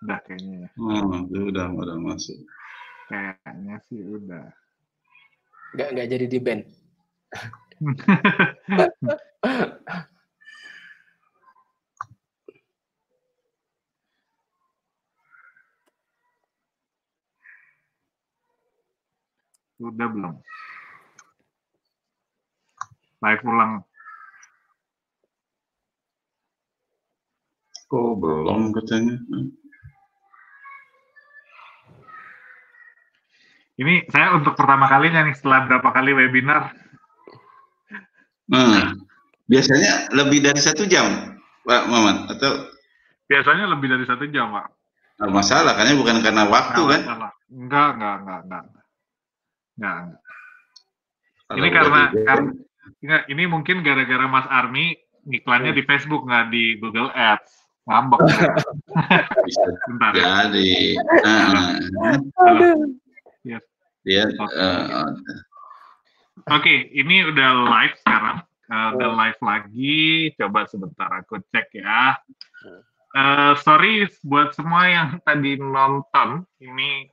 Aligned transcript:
Udah 0.00 0.16
kayaknya 0.24 0.64
ya. 0.64 0.68
Oh, 0.80 1.28
itu 1.28 1.52
udah 1.52 1.68
udah 1.76 1.96
masuk. 2.00 2.40
Kayaknya 3.12 3.76
sih 3.84 4.00
udah. 4.00 4.48
Nggak 5.76 5.88
nggak 5.92 6.08
jadi 6.08 6.26
di 6.26 6.38
band. 6.40 6.64
udah 19.80 20.08
belum? 20.12 20.34
Live 23.20 23.44
ulang. 23.44 23.84
Kok 27.90 28.16
belum 28.16 28.72
katanya? 28.72 29.20
Ini 33.80 34.04
saya 34.12 34.36
untuk 34.36 34.52
pertama 34.54 34.84
kalinya 34.86 35.24
nih 35.24 35.32
setelah 35.32 35.64
berapa 35.64 35.88
kali 35.88 36.12
webinar. 36.12 36.76
Hmm. 38.52 39.00
Biasanya 39.48 40.12
lebih 40.12 40.44
dari 40.44 40.60
satu 40.60 40.84
jam, 40.84 41.06
Pak 41.64 41.82
Maman, 41.88 42.28
atau 42.28 42.68
Biasanya 43.24 43.70
lebih 43.70 43.88
dari 43.88 44.04
satu 44.04 44.26
jam, 44.28 44.50
Pak. 44.52 44.66
nggak 45.20 45.32
masalah, 45.32 45.72
karena 45.76 45.94
bukan 45.94 46.16
karena 46.18 46.44
waktu 46.48 46.80
Nggak 46.80 46.90
kan? 46.90 47.00
masalah. 47.04 47.30
Enggak, 47.50 47.88
enggak, 47.94 48.16
enggak, 48.20 48.40
enggak. 48.40 48.64
Enggak, 49.76 49.96
enggak. 50.00 50.20
Kalau 51.40 51.56
Ini 51.58 51.68
karena, 51.70 52.00
karena 52.26 52.50
enggak, 53.00 53.22
ini 53.28 53.42
mungkin 53.46 53.76
gara-gara 53.80 54.26
Mas 54.26 54.46
Armi 54.50 54.84
iklannya 55.30 55.72
di 55.72 55.82
Facebook 55.84 56.22
nggak 56.24 56.46
di 56.50 56.64
Google 56.78 57.10
Ads. 57.12 57.52
Ngambek. 57.86 58.18
Bentar 59.88 60.12
ya. 60.14 60.26
jadi. 60.46 60.70
Nah, 61.24 61.74
Halo. 62.38 62.68
Yes. 63.42 63.64
Dia 64.06 64.24
Oke. 64.28 64.56
eh, 64.56 65.10
Oke, 66.48 66.74
ini 66.96 67.28
udah 67.28 67.50
live 67.68 67.96
sekarang. 68.00 68.38
Eh, 68.70 68.88
udah 68.96 69.10
live 69.12 69.40
lagi. 69.44 70.00
Coba 70.40 70.64
sebentar 70.64 71.10
aku 71.20 71.42
cek 71.52 71.68
ya. 71.76 72.16
Eh, 73.10 73.52
sorry 73.60 74.08
buat 74.24 74.56
semua 74.56 74.88
yang 74.88 75.08
tadi 75.20 75.60
nonton. 75.60 76.46
Ini 76.62 77.10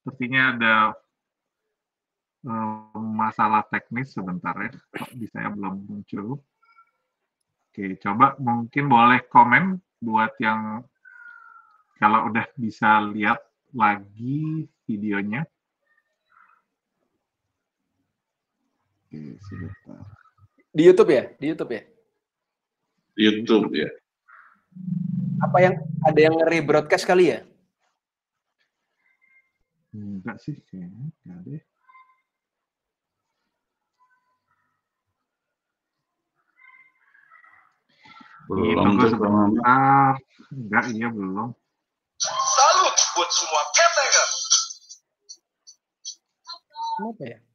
sepertinya 0.00 0.42
ada 0.56 0.76
eh, 2.46 2.96
masalah 2.96 3.66
teknis 3.68 4.16
sebentar 4.16 4.56
ya. 4.56 4.70
Kok 4.96 5.12
bisa 5.18 5.42
ya 5.44 5.50
belum 5.52 5.84
muncul. 5.84 6.40
Oke, 7.72 7.96
coba 8.00 8.36
mungkin 8.40 8.84
boleh 8.88 9.24
komen 9.28 9.80
buat 10.00 10.36
yang 10.40 10.84
kalau 11.96 12.32
udah 12.32 12.46
bisa 12.56 13.00
lihat 13.12 13.40
lagi 13.76 14.66
videonya. 14.84 15.44
Oke, 19.12 19.36
sebentar. 19.44 20.00
Di 20.72 20.88
YouTube 20.88 21.12
ya? 21.12 21.28
Di 21.36 21.52
YouTube 21.52 21.72
ya? 21.76 21.82
YouTube 23.12 23.76
ya. 23.76 23.92
Apa 25.44 25.58
yang 25.60 25.74
ada 26.00 26.16
yang 26.16 26.32
rebroadcast 26.48 27.04
kali 27.04 27.28
ya? 27.28 27.44
Enggak 29.92 30.40
sih, 30.40 30.56
kayaknya 30.64 31.12
enggak 31.28 31.38
deh. 31.44 31.62
Belum 38.48 38.80
tunggu 38.80 39.04
tuh 39.12 39.20
Maman. 39.20 39.52
sebentar. 39.60 40.12
Enggak, 40.56 40.84
iya 40.96 41.08
belum. 41.12 41.52
Salut 42.16 42.96
buat 43.12 43.28
semua 43.28 43.62
Ketenger. 43.76 44.28
Kenapa 46.96 47.24
ya? 47.28 47.51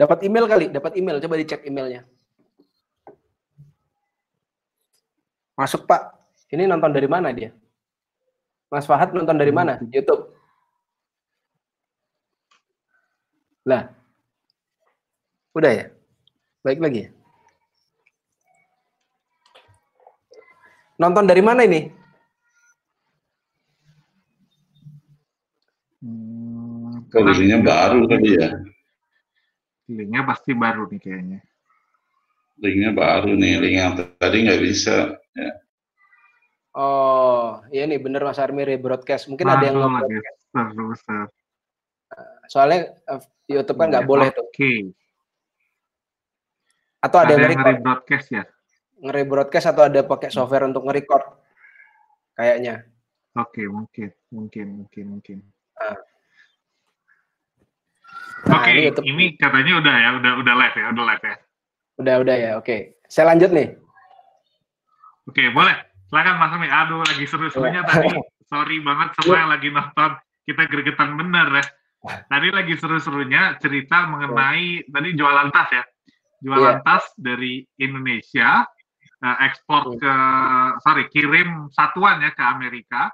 Dapat 0.00 0.24
email 0.24 0.48
kali, 0.48 0.66
dapat 0.72 0.96
email. 0.96 1.20
Coba 1.20 1.36
dicek 1.36 1.60
emailnya. 1.68 2.08
Masuk 5.60 5.84
Pak. 5.84 6.16
Ini 6.48 6.64
nonton 6.64 6.88
dari 6.88 7.04
mana 7.04 7.28
dia? 7.36 7.52
Mas 8.72 8.88
Fahad 8.88 9.12
nonton 9.12 9.36
dari 9.36 9.52
mana? 9.52 9.76
YouTube. 9.92 10.32
Lah. 13.68 13.92
Udah 15.52 15.68
ya? 15.68 15.86
Baik 16.64 16.80
lagi 16.80 16.98
ya? 17.04 17.10
Nonton 20.96 21.28
dari 21.28 21.44
mana 21.44 21.68
ini? 21.68 21.92
Hmm, 26.00 27.04
Kondisinya 27.12 27.60
baru 27.60 28.08
tadi 28.08 28.30
ya. 28.40 28.48
Linknya 29.90 30.22
pasti 30.22 30.54
baru 30.54 30.86
nih 30.86 31.00
kayaknya. 31.02 31.40
Linknya 32.60 32.90
baru 32.94 33.32
nih, 33.34 33.54
link 33.58 33.76
yang 33.76 33.92
tadi 34.20 34.36
nggak 34.46 34.60
bisa. 34.62 35.18
Ya. 35.34 35.50
Oh, 36.70 37.58
iya 37.74 37.82
nih 37.90 37.98
bener 37.98 38.22
Mas 38.22 38.38
Armi 38.38 38.62
rebroadcast. 38.62 39.26
Mungkin 39.26 39.42
ada 39.50 39.64
yang 39.66 39.82
Aduh, 39.82 39.90
nge- 39.90 39.98
lagi 40.06 40.16
terus. 40.54 41.02
soalnya 42.50 42.94
eh, 42.94 43.20
YouTube 43.50 43.78
kan 43.78 43.90
nggak 43.90 44.06
boleh 44.06 44.30
tuh. 44.30 44.46
Oke. 44.46 44.94
Atau 47.00 47.18
ada, 47.22 47.32
Ada 47.32 47.32
yang 47.32 47.40
yang 47.40 47.50
nge-record, 47.58 47.74
nge-broadcast 47.80 48.26
ya? 48.30 48.44
nge-rebroadcast 49.00 49.66
atau 49.72 49.82
ada 49.88 50.00
pakai 50.04 50.28
software 50.30 50.68
untuk 50.68 50.84
nge-record. 50.86 51.24
Kayaknya. 52.36 52.74
Oke, 53.34 53.62
mungkin, 53.66 54.08
mungkin, 54.28 54.66
mungkin, 54.84 55.04
mungkin. 55.16 55.38
Ah. 55.80 55.96
Nah, 58.48 58.56
Oke, 58.62 58.70
ini 58.72 58.78
ini, 58.78 58.84
YouTube. 58.88 59.36
katanya 59.36 59.72
udah 59.80 59.94
ya, 59.94 60.10
udah 60.16 60.32
udah 60.40 60.54
live 60.56 60.76
ya, 60.76 60.86
udah 60.90 61.04
live 61.12 61.24
ya. 61.24 61.34
Udah, 62.00 62.14
udah 62.24 62.36
ya. 62.36 62.50
Oke. 62.56 62.76
Saya 63.04 63.34
lanjut 63.34 63.50
nih. 63.52 63.68
Oke, 65.28 65.52
boleh. 65.52 65.76
Silakan 66.08 66.36
Mas 66.40 66.50
Rumi. 66.50 66.68
Aduh, 66.68 67.04
lagi 67.04 67.24
seru-serunya 67.28 67.82
tadi. 67.84 68.08
Sorry 68.50 68.82
banget 68.82 69.14
semua 69.20 69.36
yang 69.46 69.50
lagi 69.52 69.68
nonton. 69.70 70.10
Kita 70.42 70.62
gregetan 70.66 71.14
bener 71.14 71.46
ya. 71.54 71.64
Tadi 72.26 72.48
lagi 72.50 72.74
seru-serunya 72.80 73.60
cerita 73.60 74.08
mengenai 74.08 74.88
tadi 74.88 75.08
jualan 75.14 75.52
tas 75.52 75.68
ya. 75.70 75.84
Jualan 76.40 76.80
Iya. 76.80 76.82
tas 76.82 77.04
dari 77.14 77.60
Indonesia, 77.76 78.64
eh, 79.20 79.36
ekspor 79.44 79.94
Hmm. 79.94 79.98
ke, 80.00 80.14
sorry, 80.80 81.04
kirim 81.12 81.68
satuan 81.70 82.24
ya 82.24 82.32
ke 82.32 82.40
Amerika. 82.40 83.12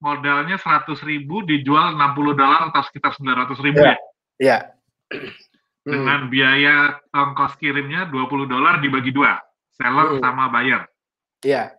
Modalnya 0.00 0.60
100 0.60 1.00
ribu 1.02 1.42
dijual 1.42 1.96
60 1.96 2.36
dolar 2.36 2.68
atau 2.68 2.84
sekitar 2.84 3.16
900 3.16 3.58
ribu 3.58 3.80
Iya. 3.80 3.96
ya. 3.96 4.09
Iya. 4.40 4.72
Hmm. 5.12 5.28
Dengan 5.84 6.20
biaya 6.32 6.96
ongkos 7.12 7.60
kirimnya 7.60 8.08
20 8.08 8.48
dolar 8.48 8.80
dibagi 8.80 9.12
dua. 9.12 9.36
Seller 9.76 10.16
Hmm. 10.16 10.20
sama 10.24 10.48
buyer. 10.48 10.88
Iya. 11.44 11.76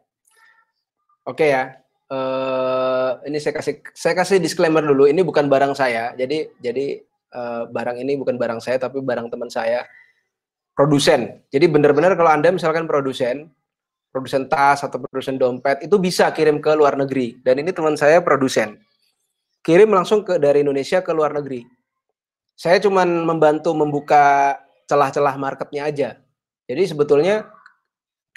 Oke 1.25 1.49
ya. 1.49 1.81
Eh 2.11 3.11
ini 3.29 3.37
saya 3.41 3.57
kasih 3.57 3.81
saya 3.97 4.13
kasih 4.13 4.37
disclaimer 4.37 4.85
dulu. 4.85 5.09
Ini 5.09 5.25
bukan 5.25 5.49
barang 5.49 5.73
saya. 5.73 6.13
Jadi 6.13 6.53
jadi 6.61 7.01
eh, 7.31 7.63
barang 7.71 7.97
ini 7.97 8.13
bukan 8.21 8.37
barang 8.37 8.61
saya 8.61 8.77
tapi 8.77 9.01
barang 9.01 9.29
teman 9.33 9.49
saya. 9.49 9.85
Produsen. 10.77 11.41
Jadi 11.49 11.65
benar-benar 11.67 12.15
kalau 12.17 12.31
Anda 12.31 12.49
misalkan 12.49 12.87
produsen, 12.89 13.51
produsen 14.09 14.49
tas 14.49 14.81
atau 14.81 14.97
produsen 15.03 15.37
dompet 15.37 15.83
itu 15.85 15.99
bisa 16.01 16.31
kirim 16.33 16.57
ke 16.57 16.73
luar 16.73 16.97
negeri. 16.97 17.37
Dan 17.43 17.61
ini 17.61 17.69
teman 17.69 17.93
saya 17.99 18.19
produsen. 18.23 18.81
Kirim 19.61 19.93
langsung 19.93 20.25
ke 20.25 20.41
dari 20.41 20.65
Indonesia 20.65 21.05
ke 21.05 21.11
luar 21.13 21.37
negeri. 21.37 21.61
Saya 22.61 22.77
cuman 22.77 23.25
membantu 23.25 23.73
membuka 23.73 24.53
celah-celah 24.85 25.33
marketnya 25.33 25.89
aja. 25.89 26.09
Jadi 26.69 26.93
sebetulnya 26.93 27.49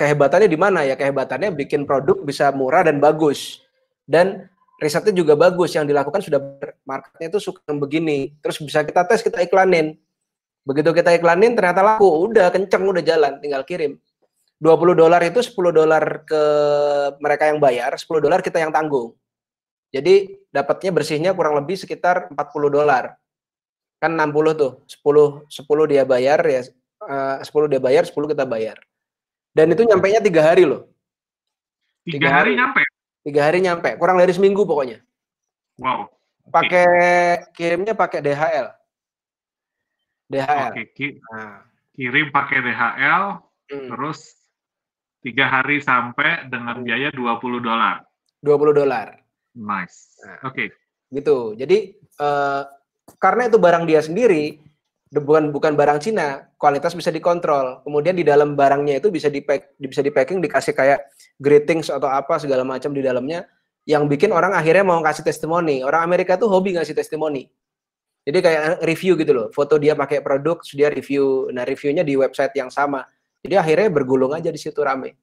kehebatannya 0.01 0.49
di 0.49 0.56
mana 0.56 0.81
ya? 0.81 0.97
Kehebatannya 0.97 1.53
bikin 1.53 1.85
produk 1.85 2.25
bisa 2.25 2.49
murah 2.56 2.88
dan 2.88 3.05
bagus. 3.05 3.61
Dan 4.09 4.49
risetnya 4.81 5.12
juga 5.12 5.37
bagus 5.37 5.76
yang 5.76 5.85
dilakukan 5.85 6.25
sudah 6.25 6.41
marketnya 6.88 7.37
itu 7.37 7.53
suka 7.53 7.69
begini. 7.76 8.32
Terus 8.41 8.65
bisa 8.65 8.81
kita 8.81 9.05
tes, 9.05 9.21
kita 9.21 9.44
iklanin. 9.44 9.93
Begitu 10.65 10.97
kita 10.97 11.12
iklanin 11.21 11.53
ternyata 11.53 11.85
laku, 11.85 12.32
udah 12.32 12.49
kenceng, 12.49 12.81
udah 12.81 13.05
jalan, 13.05 13.37
tinggal 13.44 13.61
kirim. 13.69 14.00
20 14.56 14.97
dolar 14.97 15.21
itu 15.21 15.44
10 15.44 15.53
dolar 15.69 16.25
ke 16.25 16.43
mereka 17.21 17.53
yang 17.53 17.61
bayar, 17.61 17.93
10 17.93 18.25
dolar 18.25 18.41
kita 18.41 18.56
yang 18.56 18.73
tanggung. 18.73 19.12
Jadi 19.93 20.49
dapatnya 20.49 20.97
bersihnya 20.97 21.37
kurang 21.37 21.61
lebih 21.61 21.76
sekitar 21.76 22.32
40 22.32 22.73
dolar. 22.73 23.21
Kan 24.05 24.21
60 24.21 24.53
tuh, 24.53 24.73
10 24.85 25.49
10 25.49 25.65
dia 25.89 26.05
bayar 26.05 26.45
ya 26.45 26.61
eh, 26.61 27.37
10 27.41 27.73
dia 27.73 27.81
bayar, 27.81 28.05
10 28.05 28.12
kita 28.29 28.45
bayar. 28.45 28.77
Dan 29.56 29.73
itu 29.73 29.81
nyampainya 29.81 30.21
tiga 30.21 30.45
hari 30.45 30.69
loh. 30.69 30.93
Tiga, 32.05 32.21
Tiga 32.21 32.29
hari 32.29 32.53
hari. 32.53 32.61
nyampe. 32.61 32.83
Tiga 33.25 33.41
hari 33.49 33.59
nyampe, 33.65 33.89
kurang 33.97 34.21
dari 34.21 34.37
seminggu 34.37 34.69
pokoknya. 34.69 35.01
Wow. 35.81 36.12
Pakai 36.53 36.85
kirimnya 37.56 37.97
pakai 37.97 38.21
DHL. 38.21 38.69
DHL. 40.29 40.71
Oke, 40.77 40.85
ki- 40.93 41.17
Nah, 41.33 41.65
kirim 41.97 42.29
pakai 42.29 42.61
DHL, 42.61 43.25
hmm. 43.73 43.89
terus 43.89 44.37
tiga 45.25 45.49
hari 45.49 45.81
sampai 45.81 46.45
dengan 46.53 46.85
biaya 46.85 47.09
20 47.09 47.65
dolar. 47.65 48.05
20 48.45 48.77
dolar. 48.77 49.17
Nice. 49.57 50.21
Nah. 50.21 50.53
Oke. 50.53 50.69
Gitu. 51.09 51.57
Jadi 51.57 51.97
eh, 51.97 52.62
karena 53.21 53.49
itu 53.49 53.56
barang 53.61 53.85
dia 53.89 54.01
sendiri, 54.05 54.61
bukan 55.12 55.49
bukan 55.55 55.73
barang 55.77 56.01
Cina, 56.01 56.49
kualitas 56.59 56.97
bisa 56.97 57.12
dikontrol. 57.12 57.85
Kemudian 57.85 58.17
di 58.17 58.25
dalam 58.25 58.56
barangnya 58.59 58.99
itu 58.99 59.09
bisa 59.12 59.29
di 59.29 59.45
bisa 59.79 60.01
di 60.01 60.11
packing 60.11 60.41
dikasih 60.41 60.75
kayak 60.75 61.09
greetings 61.39 61.89
atau 61.93 62.09
apa 62.09 62.41
segala 62.41 62.65
macam 62.67 62.91
di 62.91 63.05
dalamnya 63.05 63.47
yang 63.85 64.09
bikin 64.09 64.33
orang 64.33 64.56
akhirnya 64.56 64.85
mau 64.85 65.01
kasih 65.05 65.25
testimoni. 65.25 65.85
Orang 65.85 66.05
Amerika 66.05 66.41
tuh 66.41 66.49
hobi 66.49 66.77
ngasih 66.77 66.97
testimoni. 66.97 67.49
Jadi 68.25 68.39
kayak 68.41 68.81
review 68.81 69.21
gitu 69.21 69.33
loh. 69.37 69.47
Foto 69.53 69.77
dia 69.77 69.93
pakai 69.93 70.25
produk, 70.25 70.57
dia 70.73 70.89
review. 70.89 71.53
Nah, 71.53 71.61
reviewnya 71.69 72.00
di 72.00 72.17
website 72.17 72.57
yang 72.57 72.73
sama. 72.73 73.05
Jadi 73.45 73.61
akhirnya 73.61 73.93
bergulung 73.93 74.33
aja 74.33 74.49
di 74.49 74.57
situ 74.57 74.81
rame. 74.81 75.21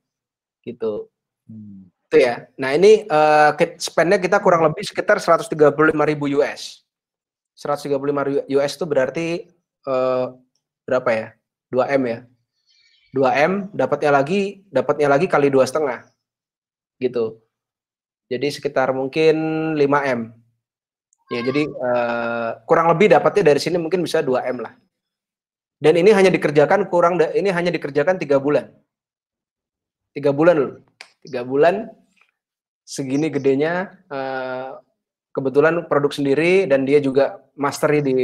Gitu. 0.62 1.10
Hmm. 1.50 1.90
Itu 2.06 2.18
ya. 2.22 2.46
Nah, 2.62 2.78
ini 2.78 3.10
ke- 3.58 3.82
spendnya 3.82 4.22
kita 4.22 4.38
kurang 4.38 4.70
lebih 4.70 4.86
sekitar 4.86 5.18
135.000 5.18 6.30
US. 6.38 6.86
135 7.62 8.50
US 8.50 8.72
itu 8.74 8.86
berarti 8.90 9.28
eh, 9.86 10.26
berapa 10.90 11.10
ya? 11.14 11.28
2 11.70 11.96
M 12.02 12.04
ya. 12.10 12.20
2 13.14 13.46
M 13.46 13.52
dapatnya 13.76 14.12
lagi 14.18 14.66
dapatnya 14.74 15.08
lagi 15.12 15.30
kali 15.30 15.54
dua 15.54 15.70
setengah 15.70 16.10
gitu. 16.98 17.38
Jadi 18.32 18.48
sekitar 18.50 18.90
mungkin 18.98 19.36
5 19.78 20.18
M. 20.18 20.34
Ya 21.30 21.40
jadi 21.46 21.70
eh, 21.70 22.52
kurang 22.66 22.90
lebih 22.90 23.14
dapatnya 23.14 23.54
dari 23.54 23.62
sini 23.62 23.78
mungkin 23.78 24.02
bisa 24.02 24.26
2 24.26 24.42
M 24.42 24.66
lah. 24.66 24.74
Dan 25.82 25.98
ini 26.02 26.10
hanya 26.14 26.34
dikerjakan 26.34 26.90
kurang 26.90 27.22
ini 27.34 27.50
hanya 27.54 27.70
dikerjakan 27.70 28.18
tiga 28.18 28.42
bulan. 28.42 28.74
Tiga 30.18 30.34
bulan 30.34 30.56
loh. 30.58 30.74
Tiga 31.22 31.46
bulan 31.46 31.94
segini 32.82 33.30
gedenya 33.30 33.94
eh, 34.10 34.70
kebetulan 35.32 35.88
produk 35.88 36.12
sendiri 36.12 36.68
dan 36.68 36.84
dia 36.84 37.00
juga 37.00 37.40
mastery 37.56 38.00
di 38.04 38.18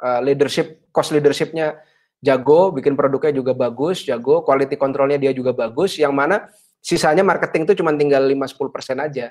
uh, 0.00 0.20
leadership 0.24 0.88
cost 0.92 1.12
leadershipnya 1.12 1.80
jago 2.18 2.74
bikin 2.74 2.98
produknya 2.98 3.30
juga 3.30 3.52
bagus 3.54 4.02
jago 4.02 4.42
quality 4.42 4.74
controlnya 4.74 5.20
dia 5.20 5.30
juga 5.30 5.54
bagus 5.54 6.00
yang 6.00 6.16
mana 6.16 6.48
sisanya 6.82 7.22
marketing 7.22 7.68
itu 7.68 7.78
cuma 7.78 7.94
tinggal 7.94 8.24
5-10% 8.24 9.06
aja 9.06 9.26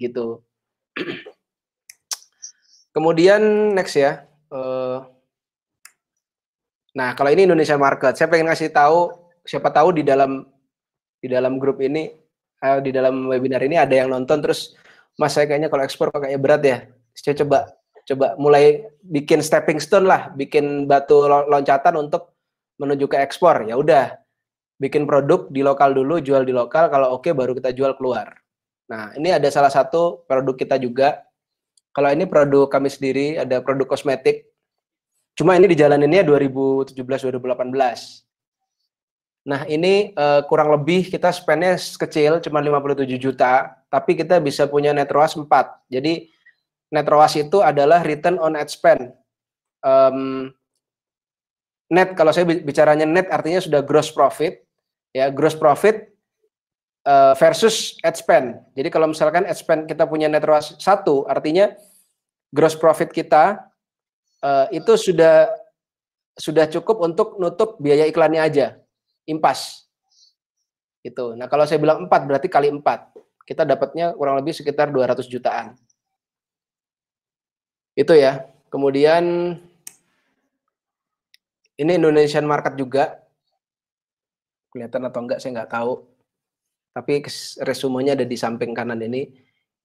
gitu. 0.00 0.42
Kemudian 2.96 3.76
next 3.76 4.00
ya 4.00 4.24
Eh, 4.46 4.98
nah 6.96 7.10
kalau 7.18 7.30
ini 7.34 7.44
Indonesia 7.44 7.74
market 7.74 8.14
saya 8.14 8.30
pengen 8.30 8.46
ngasih 8.46 8.70
tahu 8.70 9.10
siapa 9.42 9.74
tahu 9.74 10.00
di 10.00 10.02
dalam 10.06 10.46
di 11.18 11.26
dalam 11.26 11.58
grup 11.58 11.82
ini 11.82 12.14
eh, 12.62 12.78
di 12.80 12.94
dalam 12.94 13.26
webinar 13.26 13.60
ini 13.66 13.74
ada 13.74 13.90
yang 13.90 14.14
nonton 14.14 14.38
terus 14.38 14.78
Mas 15.16 15.32
saya 15.32 15.48
kayaknya 15.48 15.72
kalau 15.72 15.82
ekspor 15.84 16.12
kayaknya 16.12 16.40
berat 16.40 16.62
ya. 16.64 16.78
Saya 17.16 17.34
coba 17.40 17.72
coba 18.06 18.26
mulai 18.38 18.86
bikin 19.02 19.42
stepping 19.42 19.80
stone 19.82 20.06
lah, 20.06 20.30
bikin 20.36 20.86
batu 20.86 21.26
lo- 21.26 21.48
loncatan 21.48 21.96
untuk 21.98 22.36
menuju 22.76 23.08
ke 23.08 23.16
ekspor. 23.18 23.64
Ya 23.64 23.74
udah, 23.80 24.14
bikin 24.76 25.08
produk 25.08 25.48
di 25.48 25.64
lokal 25.64 25.96
dulu, 25.96 26.20
jual 26.20 26.44
di 26.44 26.52
lokal. 26.52 26.92
Kalau 26.92 27.16
oke 27.16 27.32
baru 27.32 27.56
kita 27.56 27.72
jual 27.72 27.96
keluar. 27.96 28.36
Nah 28.86 29.16
ini 29.16 29.32
ada 29.32 29.48
salah 29.48 29.72
satu 29.72 30.22
produk 30.28 30.54
kita 30.54 30.76
juga. 30.78 31.24
Kalau 31.96 32.12
ini 32.12 32.28
produk 32.28 32.68
kami 32.68 32.92
sendiri, 32.92 33.40
ada 33.40 33.64
produk 33.64 33.88
kosmetik. 33.88 34.52
Cuma 35.32 35.56
ini 35.56 35.64
dijalaninnya 35.68 36.24
2017-2018. 36.28 38.25
Nah, 39.46 39.62
ini 39.70 40.10
eh, 40.10 40.40
kurang 40.50 40.74
lebih 40.74 41.06
kita 41.06 41.30
spendnya 41.30 41.78
kecil, 41.78 42.42
cuma 42.42 42.58
57 42.58 43.14
juta, 43.14 43.78
tapi 43.86 44.18
kita 44.18 44.42
bisa 44.42 44.66
punya 44.66 44.90
net 44.90 45.06
ROAS 45.06 45.38
4. 45.38 45.46
Jadi, 45.86 46.26
net 46.90 47.06
ROAS 47.06 47.38
itu 47.38 47.62
adalah 47.62 48.02
return 48.02 48.42
on 48.42 48.58
ad 48.58 48.66
spend. 48.66 49.14
Em, 49.86 50.50
net, 51.86 52.18
kalau 52.18 52.34
saya 52.34 52.42
bi- 52.42 52.66
bicaranya 52.66 53.06
net 53.06 53.30
artinya 53.30 53.62
sudah 53.62 53.86
gross 53.86 54.10
profit, 54.10 54.66
ya 55.14 55.30
gross 55.30 55.54
profit 55.54 56.10
eh, 57.06 57.34
versus 57.38 57.94
ad 58.02 58.18
spend. 58.18 58.58
Jadi, 58.74 58.90
kalau 58.90 59.14
misalkan 59.14 59.46
ad 59.46 59.54
spend 59.54 59.86
kita 59.86 60.10
punya 60.10 60.26
net 60.26 60.42
ROAS 60.42 60.74
1, 60.82 61.22
artinya 61.30 61.70
gross 62.50 62.74
profit 62.74 63.14
kita 63.14 63.62
eh, 64.42 64.82
itu 64.82 64.90
sudah 64.98 65.54
sudah 66.34 66.66
cukup 66.66 66.98
untuk 66.98 67.38
nutup 67.38 67.78
biaya 67.78 68.10
iklannya 68.10 68.42
aja 68.42 68.66
impas. 69.26 69.84
Itu. 71.02 71.34
Nah, 71.38 71.46
kalau 71.46 71.66
saya 71.68 71.78
bilang 71.78 72.06
4 72.06 72.26
berarti 72.26 72.48
kali 72.50 72.70
4. 72.70 72.82
Kita 73.46 73.62
dapatnya 73.62 74.14
kurang 74.18 74.38
lebih 74.42 74.54
sekitar 74.54 74.90
200 74.90 75.22
jutaan. 75.30 75.78
Itu 77.94 78.14
ya. 78.14 78.42
Kemudian 78.66 79.54
ini 81.78 81.92
Indonesian 81.94 82.46
market 82.46 82.74
juga. 82.74 83.22
Kelihatan 84.74 85.06
atau 85.06 85.20
enggak 85.22 85.38
saya 85.38 85.62
nggak 85.62 85.70
tahu. 85.70 86.02
Tapi 86.90 87.22
resumenya 87.62 88.16
ada 88.18 88.26
di 88.26 88.34
samping 88.34 88.74
kanan 88.74 88.98
ini. 88.98 89.30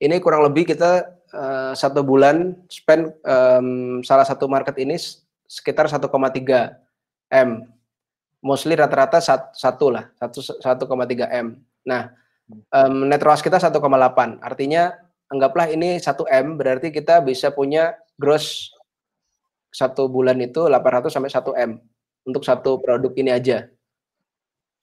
Ini 0.01 0.17
kurang 0.17 0.41
lebih 0.41 0.73
kita 0.73 1.05
eh, 1.29 1.73
satu 1.77 2.01
bulan 2.01 2.57
spend 2.65 3.13
em, 3.21 4.01
salah 4.01 4.25
satu 4.25 4.49
market 4.49 4.73
ini 4.81 4.97
sekitar 5.45 5.85
1,3 5.85 6.01
M 7.29 7.69
mostly 8.41 8.73
rata-rata 8.73 9.21
sat- 9.21 9.53
satu 9.53 9.93
lah, 9.93 10.09
satu 10.17 10.41
1,3 10.41 11.29
m. 11.29 11.61
Nah, 11.85 12.11
em, 12.73 12.95
net 13.07 13.21
ROAS 13.21 13.41
kita 13.45 13.61
1,8. 13.61 14.41
Artinya 14.41 14.93
anggaplah 15.31 15.69
ini 15.71 16.01
1 16.01 16.25
m, 16.27 16.57
berarti 16.57 16.91
kita 16.91 17.21
bisa 17.23 17.53
punya 17.53 17.95
gross 18.19 18.73
satu 19.71 20.11
bulan 20.11 20.35
itu 20.43 20.67
800 20.67 21.13
sampai 21.13 21.31
1 21.31 21.55
m 21.55 21.71
untuk 22.27 22.43
satu 22.43 22.77
produk 22.83 23.13
ini 23.15 23.31
aja. 23.31 23.71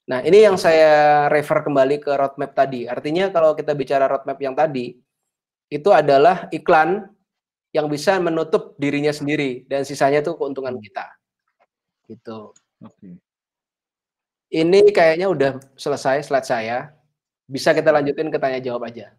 Nah, 0.08 0.24
ini 0.24 0.40
yang 0.40 0.56
saya 0.56 1.28
refer 1.28 1.60
kembali 1.60 2.00
ke 2.00 2.08
roadmap 2.16 2.56
tadi. 2.56 2.88
Artinya 2.88 3.28
kalau 3.28 3.52
kita 3.52 3.76
bicara 3.76 4.08
roadmap 4.08 4.40
yang 4.40 4.56
tadi, 4.56 4.96
itu 5.68 5.90
adalah 5.92 6.48
iklan 6.48 7.12
yang 7.76 7.92
bisa 7.92 8.16
menutup 8.16 8.72
dirinya 8.80 9.12
sendiri 9.12 9.68
dan 9.68 9.84
sisanya 9.84 10.24
itu 10.24 10.32
keuntungan 10.40 10.80
kita. 10.80 11.04
Gitu. 12.08 12.56
Oke. 12.80 13.20
Ini 14.48 14.80
kayaknya 14.96 15.28
udah 15.28 15.52
selesai 15.76 16.24
slide 16.24 16.48
saya. 16.48 16.78
Bisa 17.48 17.72
kita 17.72 17.92
lanjutin 17.92 18.32
ke 18.32 18.36
tanya 18.40 18.60
jawab 18.60 18.88
aja. 18.88 19.12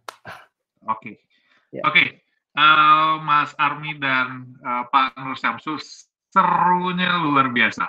Oke. 0.89 1.21
Ya. 1.69 1.85
Oke. 1.85 2.25
Eh, 2.49 3.13
Mas 3.21 3.53
Armi 3.61 3.97
dan 4.01 4.57
eh, 4.57 4.83
Pak 4.89 5.17
Nur 5.21 5.37
Syamsu 5.37 5.77
serunya 6.33 7.21
luar 7.21 7.53
biasa. 7.53 7.85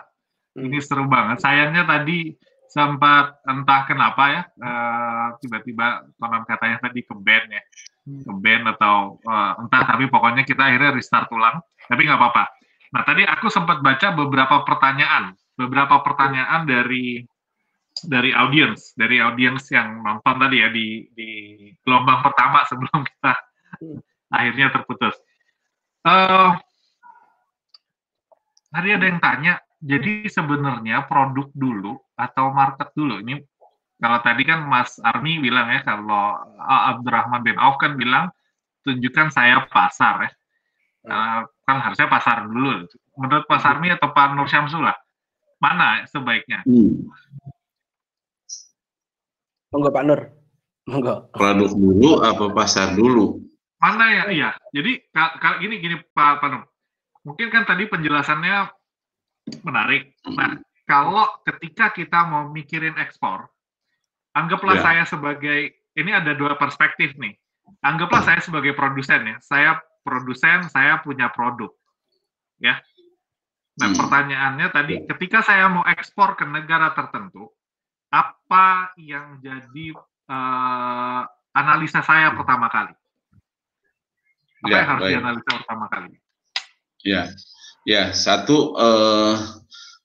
Hmm. 0.56 0.68
Ini 0.68 0.78
seru 0.84 1.08
banget. 1.08 1.40
Sayangnya 1.40 1.88
tadi 1.88 2.36
sempat 2.70 3.42
entah 3.48 3.82
kenapa 3.88 4.24
ya 4.30 4.42
eh, 4.46 5.28
tiba-tiba 5.42 6.06
konon 6.20 6.46
katanya 6.46 6.78
tadi 6.78 7.02
ke 7.02 7.14
band 7.18 7.46
ya, 7.50 7.62
ke 8.06 8.32
band 8.36 8.64
atau 8.78 9.18
eh, 9.18 9.52
entah 9.64 9.82
tapi 9.88 10.04
pokoknya 10.12 10.44
kita 10.44 10.60
akhirnya 10.60 10.92
restart 10.96 11.28
ulang. 11.32 11.56
Tapi 11.88 12.00
nggak 12.04 12.20
apa-apa. 12.20 12.44
Nah 12.90 13.02
tadi 13.06 13.22
aku 13.24 13.46
sempat 13.48 13.80
baca 13.80 14.12
beberapa 14.12 14.62
pertanyaan, 14.66 15.34
beberapa 15.54 16.02
pertanyaan 16.04 16.68
dari 16.68 17.22
dari 18.00 18.32
audiens, 18.32 18.96
dari 18.96 19.20
audiens 19.20 19.66
yang 19.74 20.00
nonton 20.00 20.36
tadi 20.40 20.56
ya 20.62 20.68
di 20.72 21.08
di 21.12 21.30
gelombang 21.84 22.24
pertama 22.24 22.64
sebelum 22.70 23.04
kita 23.04 23.34
Hmm. 23.80 24.02
akhirnya 24.28 24.74
terputus. 24.74 25.14
Eh, 26.04 26.50
tadi 28.70 28.88
ada 28.92 29.04
yang 29.06 29.20
tanya, 29.22 29.54
jadi 29.80 30.28
sebenarnya 30.28 31.08
produk 31.08 31.48
dulu 31.54 31.96
atau 32.18 32.52
market 32.52 32.92
dulu 32.92 33.22
ini 33.24 33.40
kalau 34.00 34.18
tadi 34.24 34.48
kan 34.48 34.64
Mas 34.64 34.96
Armi 35.04 35.40
bilang 35.44 35.68
ya 35.68 35.84
kalau 35.84 36.40
uh, 36.40 36.82
Abdurrahman 36.96 37.44
bin 37.44 37.60
Auf 37.60 37.76
kan 37.76 38.00
bilang 38.00 38.32
tunjukkan 38.88 39.28
saya 39.28 39.68
pasar 39.68 40.24
ya. 40.24 40.30
Uh, 41.00 41.40
kan 41.68 41.84
harusnya 41.84 42.08
pasar 42.08 42.48
dulu. 42.48 42.88
Menurut 43.20 43.44
Mas 43.44 43.64
Armi 43.64 43.92
atau 43.92 44.08
Pak 44.16 44.32
Nur 44.32 44.48
Syamsul 44.48 44.88
lah, 44.88 44.96
mana 45.60 46.08
sebaiknya? 46.08 46.64
Hmm. 46.64 47.12
Monggo 49.70 49.90
Pak 49.94 50.04
Nur. 50.04 50.20
Monggo. 50.90 51.14
Produk 51.30 51.70
dulu 51.70 52.10
apa 52.26 52.44
pasar 52.50 52.98
dulu? 52.98 53.38
Mana 53.78 54.06
ya? 54.12 54.24
Iya. 54.28 54.50
Jadi 54.74 54.92
ka- 55.14 55.38
ka- 55.38 55.58
gini 55.62 55.78
gini 55.78 55.96
Pak 56.10 56.42
Pak 56.42 56.48
Nur. 56.50 56.62
Mungkin 57.22 57.48
kan 57.54 57.64
tadi 57.64 57.86
penjelasannya 57.86 58.66
menarik. 59.62 60.16
Nah, 60.26 60.58
kalau 60.84 61.26
ketika 61.46 61.94
kita 61.94 62.26
mau 62.26 62.50
mikirin 62.50 62.98
ekspor, 62.98 63.46
anggaplah 64.34 64.76
Ya. 64.78 64.82
saya 64.82 65.02
sebagai 65.06 65.70
ini 65.94 66.10
ada 66.10 66.34
dua 66.34 66.58
perspektif 66.58 67.14
nih. 67.14 67.36
Anggaplah 67.86 68.26
saya 68.26 68.40
sebagai 68.42 68.74
produsen 68.74 69.22
ya. 69.22 69.36
Saya 69.38 69.70
produsen, 70.02 70.66
saya 70.66 70.98
punya 71.04 71.30
produk. 71.30 71.70
Ya. 72.58 72.82
Nah, 73.78 73.94
Hmm. 73.94 73.96
pertanyaannya 73.96 74.66
tadi 74.74 74.94
ketika 75.06 75.40
saya 75.40 75.70
mau 75.70 75.86
ekspor 75.86 76.34
ke 76.36 76.44
negara 76.44 76.92
tertentu, 76.92 77.48
apa 78.10 78.66
yang 78.98 79.38
jadi 79.38 79.94
uh, 80.26 81.22
analisa 81.50 82.02
saya 82.02 82.34
pertama 82.34 82.66
kali? 82.66 82.92
Apa 84.60 84.66
Ya, 84.66 84.76
yang 84.76 84.88
harus 84.92 85.02
baik. 85.02 85.12
dianalisa 85.16 85.50
pertama 85.64 85.86
kali? 85.88 86.12
Ya, 87.00 87.22
ya 87.88 88.12
satu 88.12 88.76
eh, 88.76 89.34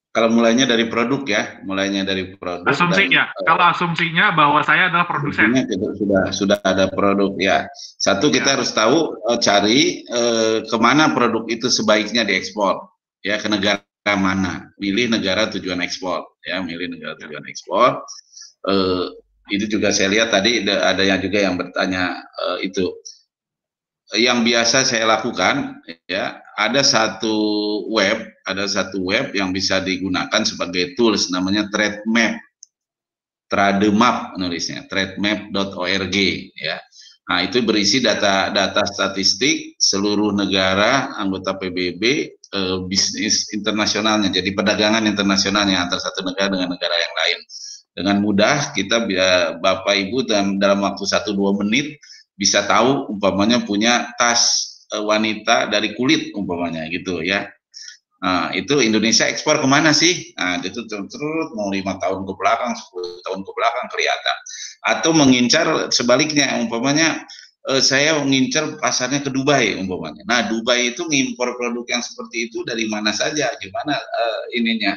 kalau 0.09 0.31
mulainya 0.31 0.63
dari 0.63 0.87
produk 0.87 1.27
ya, 1.27 1.59
mulainya 1.67 2.07
dari 2.07 2.31
produk. 2.31 2.63
dan, 2.63 2.71
Asumsinya, 2.71 3.23
eh, 3.35 3.43
kalau 3.43 3.63
asumsinya 3.67 4.31
bahwa 4.31 4.63
saya 4.63 4.87
adalah 4.87 5.03
produsen. 5.03 5.51
Kita 5.51 5.91
sudah 5.99 6.23
sudah 6.31 6.57
ada 6.63 6.87
produk 6.87 7.35
ya. 7.35 7.67
Satu 7.99 8.31
kita 8.31 8.47
Ya. 8.47 8.53
harus 8.55 8.71
tahu 8.71 9.11
cari 9.43 10.07
eh, 10.07 10.63
ke 10.63 10.77
mana 10.79 11.11
produk 11.11 11.43
itu 11.51 11.67
sebaiknya 11.67 12.23
diekspor 12.23 12.79
ya 13.19 13.43
ke 13.43 13.51
negara 13.51 13.83
mana. 14.13 14.69
Milih 14.77 15.09
negara 15.09 15.49
tujuan 15.49 15.81
ekspor 15.81 16.21
ya, 16.45 16.61
milih 16.61 16.93
negara 16.93 17.17
tujuan 17.17 17.41
ekspor. 17.49 18.05
Eh, 18.69 19.05
itu 19.49 19.65
juga 19.77 19.89
saya 19.89 20.13
lihat 20.13 20.29
tadi 20.29 20.61
ada 20.69 21.01
yang 21.01 21.17
juga 21.17 21.41
yang 21.41 21.57
bertanya 21.57 22.21
eh, 22.21 22.69
itu. 22.69 22.85
Yang 24.13 24.39
biasa 24.45 24.77
saya 24.85 25.09
lakukan 25.09 25.81
ya 26.05 26.37
ada 26.53 26.85
satu 26.85 27.33
web 27.89 28.21
ada 28.45 28.69
satu 28.69 29.01
web 29.01 29.33
yang 29.33 29.49
bisa 29.49 29.81
digunakan 29.81 30.45
sebagai 30.45 30.93
tools 30.93 31.33
namanya 31.33 31.65
Trade 31.73 32.05
Map 32.05 32.37
Trademap 33.45 34.37
nulisnya 34.41 34.89
trademap.org 34.89 36.17
ya. 36.57 36.77
Nah, 37.25 37.39
itu 37.41 37.61
berisi 37.65 38.01
data-data 38.01 38.85
statistik 38.85 39.77
seluruh 39.81 40.33
negara 40.33 41.13
anggota 41.17 41.57
PBB 41.57 42.29
eh, 42.55 42.77
bisnis 42.87 43.51
internasionalnya. 43.51 44.31
Jadi 44.31 44.55
perdagangan 44.55 45.03
internasionalnya 45.03 45.83
antar 45.83 45.99
satu 45.99 46.23
negara 46.23 46.55
dengan 46.55 46.71
negara 46.71 46.95
yang 46.95 47.13
lain. 47.13 47.39
Dengan 47.95 48.15
mudah 48.23 48.71
kita 48.71 49.03
eh, 49.11 49.47
Bapak 49.59 49.95
Ibu 50.07 50.23
dalam 50.23 50.57
dalam 50.57 50.79
waktu 50.83 51.03
1 51.03 51.35
2 51.35 51.61
menit 51.61 51.99
bisa 52.35 52.63
tahu 52.67 53.11
umpamanya 53.11 53.63
punya 53.63 54.15
tas 54.15 54.71
eh, 54.95 55.03
wanita 55.03 55.67
dari 55.67 55.91
kulit 55.99 56.31
umpamanya 56.31 56.87
gitu 56.87 57.19
ya. 57.19 57.51
Nah, 58.25 58.49
itu 58.57 58.81
Indonesia 58.81 59.29
ekspor 59.29 59.61
ke 59.61 59.67
mana 59.69 59.93
sih? 59.93 60.33
Nah, 60.33 60.57
itu 60.63 60.87
terus 60.89 61.13
mau 61.53 61.69
lima 61.69 61.99
tahun 62.01 62.25
ke 62.25 62.33
belakang, 62.33 62.73
10 62.73 63.21
tahun 63.21 63.39
ke 63.45 63.51
belakang 63.53 63.85
kelihatan. 63.93 64.37
Atau 64.81 65.11
mengincar 65.13 65.93
sebaliknya, 65.93 66.57
umpamanya 66.57 67.21
eh, 67.71 67.81
saya 67.83 68.21
mengincar 68.21 68.77
pasarnya 68.81 69.21
ke 69.25 69.29
Dubai 69.33 69.77
umpamanya. 69.79 70.23
Nah, 70.27 70.47
Dubai 70.49 70.93
itu 70.93 71.05
ngimpor 71.05 71.57
produk 71.57 71.85
yang 71.89 72.03
seperti 72.05 72.49
itu 72.51 72.61
dari 72.67 72.85
mana 72.89 73.11
saja, 73.15 73.49
gimana 73.61 73.93
eh, 73.97 74.43
ininya 74.59 74.93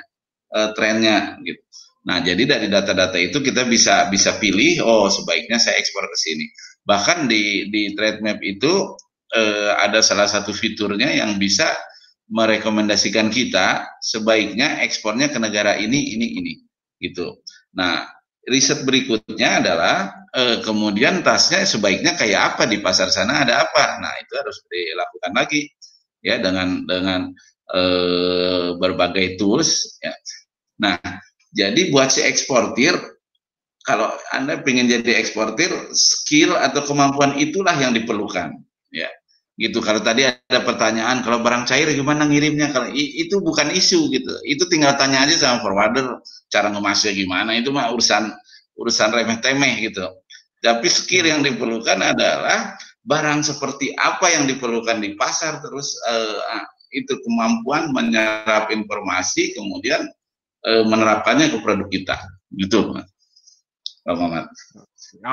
eh, 0.57 0.69
trennya 0.77 1.39
gitu. 1.45 1.61
Nah, 2.09 2.25
jadi 2.25 2.43
dari 2.49 2.67
data-data 2.73 3.21
itu 3.21 3.43
kita 3.45 3.69
bisa 3.69 4.09
bisa 4.09 4.41
pilih, 4.41 4.81
oh 4.81 5.13
sebaiknya 5.13 5.61
saya 5.61 5.77
ekspor 5.77 6.09
ke 6.09 6.17
sini. 6.17 6.47
Bahkan 6.89 7.29
di 7.29 7.69
di 7.69 7.93
trade 7.93 8.25
map 8.25 8.41
itu 8.41 8.97
eh, 9.37 9.73
ada 9.77 10.01
salah 10.01 10.29
satu 10.31 10.57
fiturnya 10.57 11.13
yang 11.13 11.37
bisa 11.37 11.69
merekomendasikan 12.29 13.33
kita 13.33 13.89
sebaiknya 14.05 14.85
ekspornya 14.85 15.33
ke 15.33 15.41
negara 15.41 15.81
ini, 15.81 16.13
ini, 16.17 16.27
ini, 16.37 16.53
gitu. 17.01 17.41
Nah, 17.73 18.05
riset 18.49 18.83
berikutnya 18.83 19.63
adalah 19.63 20.27
eh, 20.33 20.59
kemudian 20.65 21.21
tasnya 21.23 21.65
sebaiknya 21.69 22.17
kayak 22.17 22.55
apa 22.55 22.63
di 22.67 22.81
pasar 22.81 23.13
sana 23.13 23.45
ada 23.45 23.63
apa. 23.65 24.01
Nah, 24.01 24.13
itu 24.21 24.33
harus 24.35 24.59
dilakukan 24.67 25.33
lagi 25.37 25.69
ya 26.25 26.41
dengan 26.41 26.85
dengan 26.89 27.31
eh, 27.73 28.69
berbagai 28.77 29.39
tools. 29.39 30.01
Ya. 30.01 30.13
Nah, 30.81 30.99
jadi 31.53 31.93
buat 31.93 32.13
si 32.13 32.25
eksportir 32.25 32.97
kalau 33.89 34.13
anda 34.37 34.61
ingin 34.69 34.85
jadi 35.01 35.17
eksportir, 35.17 35.73
skill 35.97 36.53
atau 36.61 36.85
kemampuan 36.85 37.41
itulah 37.41 37.73
yang 37.81 37.97
diperlukan. 37.97 38.53
Ya, 38.93 39.09
gitu. 39.59 39.83
Kalau 39.83 39.99
tadi 40.01 40.25
ada 40.25 40.61
pertanyaan 40.63 41.21
kalau 41.27 41.43
barang 41.43 41.67
cair 41.67 41.91
gimana 41.91 42.25
ngirimnya? 42.31 42.71
Kalau 42.71 42.89
itu 42.95 43.43
bukan 43.43 43.75
isu 43.75 44.09
gitu. 44.15 44.33
Itu 44.47 44.71
tinggal 44.71 44.95
tanya 44.95 45.27
aja 45.27 45.35
sama 45.35 45.67
forwarder 45.67 46.23
cara 46.49 46.71
ngemasnya 46.71 47.13
gimana. 47.13 47.59
Itu 47.59 47.75
mah 47.75 47.91
urusan 47.91 48.31
urusan 48.79 49.11
remeh 49.11 49.43
temeh 49.43 49.75
gitu. 49.83 50.07
Tapi 50.63 50.87
skill 50.87 51.27
yang 51.27 51.43
diperlukan 51.43 51.99
adalah 51.99 52.79
barang 53.03 53.43
seperti 53.43 53.95
apa 53.99 54.31
yang 54.31 54.47
diperlukan 54.47 55.03
di 55.03 55.19
pasar 55.19 55.59
terus 55.59 55.99
eh, 56.07 56.65
itu 56.95 57.19
kemampuan 57.27 57.91
menyerap 57.91 58.71
informasi 58.71 59.59
kemudian 59.59 60.07
eh, 60.63 60.85
menerapkannya 60.87 61.51
ke 61.51 61.59
produk 61.59 61.89
kita. 61.91 62.17
Gitu 62.55 62.95
Pak 62.95 63.07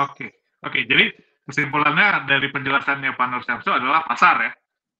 oke. 0.10 0.26
Oke 0.66 0.80
jadi 0.90 1.14
kesimpulannya 1.46 2.26
dari 2.26 2.50
penjelasannya 2.50 3.14
Pak 3.14 3.28
Nur 3.30 3.44
Syamsu 3.46 3.70
adalah 3.70 4.04
pasar 4.04 4.36
ya. 4.42 4.52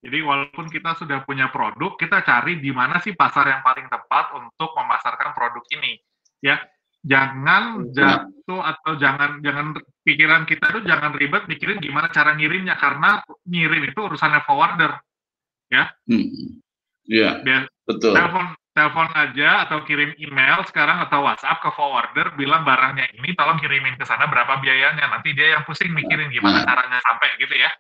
Jadi 0.06 0.22
walaupun 0.22 0.70
kita 0.70 0.94
sudah 0.94 1.26
punya 1.26 1.50
produk, 1.50 1.98
kita 1.98 2.22
cari 2.22 2.62
di 2.62 2.70
mana 2.70 3.02
sih 3.02 3.18
pasar 3.18 3.50
yang 3.50 3.66
paling 3.66 3.90
tepat 3.90 4.38
untuk 4.38 4.78
memasarkan 4.78 5.34
produk 5.34 5.66
ini. 5.74 5.98
Ya, 6.46 6.62
jangan 7.02 7.90
jatuh 7.90 8.62
atau 8.62 9.02
jangan 9.02 9.42
jangan 9.42 9.74
pikiran 10.06 10.46
kita 10.46 10.70
tuh 10.78 10.86
jangan 10.86 11.18
ribet 11.18 11.50
mikirin 11.50 11.82
gimana 11.82 12.14
cara 12.14 12.38
ngirimnya 12.38 12.78
karena 12.78 13.26
ngirim 13.50 13.82
itu 13.90 13.98
urusannya 13.98 14.46
forwarder. 14.46 14.94
Ya. 15.74 15.90
Hmm. 16.06 16.62
Iya. 17.10 17.42
Betul. 17.90 18.14
Telepon 18.14 18.54
telepon 18.76 19.08
aja 19.16 19.64
atau 19.64 19.88
kirim 19.88 20.12
email 20.20 20.60
sekarang 20.68 21.00
atau 21.08 21.24
WhatsApp 21.24 21.64
ke 21.64 21.72
forwarder 21.72 22.36
bilang 22.36 22.68
barangnya 22.68 23.08
ini 23.16 23.32
tolong 23.34 23.56
kirimin 23.58 23.96
ke 23.96 24.04
sana 24.04 24.28
berapa 24.28 24.60
biayanya 24.60 25.08
nanti 25.08 25.32
dia 25.32 25.56
yang 25.56 25.64
pusing 25.64 25.96
mikirin 25.96 26.28
gimana 26.28 26.62
Nah. 26.62 26.68
caranya 26.68 27.00
sampai 27.02 27.30
gitu 27.40 27.56
ya 27.56 27.72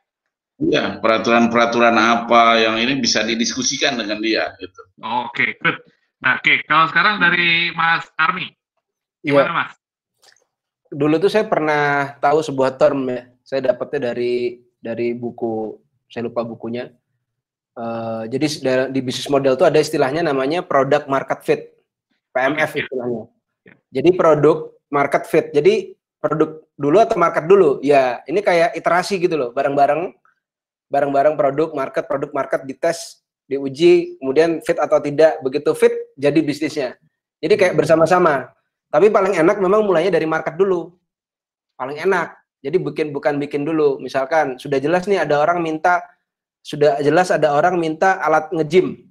Iya, 0.55 1.03
peraturan-peraturan 1.03 1.99
apa 1.99 2.55
yang 2.63 2.79
ini 2.79 2.95
bisa 3.03 3.27
didiskusikan 3.27 3.99
dengan 3.99 4.23
dia 4.23 4.55
gitu. 4.57 4.81
oke 5.03 5.45
good 5.59 5.77
nah 6.23 6.39
oke 6.39 6.63
kalau 6.63 6.87
sekarang 6.87 7.19
dari 7.19 7.75
Mas 7.75 8.07
Armi 8.15 8.55
gimana 9.19 9.51
Mas 9.51 9.71
Dulu 10.85 11.19
tuh 11.19 11.27
saya 11.27 11.43
pernah 11.43 12.15
tahu 12.23 12.39
sebuah 12.39 12.77
term 12.79 13.03
ya. 13.09 13.27
Saya 13.43 13.67
dapetnya 13.67 14.13
dari 14.13 14.63
dari 14.79 15.11
buku, 15.11 15.75
saya 16.07 16.29
lupa 16.29 16.45
bukunya. 16.45 16.87
Eh, 17.75 18.23
jadi 18.31 18.47
di 18.87 18.99
bisnis 19.03 19.27
model 19.27 19.59
tuh 19.59 19.67
ada 19.67 19.75
istilahnya 19.75 20.23
namanya 20.23 20.63
product 20.63 21.11
market 21.11 21.39
fit, 21.43 21.61
PMF 22.31 22.71
Oke, 22.71 22.79
ya. 22.79 22.83
istilahnya. 22.87 23.21
Ya. 23.67 23.73
Jadi 23.99 24.09
produk 24.15 24.57
market 24.87 25.23
fit. 25.27 25.51
Jadi 25.51 25.91
produk 26.23 26.63
dulu 26.79 26.97
atau 27.03 27.19
market 27.19 27.43
dulu? 27.43 27.83
Ya, 27.83 28.23
ini 28.31 28.39
kayak 28.39 28.79
iterasi 28.79 29.19
gitu 29.19 29.35
loh, 29.35 29.49
bareng-bareng, 29.51 30.15
bareng-bareng 30.87 31.35
produk 31.35 31.75
market, 31.75 32.07
produk 32.07 32.31
market 32.31 32.63
dites, 32.63 33.19
diuji, 33.43 34.15
kemudian 34.23 34.63
fit 34.63 34.79
atau 34.79 35.03
tidak. 35.03 35.43
Begitu 35.43 35.75
fit, 35.75 35.91
jadi 36.15 36.39
bisnisnya. 36.39 36.95
Jadi 37.43 37.59
kayak 37.59 37.75
bersama-sama. 37.75 38.55
Tapi 38.87 39.11
paling 39.11 39.35
enak 39.35 39.59
memang 39.59 39.83
mulainya 39.83 40.15
dari 40.15 40.23
market 40.23 40.55
dulu. 40.55 40.95
Paling 41.75 41.99
enak. 42.07 42.39
Jadi 42.63 42.79
bikin 42.79 43.11
bukan 43.11 43.35
bikin 43.35 43.67
dulu. 43.67 43.99
Misalkan 43.99 44.55
sudah 44.55 44.79
jelas 44.79 45.11
nih 45.11 45.27
ada 45.27 45.43
orang 45.43 45.59
minta 45.59 46.14
sudah 46.65 46.97
jelas 47.05 47.29
ada 47.29 47.53
orang 47.53 47.77
minta 47.77 48.17
alat 48.17 48.49
nge-gym. 48.49 49.05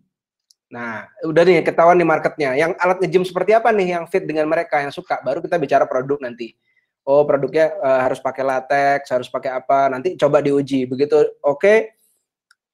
Nah, 0.75 1.07
udah 1.23 1.43
nih 1.47 1.63
ketahuan 1.63 1.95
di 1.95 2.03
marketnya. 2.03 2.59
Yang 2.59 2.75
alat 2.83 2.99
nge-gym 2.99 3.23
seperti 3.23 3.55
apa 3.55 3.71
nih 3.71 3.95
yang 3.95 4.11
fit 4.11 4.27
dengan 4.27 4.51
mereka 4.51 4.83
yang 4.83 4.91
suka. 4.91 5.23
Baru 5.23 5.39
kita 5.39 5.55
bicara 5.63 5.87
produk 5.87 6.19
nanti. 6.19 6.59
Oh, 7.07 7.23
produknya 7.23 7.71
eh, 7.79 8.01
harus 8.11 8.19
pakai 8.19 8.43
latex, 8.43 9.07
harus 9.15 9.31
pakai 9.31 9.55
apa. 9.55 9.87
Nanti 9.87 10.19
coba 10.19 10.43
diuji. 10.43 10.91
Begitu 10.91 11.39
oke, 11.47 11.95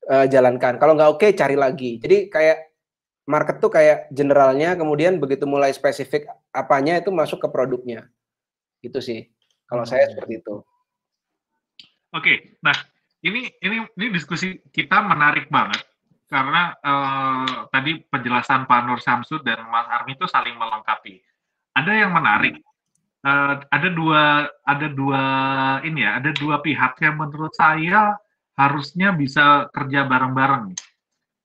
eh, 0.09 0.27
jalankan. 0.33 0.81
Kalau 0.81 0.97
nggak 0.97 1.11
oke, 1.13 1.29
cari 1.37 1.61
lagi. 1.61 2.01
Jadi 2.01 2.33
kayak 2.33 2.73
market 3.29 3.61
tuh 3.61 3.69
kayak 3.69 4.09
generalnya, 4.09 4.81
kemudian 4.81 5.21
begitu 5.21 5.45
mulai 5.45 5.77
spesifik 5.77 6.25
apanya 6.57 6.97
itu 6.97 7.13
masuk 7.13 7.37
ke 7.37 7.53
produknya. 7.53 8.09
Gitu 8.81 8.97
sih. 9.05 9.29
Kalau 9.69 9.85
saya 9.85 10.09
seperti 10.09 10.41
itu. 10.41 10.65
Oke, 12.11 12.59
nah 12.65 12.75
ini 13.21 13.53
ini 13.61 13.77
ini 13.85 14.07
diskusi 14.13 14.57
kita 14.73 15.05
menarik 15.05 15.53
banget 15.53 15.85
karena 16.31 16.79
eh, 16.79 17.67
tadi 17.75 18.01
penjelasan 18.07 18.65
Pak 18.65 18.81
Nur 18.87 19.03
Samsud 19.03 19.43
dan 19.43 19.67
Mas 19.67 19.91
Armi 19.91 20.15
itu 20.15 20.31
saling 20.31 20.55
melengkapi. 20.55 21.19
Ada 21.75 22.07
yang 22.07 22.15
menarik, 22.15 22.63
eh, 23.27 23.55
ada 23.67 23.89
dua 23.91 24.47
ada 24.63 24.87
dua 24.87 25.23
ini 25.83 26.07
ya, 26.07 26.23
ada 26.23 26.31
dua 26.33 26.63
pihak 26.63 27.03
yang 27.03 27.19
menurut 27.19 27.51
saya 27.59 28.15
harusnya 28.55 29.11
bisa 29.11 29.67
kerja 29.75 30.07
bareng-bareng. 30.07 30.77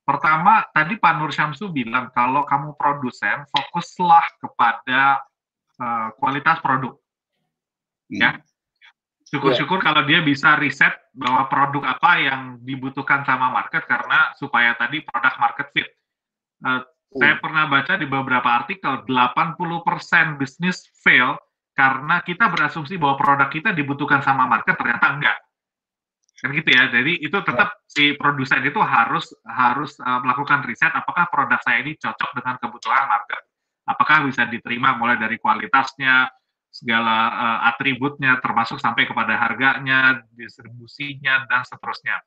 Pertama, 0.06 0.62
tadi 0.70 1.02
Pak 1.02 1.14
Nur 1.18 1.34
Syamsu 1.34 1.74
bilang 1.74 2.14
kalau 2.14 2.46
kamu 2.46 2.78
produsen, 2.78 3.42
fokuslah 3.50 4.38
kepada 4.38 5.26
eh, 5.82 6.08
kualitas 6.22 6.62
produk. 6.62 6.94
Ya, 8.06 8.38
syukur-syukur 9.26 9.82
kalau 9.82 10.06
dia 10.06 10.22
bisa 10.22 10.54
riset 10.62 10.94
bahwa 11.18 11.50
produk 11.50 11.98
apa 11.98 12.12
yang 12.22 12.42
dibutuhkan 12.62 13.26
sama 13.26 13.50
market 13.50 13.90
karena 13.90 14.32
supaya 14.38 14.78
tadi 14.78 15.02
produk 15.02 15.34
market 15.42 15.68
fit. 15.74 15.88
Uh, 16.62 16.82
Saya 17.16 17.40
pernah 17.40 17.64
baca 17.72 17.96
di 17.96 18.04
beberapa 18.12 18.50
artikel 18.60 19.08
80% 19.08 20.36
bisnis 20.36 20.84
fail 21.00 21.40
karena 21.72 22.20
kita 22.20 22.52
berasumsi 22.52 23.00
bahwa 23.00 23.16
produk 23.16 23.48
kita 23.48 23.72
dibutuhkan 23.72 24.20
sama 24.20 24.44
market 24.52 24.76
ternyata 24.76 25.16
enggak. 25.16 25.38
Kan 26.44 26.52
gitu 26.52 26.68
ya 26.76 26.92
jadi 26.92 27.16
itu 27.16 27.38
tetap 27.40 27.80
si 27.88 28.20
produsen 28.20 28.60
itu 28.68 28.84
harus 28.84 29.32
harus 29.48 29.96
uh, 30.04 30.20
melakukan 30.20 30.68
riset 30.68 30.92
apakah 30.92 31.32
produk 31.32 31.60
saya 31.64 31.88
ini 31.88 31.96
cocok 31.96 32.36
dengan 32.36 32.60
kebutuhan 32.60 33.08
market. 33.08 33.42
Apakah 33.88 34.28
bisa 34.28 34.44
diterima 34.52 35.00
mulai 35.00 35.16
dari 35.16 35.40
kualitasnya 35.40 36.28
segala 36.76 37.32
uh, 37.32 37.60
atributnya 37.72 38.36
termasuk 38.44 38.84
sampai 38.84 39.08
kepada 39.08 39.40
harganya 39.40 40.20
distribusinya 40.36 41.48
dan 41.48 41.64
seterusnya. 41.64 42.20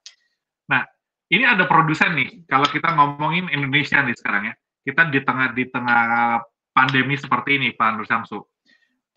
Nah 0.72 0.88
ini 1.28 1.44
ada 1.44 1.68
produsen 1.68 2.16
nih. 2.16 2.48
Kalau 2.48 2.64
kita 2.64 2.96
ngomongin 2.96 3.52
Indonesia 3.52 4.00
nih 4.00 4.16
sekarang 4.16 4.48
ya. 4.48 4.54
Kita 4.88 5.12
di 5.12 5.20
tengah 5.20 5.52
di 5.52 5.68
tengah 5.68 6.40
pandemi 6.72 7.20
seperti 7.20 7.60
ini 7.60 7.76
Pak 7.76 7.88
Nur 7.92 8.08
Samsu 8.08 8.40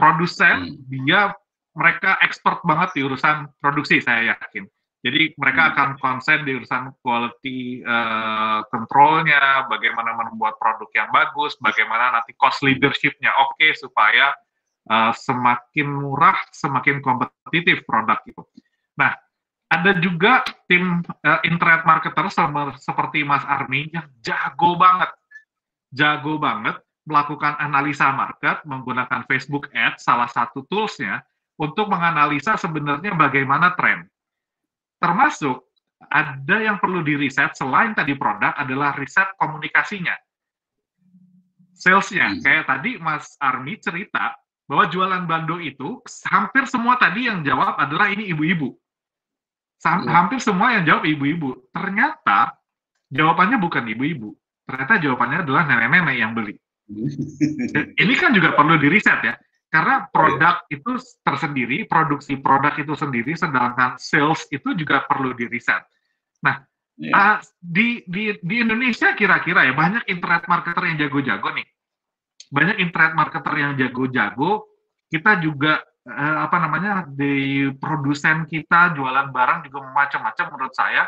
produsen 0.01 0.57
hmm. 0.65 0.89
dia 0.89 1.29
mereka 1.77 2.17
expert 2.25 2.65
banget 2.65 2.97
di 2.97 3.05
urusan 3.05 3.45
produksi 3.61 4.01
saya 4.01 4.33
yakin. 4.33 4.65
Jadi 5.01 5.33
mereka 5.37 5.61
hmm. 5.61 5.71
akan 5.73 5.89
konsen 6.01 6.41
di 6.41 6.57
urusan 6.57 6.93
quality 7.05 7.85
uh, 7.85 8.65
controlnya, 8.69 9.69
bagaimana 9.69 10.17
membuat 10.17 10.57
produk 10.57 10.89
yang 10.93 11.09
bagus, 11.13 11.53
bagaimana 11.61 12.17
nanti 12.17 12.33
cost 12.33 12.65
leadershipnya. 12.65 13.29
Oke 13.45 13.69
okay, 13.69 13.71
supaya 13.77 14.33
uh, 14.89 15.13
semakin 15.13 15.87
murah, 15.89 16.37
semakin 16.49 17.03
kompetitif 17.03 17.83
produk 17.85 18.17
itu. 18.25 18.41
Nah, 18.97 19.13
ada 19.71 19.91
juga 19.99 20.41
tim 20.65 21.03
uh, 21.03 21.41
internet 21.45 21.85
marketer 21.85 22.31
sama, 22.33 22.73
seperti 22.79 23.21
Mas 23.21 23.45
Armi 23.45 23.91
yang 23.91 24.07
jago 24.23 24.79
banget, 24.79 25.11
jago 25.93 26.41
banget 26.41 26.79
melakukan 27.05 27.57
analisa 27.57 28.13
market 28.13 28.61
menggunakan 28.63 29.25
Facebook 29.25 29.67
Ads, 29.73 30.05
salah 30.05 30.29
satu 30.29 30.63
toolsnya 30.69 31.25
untuk 31.61 31.93
menganalisa 31.93 32.57
sebenarnya 32.57 33.13
bagaimana 33.13 33.77
tren 33.77 34.09
termasuk 34.97 35.61
ada 36.09 36.57
yang 36.57 36.81
perlu 36.81 37.05
di 37.05 37.13
riset 37.13 37.53
selain 37.53 37.93
tadi 37.93 38.17
produk 38.17 38.57
adalah 38.57 38.97
riset 38.97 39.29
komunikasinya 39.37 40.17
salesnya 41.77 42.33
hmm. 42.33 42.41
kayak 42.41 42.65
tadi 42.65 42.97
Mas 42.97 43.37
Armi 43.37 43.77
cerita 43.77 44.33
bahwa 44.71 44.87
jualan 44.87 45.27
bando 45.27 45.59
itu 45.59 45.99
hampir 46.31 46.63
semua 46.63 46.95
tadi 46.95 47.27
yang 47.27 47.43
jawab 47.43 47.75
adalah 47.75 48.07
ini 48.07 48.31
ibu-ibu 48.31 48.71
hmm. 48.71 50.07
hampir 50.07 50.39
semua 50.39 50.79
yang 50.79 50.87
jawab 50.87 51.03
ibu-ibu 51.03 51.67
ternyata 51.75 52.55
jawabannya 53.11 53.59
bukan 53.59 53.83
ibu-ibu 53.91 54.31
ternyata 54.63 54.95
jawabannya 55.03 55.43
adalah 55.43 55.67
nenek-nenek 55.67 56.15
yang 56.15 56.31
beli 56.31 56.55
ini 58.07 58.13
kan 58.15 58.31
juga 58.31 58.55
perlu 58.55 58.79
di 58.79 58.87
riset 58.87 59.19
ya 59.27 59.35
karena 59.71 60.03
produk 60.11 60.67
yeah. 60.67 60.75
itu 60.75 60.91
tersendiri, 61.23 61.87
produksi 61.87 62.35
produk 62.35 62.75
itu 62.75 62.91
sendiri, 62.91 63.31
sedangkan 63.39 63.95
sales 63.95 64.43
itu 64.51 64.75
juga 64.75 65.07
perlu 65.07 65.31
diriset. 65.31 65.79
Nah, 66.43 66.59
yeah. 66.99 67.15
uh, 67.15 67.37
di, 67.55 68.03
di, 68.03 68.35
di 68.43 68.55
Indonesia 68.59 69.15
kira-kira 69.15 69.63
ya 69.63 69.71
banyak 69.71 70.11
internet 70.11 70.43
marketer 70.51 70.83
yang 70.91 70.99
jago-jago 70.99 71.55
nih. 71.55 71.63
Banyak 72.51 72.77
internet 72.83 73.13
marketer 73.15 73.53
yang 73.55 73.73
jago-jago. 73.79 74.67
Kita 75.07 75.39
juga 75.39 75.79
uh, 76.07 76.37
apa 76.45 76.57
namanya 76.59 77.07
di 77.07 77.67
produsen 77.79 78.43
kita 78.47 78.95
jualan 78.95 79.31
barang 79.31 79.71
juga 79.71 79.79
macam-macam 79.91 80.45
menurut 80.51 80.75
saya. 80.75 81.07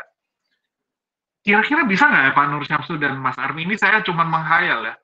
Kira-kira 1.44 1.84
bisa 1.84 2.08
nggak 2.08 2.24
ya 2.24 2.32
Pak 2.32 2.46
Nur 2.48 2.64
Syamsu 2.64 2.96
dan 2.96 3.20
Mas 3.20 3.36
Armi 3.36 3.68
ini 3.68 3.76
saya 3.76 4.00
cuma 4.00 4.24
menghayal 4.24 4.88
ya. 4.88 4.94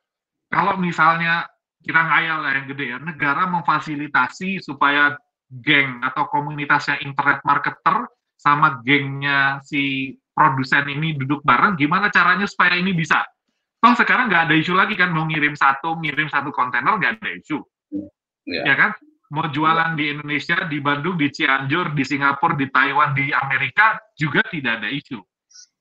Kalau 0.49 0.81
misalnya 0.81 1.45
kita 1.81 2.01
ngayal 2.01 2.39
lah 2.45 2.53
yang 2.57 2.67
gede 2.69 2.85
ya, 2.97 2.99
negara 3.01 3.49
memfasilitasi 3.49 4.61
supaya 4.61 5.17
geng 5.51 6.01
atau 6.05 6.29
komunitasnya 6.29 7.01
internet 7.05 7.45
marketer 7.45 8.09
sama 8.37 8.81
gengnya 8.85 9.61
si 9.65 10.15
produsen 10.33 10.89
ini 10.89 11.17
duduk 11.17 11.45
bareng, 11.45 11.77
gimana 11.77 12.09
caranya 12.09 12.49
supaya 12.49 12.77
ini 12.79 12.97
bisa? 12.97 13.21
Toh 13.81 13.95
sekarang 13.97 14.29
nggak 14.29 14.43
ada 14.49 14.55
isu 14.61 14.77
lagi 14.77 14.93
kan, 14.93 15.09
mau 15.09 15.25
ngirim 15.25 15.57
satu, 15.57 15.97
ngirim 16.05 16.29
satu 16.29 16.53
kontainer 16.53 17.01
nggak 17.01 17.13
ada 17.17 17.31
isu. 17.33 17.59
Ya. 18.45 18.63
ya 18.69 18.75
kan? 18.77 18.91
Mau 19.31 19.47
jualan 19.49 19.95
di 19.95 20.11
Indonesia, 20.13 20.67
di 20.67 20.83
Bandung, 20.83 21.17
di 21.17 21.31
Cianjur, 21.31 21.95
di 21.95 22.03
Singapura, 22.03 22.59
di 22.59 22.67
Taiwan, 22.69 23.15
di 23.15 23.31
Amerika 23.31 23.97
juga 24.19 24.43
tidak 24.51 24.83
ada 24.83 24.91
isu. 24.91 25.17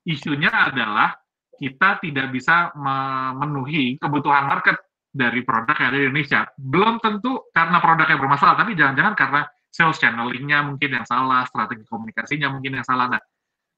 Isunya 0.06 0.48
adalah 0.48 1.12
kita 1.60 2.00
tidak 2.00 2.32
bisa 2.32 2.72
memenuhi 2.72 4.00
kebutuhan 4.00 4.48
market 4.48 4.80
dari 5.10 5.44
produk 5.44 5.76
yang 5.76 5.88
ada 5.92 5.98
di 5.98 6.06
Indonesia. 6.08 6.40
Belum 6.56 6.96
tentu 7.02 7.52
karena 7.52 7.82
produknya 7.82 8.16
bermasalah, 8.16 8.54
tapi 8.56 8.78
jangan-jangan 8.78 9.14
karena 9.18 9.42
sales 9.68 9.98
channelingnya 10.00 10.64
mungkin 10.64 10.90
yang 10.96 11.06
salah, 11.06 11.44
strategi 11.44 11.84
komunikasinya 11.84 12.48
mungkin 12.48 12.80
yang 12.80 12.86
salah. 12.86 13.12
Nah, 13.12 13.22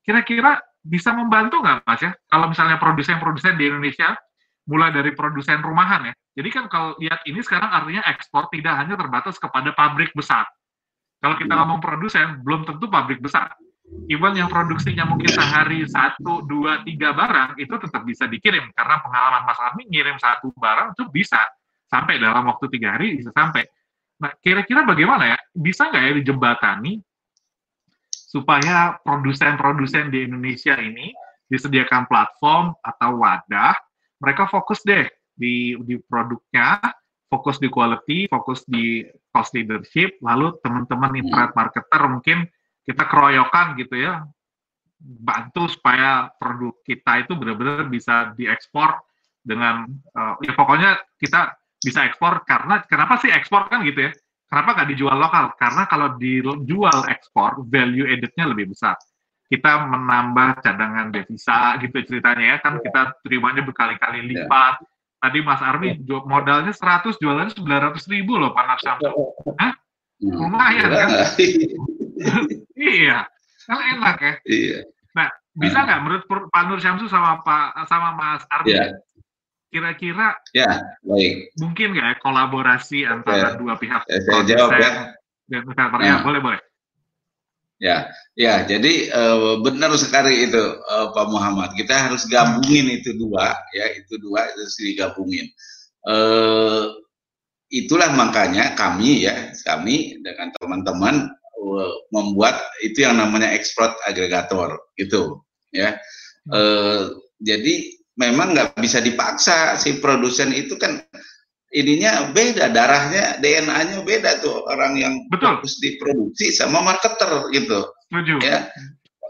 kira-kira 0.04 0.60
bisa 0.82 1.14
membantu 1.14 1.62
nggak 1.62 1.86
Mas 1.86 2.02
ya? 2.02 2.12
Kalau 2.28 2.46
misalnya 2.50 2.76
produsen-produsen 2.76 3.54
di 3.54 3.70
Indonesia, 3.70 4.14
mulai 4.66 4.90
dari 4.90 5.14
produsen 5.14 5.62
rumahan 5.62 6.10
ya. 6.10 6.14
Jadi 6.38 6.48
kan 6.50 6.64
kalau 6.66 6.94
lihat 6.98 7.22
ini 7.26 7.40
sekarang 7.42 7.70
artinya 7.70 8.02
ekspor 8.10 8.50
tidak 8.50 8.74
hanya 8.78 8.94
terbatas 8.98 9.38
kepada 9.38 9.74
pabrik 9.74 10.10
besar. 10.14 10.46
Kalau 11.22 11.38
kita 11.38 11.54
iya. 11.54 11.60
ngomong 11.62 11.78
produsen, 11.78 12.42
belum 12.42 12.66
tentu 12.66 12.90
pabrik 12.90 13.22
besar 13.22 13.54
even 14.08 14.32
yang 14.34 14.48
produksinya 14.48 15.04
mungkin 15.04 15.28
sehari 15.30 15.84
satu, 15.84 16.44
dua, 16.48 16.80
tiga 16.82 17.12
barang 17.12 17.60
itu 17.60 17.74
tetap 17.76 18.02
bisa 18.08 18.24
dikirim 18.26 18.72
karena 18.72 19.00
pengalaman 19.04 19.42
Mas 19.44 19.60
Armi 19.60 19.86
ngirim 19.88 20.16
satu 20.16 20.50
barang 20.56 20.96
itu 20.96 21.04
bisa 21.12 21.40
sampai 21.86 22.16
dalam 22.16 22.48
waktu 22.48 22.72
tiga 22.72 22.96
hari 22.96 23.20
bisa 23.20 23.30
sampai. 23.34 23.68
Nah, 24.22 24.32
kira-kira 24.38 24.86
bagaimana 24.86 25.34
ya? 25.34 25.38
Bisa 25.52 25.90
nggak 25.92 26.02
ya 26.02 26.12
dijembatani 26.22 26.92
supaya 28.32 28.96
produsen-produsen 29.04 30.08
di 30.08 30.24
Indonesia 30.24 30.72
ini 30.80 31.12
disediakan 31.52 32.08
platform 32.08 32.72
atau 32.80 33.20
wadah, 33.20 33.76
mereka 34.24 34.48
fokus 34.48 34.80
deh 34.88 35.04
di, 35.36 35.76
di 35.84 36.00
produknya, 36.00 36.80
fokus 37.28 37.60
di 37.60 37.68
quality, 37.68 38.32
fokus 38.32 38.64
di 38.64 39.04
cost 39.28 39.52
leadership, 39.52 40.16
lalu 40.24 40.56
teman-teman 40.64 41.12
internet 41.20 41.52
marketer 41.52 42.02
mungkin 42.08 42.48
kita 42.88 43.04
keroyokan 43.04 43.76
gitu 43.76 44.00
ya 44.00 44.24
bantu 45.02 45.66
supaya 45.68 46.30
produk 46.38 46.78
kita 46.86 47.26
itu 47.26 47.34
benar-benar 47.34 47.90
bisa 47.90 48.32
diekspor 48.38 49.02
dengan 49.42 49.90
uh, 50.14 50.38
ya 50.38 50.54
pokoknya 50.54 50.94
kita 51.18 51.58
bisa 51.82 52.06
ekspor 52.06 52.46
karena 52.46 52.86
kenapa 52.86 53.18
sih 53.18 53.34
ekspor 53.34 53.66
kan 53.66 53.82
gitu 53.82 54.06
ya 54.06 54.12
kenapa 54.52 54.76
nggak 54.76 54.88
dijual 54.92 55.16
lokal 55.16 55.56
karena 55.56 55.88
kalau 55.88 56.20
dijual 56.20 57.08
ekspor 57.08 57.64
value 57.64 58.04
added-nya 58.04 58.44
lebih 58.52 58.76
besar 58.76 59.00
kita 59.48 59.88
menambah 59.88 60.60
cadangan 60.60 61.08
devisa 61.08 61.80
gitu 61.80 61.96
ceritanya 62.04 62.44
ya 62.44 62.56
kan 62.60 62.76
kita 62.84 63.16
terimanya 63.24 63.64
berkali-kali 63.64 64.20
ya. 64.20 64.44
lipat 64.44 64.84
tadi 65.24 65.38
Mas 65.40 65.64
Armi 65.64 65.96
ya. 65.96 66.20
modalnya 66.28 66.72
100 66.76 67.16
jualannya 67.16 67.56
900 67.56 68.12
ribu 68.12 68.36
loh 68.36 68.52
Pak 68.52 68.64
Narsamso 68.68 69.08
Hah? 69.56 69.72
Hmm. 70.20 70.36
lumayan 70.36 70.90
kan 70.92 71.08
iya, 72.92 73.26
kan 73.66 73.78
enak 73.96 74.16
ya. 74.20 74.34
Iya. 74.46 74.78
Nah, 75.12 75.28
bisa 75.54 75.78
nggak 75.84 76.00
menurut 76.02 76.24
Pak 76.26 76.62
Nur 76.66 76.80
Syamsu 76.80 77.06
sama 77.10 77.44
Pak 77.44 77.86
sama 77.86 78.16
Mas? 78.16 78.42
Yeah. 78.64 78.96
Kira-kira 79.72 80.36
ya, 80.52 80.68
baik. 81.00 81.56
mungkin 81.56 81.96
nggak 81.96 82.08
ya 82.12 82.16
kolaborasi 82.20 83.08
antara 83.08 83.56
ya. 83.56 83.58
dua 83.58 83.74
pihak 83.80 84.04
ya, 84.04 84.18
saya 84.20 84.42
jawab 84.44 84.70
ya. 84.76 84.90
dan 85.48 85.64
ya. 86.04 86.20
boleh 86.20 86.40
boleh. 86.44 86.60
Ya, 87.80 88.12
ya. 88.36 88.68
Jadi 88.68 89.08
uh, 89.10 89.64
benar 89.64 89.96
sekali 89.96 90.44
itu 90.44 90.60
uh, 90.60 91.08
Pak 91.16 91.26
Muhammad. 91.32 91.72
Kita 91.72 92.12
harus 92.12 92.28
gabungin 92.28 92.92
itu 93.00 93.16
dua, 93.16 93.56
ya 93.72 93.90
itu 93.96 94.20
dua 94.20 94.52
itu 94.52 94.60
harus 94.60 94.76
digabungin. 94.76 95.48
Uh, 96.04 96.92
itulah 97.72 98.12
makanya 98.12 98.76
kami 98.76 99.24
ya, 99.24 99.56
kami 99.64 100.20
dengan 100.20 100.52
teman-teman 100.60 101.32
Eh, 101.62 101.94
membuat 102.10 102.58
itu 102.82 103.06
yang 103.06 103.22
namanya 103.22 103.54
exploit 103.54 103.94
agregator 104.02 104.82
gitu 104.98 105.46
ya 105.70 105.94
e, 106.50 106.60
jadi 107.38 107.74
memang 108.22 108.54
nggak 108.54 108.78
bisa 108.78 109.02
dipaksa 109.02 109.74
si 109.74 109.98
produsen 109.98 110.54
itu 110.54 110.78
kan 110.78 111.02
ininya 111.74 112.30
beda 112.30 112.70
darahnya 112.70 113.42
DNA-nya 113.42 114.06
beda 114.06 114.38
tuh 114.38 114.62
orang 114.70 114.94
yang 114.94 115.14
Betul. 115.26 115.58
fokus 115.58 115.82
diproduksi 115.82 116.54
sama 116.54 116.78
marketer 116.84 117.50
gitu 117.50 117.90
Setuju. 118.06 118.34
ya 118.44 118.70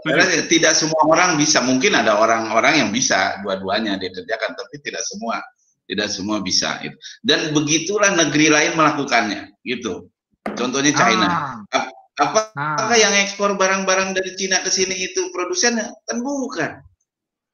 Setuju. 0.05 0.51
tidak 0.53 0.75
semua 0.77 1.03
orang 1.09 1.41
bisa 1.41 1.65
mungkin 1.65 1.97
ada 1.97 2.19
orang-orang 2.21 2.85
yang 2.85 2.91
bisa 2.93 3.41
dua-duanya 3.41 3.97
dikerjakan 3.97 4.53
tapi 4.53 4.77
tidak 4.85 5.01
semua 5.07 5.41
tidak 5.89 6.09
semua 6.13 6.45
bisa 6.45 6.77
gitu. 6.85 6.97
dan 7.25 7.55
begitulah 7.57 8.13
negeri 8.13 8.53
lain 8.53 8.77
melakukannya 8.77 9.55
gitu 9.65 10.13
contohnya 10.53 10.93
China 10.93 11.29
ah. 11.71 11.89
Apa. 12.21 12.53
Apakah 12.53 12.99
yang 13.01 13.15
ekspor 13.25 13.57
barang-barang 13.57 14.13
dari 14.13 14.37
Cina 14.37 14.61
ke 14.61 14.69
sini 14.69 14.93
itu 14.93 15.33
produsennya? 15.33 15.89
Kan 16.05 16.21
bukan. 16.21 16.85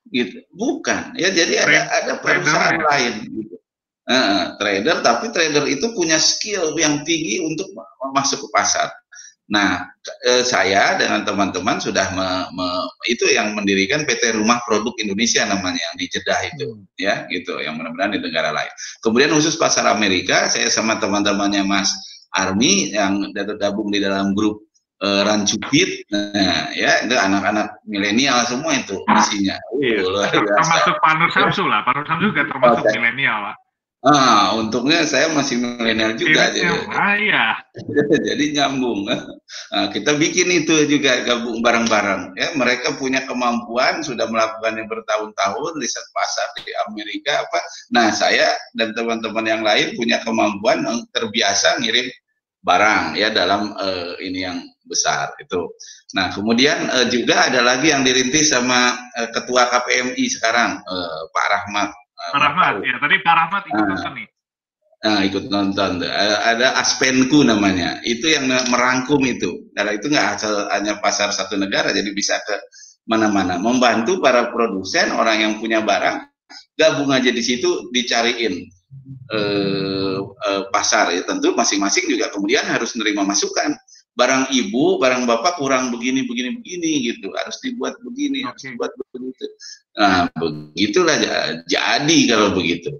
Gitu. 0.09 0.44
Bukan. 0.53 1.16
Ya 1.16 1.29
jadi 1.33 1.64
ada 1.64 1.81
ada 2.05 2.12
perusahaan 2.21 2.79
ya. 2.81 2.85
lain 2.85 3.14
gitu. 3.29 3.57
Uh, 4.09 4.57
trader, 4.57 5.05
tapi 5.05 5.29
trader 5.29 5.68
itu 5.68 5.92
punya 5.92 6.16
skill 6.16 6.73
yang 6.81 7.05
tinggi 7.05 7.44
untuk 7.44 7.68
masuk 8.16 8.40
ke 8.40 8.49
pasar. 8.57 8.88
Nah, 9.49 9.81
eh, 10.29 10.44
saya 10.44 11.01
dengan 11.01 11.25
teman-teman 11.25 11.81
sudah 11.81 12.12
me, 12.12 12.29
me, 12.53 12.68
itu 13.09 13.25
yang 13.33 13.57
mendirikan 13.57 14.05
PT 14.05 14.37
Rumah 14.37 14.61
Produk 14.68 14.92
Indonesia 15.01 15.40
namanya 15.49 15.81
yang 15.81 15.97
di 15.97 16.05
Jeddah 16.05 16.40
itu, 16.53 16.68
hmm. 16.68 16.85
ya, 17.01 17.25
gitu, 17.33 17.57
yang 17.57 17.81
mudah-mudahan 17.81 18.12
di 18.12 18.21
negara 18.21 18.53
lain. 18.53 18.68
Kemudian 19.01 19.33
khusus 19.33 19.57
pasar 19.57 19.88
Amerika, 19.88 20.53
saya 20.53 20.68
sama 20.68 21.01
teman-temannya 21.01 21.64
Mas 21.64 21.88
Army 22.37 22.92
yang 22.92 23.33
tergabung 23.33 23.88
di 23.88 24.05
dalam 24.05 24.37
grup 24.37 24.67
uh, 25.02 25.20
Rancupit, 25.26 26.06
nah 26.11 26.70
ya 26.74 27.06
itu 27.06 27.14
anak-anak 27.14 27.82
milenial 27.87 28.42
semua 28.46 28.74
itu 28.78 28.98
isinya. 29.06 29.56
Iya. 29.78 30.02
Uh, 30.02 30.26
termasuk 30.30 30.94
Pak 30.98 31.12
Nur 31.18 31.30
Samsu 31.30 31.64
lah, 31.66 31.82
Pak 31.87 31.92
Nur 31.98 32.06
Samsu 32.06 32.24
juga 32.34 32.42
termasuk 32.50 32.84
okay. 32.87 32.94
milenial 32.98 33.52
lah. 33.52 33.56
Ah, 33.98 34.54
untungnya 34.54 35.02
saya 35.02 35.26
masih 35.34 35.58
milenial 35.58 36.14
juga 36.14 36.54
jadi. 36.54 36.70
Ah, 36.94 37.18
iya. 37.18 37.46
jadi 38.30 38.44
nyambung. 38.54 39.11
Nah, 39.11 39.90
kita 39.90 40.14
bikin 40.14 40.46
itu 40.54 40.87
juga 40.87 41.26
gabung 41.26 41.58
bareng-bareng. 41.66 42.38
Ya, 42.38 42.54
mereka 42.54 42.94
punya 42.94 43.26
kemampuan 43.26 43.98
sudah 44.06 44.30
melakukannya 44.30 44.87
bertahun-tahun 44.87 45.72
riset 45.82 46.06
pasar 46.14 46.46
di 46.62 46.70
Amerika 46.87 47.42
apa. 47.42 47.58
Nah, 47.90 48.14
saya 48.14 48.54
dan 48.78 48.94
teman-teman 48.94 49.42
yang 49.42 49.66
lain 49.66 49.98
punya 49.98 50.22
kemampuan 50.22 50.87
yang 50.87 51.02
terbiasa 51.11 51.82
ngirim 51.82 52.06
barang 52.68 53.16
ya 53.16 53.33
dalam 53.33 53.72
uh, 53.72 54.20
ini 54.20 54.44
yang 54.44 54.61
besar 54.85 55.33
itu. 55.40 55.72
Nah, 56.12 56.28
kemudian 56.33 56.92
uh, 56.92 57.09
juga 57.09 57.48
ada 57.48 57.64
lagi 57.64 57.88
yang 57.88 58.04
dirintis 58.04 58.52
sama 58.52 58.92
uh, 59.16 59.28
ketua 59.33 59.72
KPMI 59.72 60.24
sekarang 60.28 60.85
uh, 60.85 61.20
Pak 61.33 61.46
Rahmat 61.48 61.90
Pak 62.18 62.40
Rahmat, 62.42 62.74
ya 62.83 62.96
tadi 62.98 63.16
Pak 63.22 63.35
Rahmat 63.35 63.62
ikut 63.70 63.78
nah, 63.78 63.88
nonton 63.94 64.12
nih. 64.18 64.28
Nah, 64.98 65.20
ikut 65.22 65.44
nonton. 65.46 65.90
Ada 66.02 66.83
Aspenku 66.83 67.46
namanya. 67.46 68.02
Itu 68.02 68.26
yang 68.26 68.50
merangkum 68.50 69.22
itu. 69.22 69.70
Karena 69.70 69.94
itu 69.94 70.11
nggak 70.11 70.26
asal 70.35 70.66
hanya 70.74 70.98
pasar 70.98 71.31
satu 71.31 71.54
negara, 71.54 71.94
jadi 71.94 72.11
bisa 72.11 72.37
ke 72.42 72.57
mana-mana. 73.07 73.62
Membantu 73.62 74.18
para 74.18 74.50
produsen, 74.50 75.14
orang 75.14 75.38
yang 75.46 75.52
punya 75.62 75.81
barang, 75.87 76.26
gabung 76.74 77.14
aja 77.14 77.31
di 77.31 77.40
situ, 77.40 77.88
dicariin 77.94 78.66
eh, 79.33 80.18
eh, 80.20 80.62
pasar. 80.72 81.12
Ya 81.14 81.22
tentu 81.24 81.53
masing-masing 81.53 82.09
juga 82.09 82.33
kemudian 82.33 82.64
harus 82.64 82.96
menerima 82.96 83.22
masukan 83.24 83.77
barang 84.18 84.51
ibu, 84.51 84.98
barang 84.98 85.31
bapak 85.31 85.62
kurang 85.62 85.94
begini, 85.94 86.27
begini, 86.27 86.59
begini 86.59 86.90
gitu. 87.14 87.31
Harus 87.38 87.62
dibuat 87.62 87.94
begini, 88.03 88.42
okay. 88.42 88.48
harus 88.51 88.62
dibuat 88.74 88.92
begitu. 89.14 89.46
Nah, 89.98 90.16
begitulah 90.35 91.16
jadi 91.70 92.18
kalau 92.27 92.51
begitu. 92.55 92.90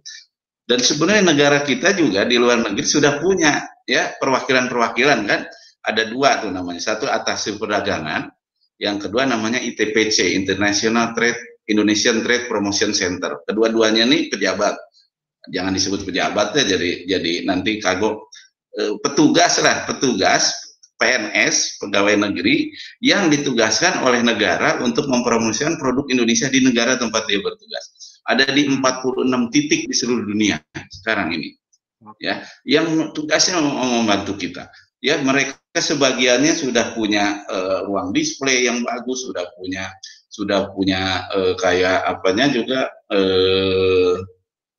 Dan 0.69 0.85
sebenarnya 0.85 1.33
negara 1.33 1.59
kita 1.65 1.97
juga 1.97 2.29
di 2.29 2.37
luar 2.37 2.61
negeri 2.61 2.85
sudah 2.85 3.19
punya 3.19 3.65
ya 3.89 4.15
perwakilan-perwakilan 4.21 5.21
kan. 5.27 5.43
Ada 5.79 6.13
dua 6.13 6.45
tuh 6.45 6.53
namanya. 6.53 6.85
Satu 6.85 7.09
atas 7.09 7.49
perdagangan, 7.57 8.29
yang 8.77 9.01
kedua 9.01 9.25
namanya 9.25 9.57
ITPC, 9.59 10.37
International 10.37 11.17
Trade 11.17 11.65
Indonesian 11.69 12.25
Trade 12.25 12.49
Promotion 12.49 12.97
Center. 12.97 13.45
Kedua-duanya 13.45 14.09
nih 14.09 14.33
pejabat. 14.33 14.75
Jangan 15.49 15.73
disebut 15.73 16.05
pejabat 16.05 16.55
ya, 16.57 16.65
jadi 16.77 16.91
jadi 17.09 17.33
nanti 17.49 17.81
kagok 17.81 18.29
eh, 18.77 18.95
petugas 19.01 19.59
lah, 19.61 19.89
petugas 19.89 20.53
PNS, 20.99 21.79
pegawai 21.79 22.19
negeri, 22.19 22.75
yang 22.99 23.31
ditugaskan 23.31 24.03
oleh 24.03 24.21
negara 24.21 24.83
untuk 24.83 25.07
mempromosikan 25.07 25.79
produk 25.79 26.05
Indonesia 26.11 26.51
di 26.51 26.59
negara 26.59 26.99
tempat 26.99 27.25
dia 27.31 27.39
bertugas. 27.39 28.19
Ada 28.27 28.51
di 28.51 28.67
46 28.67 29.55
titik 29.55 29.87
di 29.87 29.95
seluruh 29.95 30.27
dunia 30.27 30.59
sekarang 30.91 31.39
ini. 31.39 31.55
Ya, 32.23 32.47
yang 32.67 33.15
tugasnya 33.15 33.59
membantu 33.63 34.39
kita. 34.39 34.71
Ya, 34.99 35.19
mereka 35.23 35.59
sebagiannya 35.75 36.55
sudah 36.55 36.95
punya 36.95 37.47
uh, 37.47 37.87
ruang 37.87 38.11
display 38.11 38.67
yang 38.67 38.83
bagus, 38.83 39.23
sudah 39.27 39.47
punya 39.55 39.87
sudah 40.29 40.71
punya 40.75 41.27
uh, 41.35 41.55
kayak 41.59 42.07
apanya 42.07 42.47
juga 42.51 42.91
uh, 43.11 44.15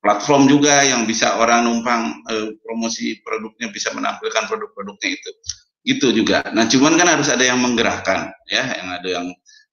platform 0.00 0.48
juga 0.48 0.80
yang 0.82 1.04
bisa 1.04 1.36
orang 1.36 1.68
numpang 1.68 2.24
uh, 2.24 2.48
promosi 2.64 3.20
produknya 3.20 3.68
bisa 3.68 3.92
menampilkan 3.92 4.48
produk-produknya 4.48 5.10
itu 5.12 5.30
gitu 5.84 6.12
juga. 6.12 6.44
Nah, 6.52 6.68
cuman 6.68 6.96
kan 7.00 7.08
harus 7.18 7.28
ada 7.32 7.44
yang 7.44 7.60
menggerakkan, 7.60 8.32
ya, 8.48 8.64
yang 8.68 8.88
ada 9.00 9.08
yang 9.08 9.26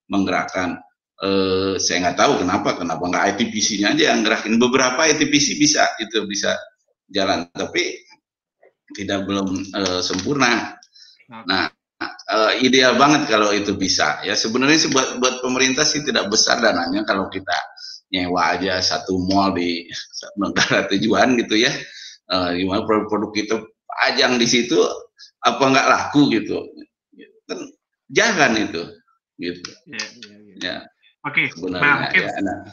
menggerakkan. 0.07 0.79
Eh, 1.17 1.81
saya 1.81 1.97
nggak 2.07 2.17
tahu 2.17 2.45
kenapa, 2.45 2.77
kenapa 2.77 3.01
nggak 3.01 3.25
ITPC-nya 3.35 3.97
aja 3.97 4.03
yang 4.13 4.21
gerakin. 4.21 4.55
Beberapa 4.61 5.01
ITPC 5.09 5.57
bisa, 5.57 5.89
itu 5.97 6.23
bisa 6.29 6.53
jalan, 7.09 7.49
tapi 7.51 8.05
tidak 8.93 9.25
belum 9.25 9.49
eh, 9.65 10.01
sempurna. 10.05 10.77
Nah, 11.27 11.67
eh, 12.05 12.53
ideal 12.63 12.95
banget 12.95 13.27
kalau 13.27 13.49
itu 13.51 13.73
bisa. 13.75 14.21
Ya, 14.23 14.37
sebenarnya 14.37 14.87
buat 14.93 15.17
buat 15.19 15.35
pemerintah 15.41 15.83
sih 15.83 16.05
tidak 16.05 16.29
besar 16.31 16.61
dananya 16.61 17.03
kalau 17.03 17.27
kita 17.33 17.57
nyewa 18.13 18.55
aja 18.55 18.79
satu 18.79 19.19
mall 19.27 19.55
di 19.55 19.87
negara 20.39 20.87
tujuan 20.91 21.35
gitu 21.39 21.59
ya. 21.59 21.71
Uh, 22.27 22.51
gimana 22.59 22.83
produk-produk 22.83 23.31
itu 23.39 23.55
ajang 24.03 24.35
di 24.35 24.47
situ 24.47 24.75
apa 25.47 25.63
nggak 25.63 25.87
laku 25.89 26.27
gitu 26.29 26.59
kan 27.47 27.59
jangan 28.11 28.51
itu 28.59 28.83
gitu 29.39 29.69
ya, 29.87 29.95
ya, 29.97 30.35
ya. 30.35 30.57
ya. 30.59 30.75
oke 31.23 31.43
nah, 31.71 32.11
ya, 32.11 32.27
nah. 32.43 32.67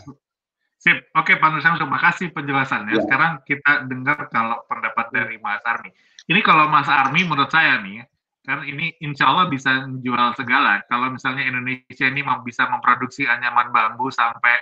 sip 0.82 1.06
oke 1.14 1.38
Pak 1.38 1.48
Nusam 1.54 1.78
terima 1.78 2.02
kasih 2.02 2.34
penjelasannya 2.34 2.98
ya. 2.98 3.02
sekarang 3.06 3.32
kita 3.46 3.86
dengar 3.86 4.26
kalau 4.32 4.58
pendapat 4.66 5.06
dari 5.14 5.38
Mas 5.38 5.62
Armi 5.62 5.94
ini 6.26 6.40
kalau 6.42 6.66
Mas 6.66 6.90
Armi 6.90 7.22
menurut 7.22 7.52
saya 7.52 7.78
nih 7.78 8.02
kan 8.44 8.60
ini 8.60 8.92
insya 9.00 9.32
Allah 9.32 9.48
bisa 9.48 9.88
menjual 9.88 10.36
segala. 10.36 10.84
Kalau 10.92 11.08
misalnya 11.08 11.48
Indonesia 11.48 12.04
ini 12.04 12.20
bisa 12.44 12.68
memproduksi 12.68 13.24
anyaman 13.24 13.72
bambu 13.72 14.12
sampai 14.12 14.60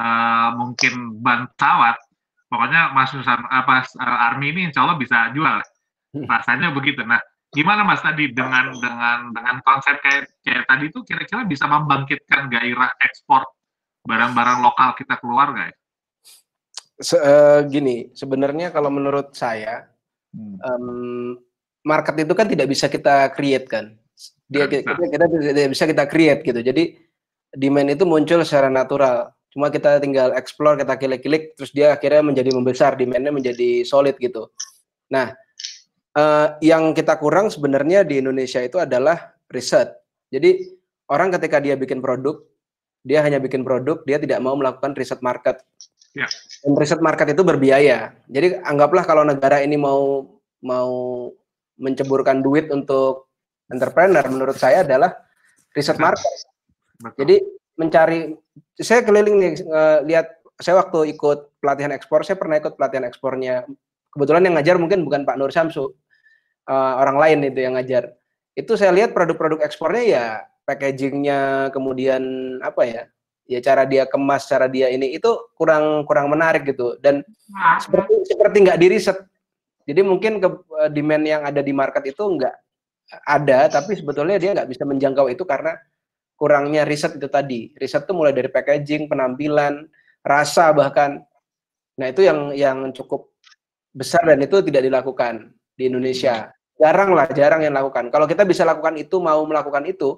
uh, 0.00 0.48
mungkin 0.56 1.20
ban 1.20 1.44
pesawat, 1.52 2.00
pokoknya 2.48 2.96
Mas 2.96 3.12
Nusam 3.12 3.44
apa 3.52 3.84
uh, 4.00 4.26
Army 4.32 4.56
ini 4.56 4.72
insya 4.72 4.88
Allah 4.88 4.96
bisa 4.96 5.28
jual. 5.36 5.60
Rasanya 6.10 6.72
begitu. 6.72 7.04
Nah, 7.04 7.20
gimana 7.52 7.84
Mas 7.84 8.00
tadi 8.00 8.32
dengan 8.32 8.72
dengan 8.80 9.30
dengan 9.30 9.56
konsep 9.62 10.00
kayak 10.00 10.32
kayak 10.42 10.64
tadi 10.66 10.88
itu 10.88 10.98
kira-kira 11.04 11.44
bisa 11.44 11.68
membangkitkan 11.68 12.48
gairah 12.48 12.90
ekspor 13.04 13.44
barang-barang 14.08 14.64
lokal 14.64 14.96
kita 14.96 15.20
keluar 15.20 15.52
nggak 15.52 15.68
ya? 15.70 15.76
Se 17.00 17.16
uh, 17.16 17.60
gini, 17.64 18.12
sebenarnya 18.12 18.72
kalau 18.72 18.92
menurut 18.92 19.32
saya 19.32 19.88
hmm. 20.36 20.56
um, 20.60 21.36
market 21.84 22.28
itu 22.28 22.34
kan 22.36 22.46
tidak 22.48 22.68
bisa 22.68 22.92
kita 22.92 23.32
create 23.32 23.66
kan. 23.68 23.96
Dia 24.50 24.66
kita, 24.66 24.98
kita, 24.98 25.06
kita 25.08 25.24
tidak 25.54 25.70
bisa 25.72 25.84
kita 25.86 26.04
create 26.10 26.40
gitu. 26.42 26.60
Jadi 26.60 26.98
demand 27.54 27.88
itu 27.94 28.04
muncul 28.04 28.42
secara 28.42 28.68
natural. 28.68 29.30
Cuma 29.50 29.66
kita 29.68 29.98
tinggal 29.98 30.30
explore, 30.38 30.78
kita 30.78 30.94
klik-klik, 30.94 31.58
terus 31.58 31.74
dia 31.74 31.98
akhirnya 31.98 32.22
menjadi 32.22 32.50
membesar, 32.54 32.94
demandnya 32.94 33.34
menjadi 33.34 33.82
solid 33.82 34.14
gitu. 34.22 34.46
Nah, 35.10 35.34
uh, 36.14 36.54
yang 36.62 36.94
kita 36.94 37.18
kurang 37.18 37.50
sebenarnya 37.50 38.06
di 38.06 38.22
Indonesia 38.22 38.62
itu 38.62 38.78
adalah 38.78 39.34
riset. 39.50 39.90
Jadi 40.30 40.70
orang 41.10 41.34
ketika 41.34 41.58
dia 41.58 41.74
bikin 41.74 41.98
produk, 41.98 42.38
dia 43.02 43.26
hanya 43.26 43.42
bikin 43.42 43.66
produk, 43.66 44.06
dia 44.06 44.22
tidak 44.22 44.38
mau 44.38 44.54
melakukan 44.54 44.94
riset 44.94 45.18
market. 45.18 45.58
Ya. 46.14 46.30
Dan 46.62 46.78
riset 46.78 47.02
market 47.02 47.34
itu 47.34 47.42
berbiaya. 47.42 48.14
Jadi 48.30 48.62
anggaplah 48.62 49.02
kalau 49.02 49.26
negara 49.26 49.62
ini 49.66 49.74
mau 49.74 50.30
mau 50.62 50.92
menceburkan 51.80 52.38
duit 52.38 52.70
untuk 52.70 53.26
entrepreneur, 53.66 54.22
menurut 54.30 54.54
saya 54.54 54.86
adalah 54.86 55.16
riset 55.74 55.98
market. 55.98 56.46
Betul. 57.00 57.16
Jadi 57.24 57.36
mencari, 57.80 58.36
saya 58.76 59.00
keliling 59.00 59.36
nih 59.40 59.52
uh, 59.64 60.04
lihat, 60.04 60.28
saya 60.60 60.76
waktu 60.76 61.16
ikut 61.16 61.56
pelatihan 61.64 61.96
ekspor, 61.96 62.20
saya 62.20 62.36
pernah 62.36 62.60
ikut 62.60 62.76
pelatihan 62.76 63.08
ekspornya 63.08 63.64
kebetulan 64.12 64.42
yang 64.44 64.54
ngajar 64.60 64.76
mungkin 64.76 65.06
bukan 65.06 65.24
Pak 65.24 65.40
Nur 65.40 65.48
Samsu, 65.48 65.88
uh, 66.68 66.94
orang 67.00 67.16
lain 67.16 67.38
itu 67.48 67.64
yang 67.64 67.78
ngajar. 67.78 68.12
Itu 68.52 68.76
saya 68.76 68.92
lihat 68.92 69.16
produk-produk 69.16 69.64
ekspornya 69.64 70.04
ya 70.04 70.24
packagingnya, 70.68 71.72
kemudian 71.72 72.22
apa 72.60 72.82
ya, 72.84 73.02
ya 73.48 73.58
cara 73.64 73.88
dia 73.88 74.04
kemas, 74.04 74.44
cara 74.50 74.68
dia 74.68 74.90
ini 74.92 75.16
itu 75.16 75.30
kurang 75.56 76.04
kurang 76.04 76.28
menarik 76.28 76.68
gitu. 76.68 76.98
Dan 77.00 77.24
seperti 77.80 78.28
seperti 78.28 78.56
nggak 78.68 78.78
diriset. 78.78 79.18
Jadi 79.88 80.00
mungkin 80.04 80.38
ke, 80.38 80.48
uh, 80.50 80.90
demand 80.92 81.24
yang 81.24 81.42
ada 81.46 81.64
di 81.64 81.72
market 81.72 82.04
itu 82.04 82.20
nggak 82.20 82.54
ada, 83.26 83.66
tapi 83.66 83.98
sebetulnya 83.98 84.38
dia 84.38 84.54
nggak 84.54 84.70
bisa 84.70 84.86
menjangkau 84.86 85.26
itu 85.32 85.42
karena 85.42 85.74
kurangnya 86.40 86.88
riset 86.88 87.20
itu 87.20 87.28
tadi. 87.28 87.68
Riset 87.76 88.08
itu 88.08 88.16
mulai 88.16 88.32
dari 88.32 88.48
packaging, 88.48 89.12
penampilan, 89.12 89.84
rasa 90.24 90.72
bahkan. 90.72 91.20
Nah 92.00 92.06
itu 92.08 92.24
yang 92.24 92.56
yang 92.56 92.78
cukup 92.96 93.28
besar 93.92 94.24
dan 94.24 94.40
itu 94.40 94.64
tidak 94.64 94.88
dilakukan 94.88 95.52
di 95.76 95.92
Indonesia. 95.92 96.48
Jarang 96.80 97.12
lah, 97.12 97.28
jarang 97.28 97.60
yang 97.60 97.76
lakukan. 97.76 98.08
Kalau 98.08 98.24
kita 98.24 98.48
bisa 98.48 98.64
lakukan 98.64 98.96
itu, 98.96 99.20
mau 99.20 99.44
melakukan 99.44 99.84
itu, 99.84 100.16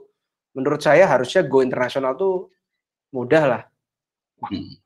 menurut 0.55 0.79
saya 0.79 1.11
harusnya 1.11 1.43
go 1.43 1.59
internasional 1.59 2.15
tuh 2.15 2.55
mudah 3.11 3.45
lah. 3.51 3.63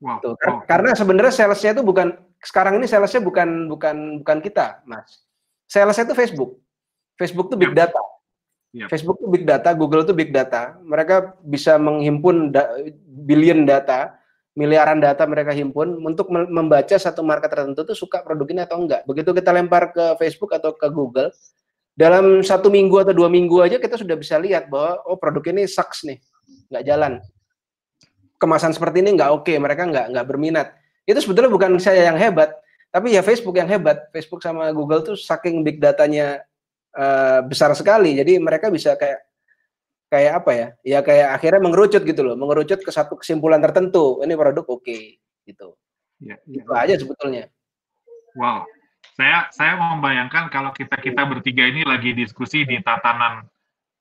Wow. 0.01 0.25
Tuh. 0.25 0.33
Wow. 0.41 0.65
Karena 0.65 0.97
sebenarnya 0.97 1.33
salesnya 1.37 1.77
itu 1.77 1.85
bukan 1.85 2.17
sekarang 2.41 2.81
ini 2.81 2.89
salesnya 2.89 3.21
bukan 3.21 3.69
bukan 3.69 4.25
bukan 4.25 4.39
kita, 4.41 4.81
Mas. 4.89 5.21
Salesnya 5.69 6.09
itu 6.09 6.17
Facebook. 6.17 6.57
Facebook 7.21 7.53
itu 7.53 7.57
big 7.61 7.77
Yep. 7.77 7.93
data. 7.93 8.03
Yep. 8.77 8.93
Facebook 8.93 9.17
itu 9.25 9.29
big 9.33 9.45
data, 9.49 9.73
Google 9.73 10.05
itu 10.05 10.13
big 10.13 10.37
data. 10.37 10.77
Mereka 10.85 11.41
bisa 11.41 11.81
menghimpun 11.81 12.53
da- 12.53 12.69
billion 13.25 13.65
data, 13.65 14.21
miliaran 14.53 15.01
data 15.01 15.25
mereka 15.25 15.57
himpun 15.57 15.97
untuk 16.05 16.29
mem- 16.29 16.53
membaca 16.53 16.93
satu 17.01 17.25
market 17.25 17.49
tertentu 17.49 17.89
itu 17.89 17.97
suka 17.97 18.21
produk 18.21 18.45
ini 18.53 18.61
atau 18.69 18.77
enggak. 18.77 19.09
Begitu 19.09 19.33
kita 19.33 19.49
lempar 19.53 19.97
ke 19.97 20.21
Facebook 20.21 20.53
atau 20.53 20.77
ke 20.77 20.93
Google, 20.93 21.33
dalam 21.97 22.45
satu 22.45 22.69
minggu 22.69 23.01
atau 23.01 23.17
dua 23.17 23.33
minggu 23.33 23.65
aja 23.65 23.81
kita 23.81 23.97
sudah 23.97 24.17
bisa 24.21 24.37
lihat 24.37 24.69
bahwa 24.69 25.01
oh 25.09 25.17
produk 25.17 25.57
ini 25.57 25.65
sucks 25.65 26.05
nih, 26.05 26.21
nggak 26.69 26.85
jalan. 26.85 27.13
Kemasan 28.37 28.77
seperti 28.77 29.01
ini 29.01 29.17
nggak 29.17 29.33
oke, 29.33 29.53
mereka 29.57 29.89
nggak 29.89 30.07
nggak 30.13 30.27
berminat. 30.29 30.77
Itu 31.09 31.17
sebetulnya 31.25 31.49
bukan 31.49 31.81
saya 31.81 32.13
yang 32.13 32.21
hebat, 32.21 32.53
tapi 32.93 33.17
ya 33.17 33.25
Facebook 33.25 33.57
yang 33.57 33.69
hebat. 33.73 34.13
Facebook 34.13 34.45
sama 34.45 34.69
Google 34.77 35.01
tuh 35.01 35.17
saking 35.17 35.65
big 35.65 35.81
datanya 35.81 36.45
eh, 36.97 37.41
besar 37.45 37.77
sekali, 37.77 38.17
jadi 38.17 38.41
mereka 38.41 38.73
bisa 38.73 38.97
kayak 38.97 39.21
kayak 40.09 40.33
apa 40.43 40.51
ya? 40.55 40.69
Ya 40.83 40.99
kayak 41.05 41.37
akhirnya 41.37 41.61
mengerucut 41.61 42.03
gitu 42.03 42.23
loh, 42.25 42.35
mengerucut 42.35 42.81
ke 42.81 42.91
satu 42.91 43.21
kesimpulan 43.21 43.61
tertentu. 43.61 44.25
Ini 44.25 44.33
produk 44.35 44.65
oke, 44.65 44.99
gitu. 45.45 45.77
Ya, 46.23 46.41
ya. 46.49 46.65
Itu 46.65 46.73
aja 46.73 46.95
sebetulnya. 46.97 47.53
Wow, 48.37 48.65
saya 49.17 49.49
saya 49.53 49.77
membayangkan 49.77 50.49
kalau 50.49 50.73
kita 50.73 51.01
kita 51.01 51.25
bertiga 51.29 51.69
ini 51.69 51.85
lagi 51.85 52.13
diskusi 52.13 52.65
di 52.65 52.81
tatanan 52.81 53.45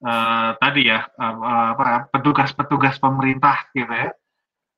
eh, 0.03 0.49
tadi 0.59 0.87
ya 0.87 1.03
eh, 1.07 1.35
apa 1.75 2.11
petugas-petugas 2.11 2.99
pemerintah 2.99 3.67
gitu 3.71 3.91
ya, 3.91 4.11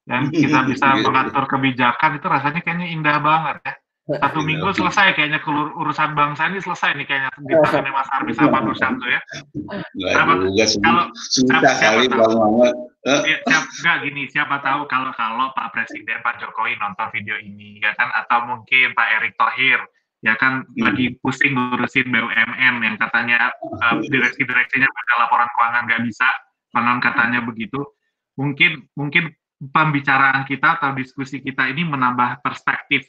dan 0.06 0.30
kita 0.30 0.66
bisa 0.66 0.98
mengatur 1.02 1.46
kebijakan 1.46 2.18
itu 2.18 2.28
rasanya 2.30 2.62
kayaknya 2.62 2.88
indah 2.94 3.18
banget 3.22 3.58
ya. 3.66 3.74
Satu 4.08 4.40
minggu 4.40 4.72
selesai 4.72 5.20
kayaknya 5.20 5.44
kelur- 5.44 5.76
urusan 5.76 6.16
bangsa 6.16 6.48
ini 6.48 6.64
selesai 6.64 6.96
nih 6.96 7.04
kayaknya. 7.04 7.30
Di 7.44 7.54
tangannya 7.60 7.92
Mas 7.92 8.08
Armi 8.16 8.32
sama 8.32 8.56
Pak 8.56 8.62
Nursanto 8.64 9.04
ya. 9.04 9.20
Nggak 9.52 10.12
Siapa- 10.16 10.34
juga 10.48 10.66
kalau- 10.80 11.08
susah 11.28 11.60
siapa- 11.60 11.80
kali 11.84 12.04
siapa 12.08 12.16
Bang 12.16 12.32
Muhammad. 12.40 12.76
Ya, 13.08 13.38
siap, 13.44 13.64
enggak 13.68 13.98
gini, 14.04 14.24
siapa 14.32 14.56
tahu 14.64 14.82
kalau 14.88 15.12
kalau 15.12 15.48
Pak 15.56 15.68
Presiden 15.76 16.20
Pak 16.24 16.40
Jokowi 16.40 16.80
nonton 16.80 17.08
video 17.12 17.36
ini 17.36 17.84
ya 17.84 17.92
kan? 18.00 18.08
Atau 18.16 18.48
mungkin 18.48 18.96
Pak 18.96 19.08
Erick 19.20 19.36
Thohir 19.36 19.80
ya 20.24 20.34
kan? 20.40 20.64
Lagi 20.80 21.20
pusing 21.20 21.56
ngurusin 21.56 22.08
BUMN 22.08 22.76
yang 22.84 22.96
katanya 22.96 23.52
eh, 23.52 23.96
direksi-direksinya 24.08 24.88
pada 24.88 25.14
laporan 25.20 25.48
keuangan 25.52 25.84
nggak 25.84 26.04
bisa. 26.08 26.28
Konon 26.72 27.00
katanya 27.04 27.44
begitu. 27.44 27.84
Mungkin 28.40 28.88
mungkin 28.96 29.36
pembicaraan 29.58 30.48
kita 30.48 30.80
atau 30.80 30.96
diskusi 30.96 31.44
kita 31.44 31.68
ini 31.68 31.84
menambah 31.84 32.40
perspektif 32.46 33.04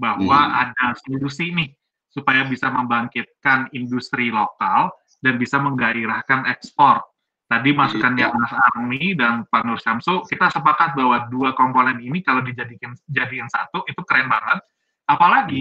bahwa 0.00 0.38
Hmm. 0.40 0.62
ada 0.64 0.96
solusi 1.04 1.52
nih 1.52 1.70
supaya 2.08 2.48
bisa 2.48 2.72
membangkitkan 2.72 3.68
industri 3.76 4.32
lokal 4.32 4.90
dan 5.20 5.36
bisa 5.36 5.60
menggairahkan 5.60 6.48
ekspor 6.48 7.04
Tadi 7.50 7.74
masukannya 7.74 8.30
Iya. 8.30 8.38
Mas 8.38 8.54
Armi 8.54 9.18
dan 9.18 9.42
Pak 9.50 9.66
Nur 9.66 9.82
Syamsu, 9.82 10.22
kita 10.30 10.54
sepakat 10.54 10.94
bahwa 10.94 11.26
dua 11.34 11.50
komponen 11.58 11.98
ini 11.98 12.22
kalau 12.22 12.46
dijadikan 12.46 12.94
jadiin 13.10 13.50
satu 13.50 13.82
itu 13.90 13.98
keren 14.06 14.30
banget. 14.30 14.62
Apalagi 15.10 15.58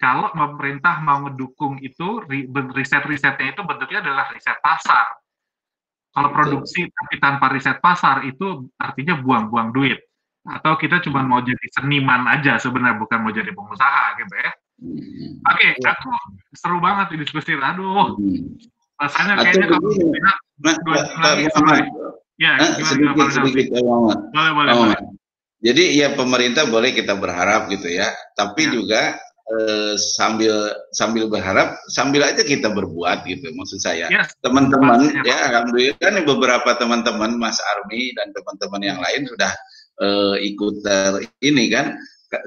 kalau 0.00 0.32
pemerintah 0.32 1.04
mau 1.04 1.28
ngedukung 1.28 1.76
itu 1.84 2.24
riset-risetnya 2.72 3.52
itu 3.52 3.60
bentuknya 3.68 4.00
adalah 4.00 4.32
riset 4.32 4.56
pasar. 4.64 5.12
Kalau 6.08 6.32
produksi 6.32 6.88
tapi 6.88 7.20
tanpa 7.20 7.52
riset 7.52 7.84
pasar 7.84 8.24
itu 8.24 8.72
artinya 8.80 9.20
buang-buang 9.20 9.76
duit. 9.76 10.00
Atau 10.44 10.76
kita 10.76 11.00
cuma 11.00 11.24
mau 11.24 11.40
jadi 11.40 11.66
seniman 11.72 12.28
aja 12.28 12.60
sebenarnya 12.60 13.00
bukan 13.00 13.24
mau 13.24 13.32
jadi 13.32 13.48
pengusaha 13.48 14.04
gitu 14.20 14.34
ya. 14.36 14.50
hmm, 14.76 15.40
Oke, 15.48 15.66
Iya. 15.72 15.90
aku 15.96 16.10
seru 16.52 16.78
banget 16.84 17.16
di 17.16 17.24
diskusi. 17.24 17.56
Aduh, 17.56 18.18
hmm. 18.20 18.60
rasanya 19.00 19.40
kayaknya 19.40 19.66
kalau 19.72 19.88
Nah, 20.60 20.76
dua 20.84 20.96
jam 21.48 21.64
lagi. 21.64 21.88
Ya, 22.34 22.58
eh, 22.58 22.70
gimana, 22.76 23.14
gimana 23.14 23.30
sedikit 23.30 23.70
sedikit 23.70 23.82
Muhammad. 23.86 24.18
Boleh, 24.34 24.52
boleh, 24.52 24.72
boleh. 24.74 24.98
Jadi 25.64 25.84
ya 25.96 26.12
pemerintah 26.12 26.68
boleh 26.68 26.90
kita 26.92 27.14
berharap 27.16 27.72
gitu 27.72 27.88
ya, 27.88 28.04
tapi 28.34 28.68
Ya. 28.68 28.72
juga 28.74 29.02
eh, 29.44 29.94
sambil 30.16 30.72
sambil 30.90 31.28
berharap 31.28 31.76
sambil 31.92 32.24
aja 32.24 32.40
kita 32.40 32.72
berbuat 32.72 33.28
gitu 33.28 33.44
maksud 33.52 33.76
saya. 33.76 34.08
Yes, 34.08 34.32
Teman-teman 34.40 35.04
Pastinya, 35.04 35.20
ya 35.20 35.36
alhamdulillah 35.52 35.96
kan 36.00 36.16
beberapa 36.24 36.70
teman-teman 36.80 37.36
Mas 37.36 37.60
Armi 37.76 38.08
dan 38.16 38.32
teman-teman 38.32 38.80
yang 38.82 38.98
lain 39.04 39.28
sudah 39.28 39.52
eh, 40.00 40.36
ikut 40.54 40.74
ter- 40.82 41.28
ini 41.42 41.70
kan 41.70 41.94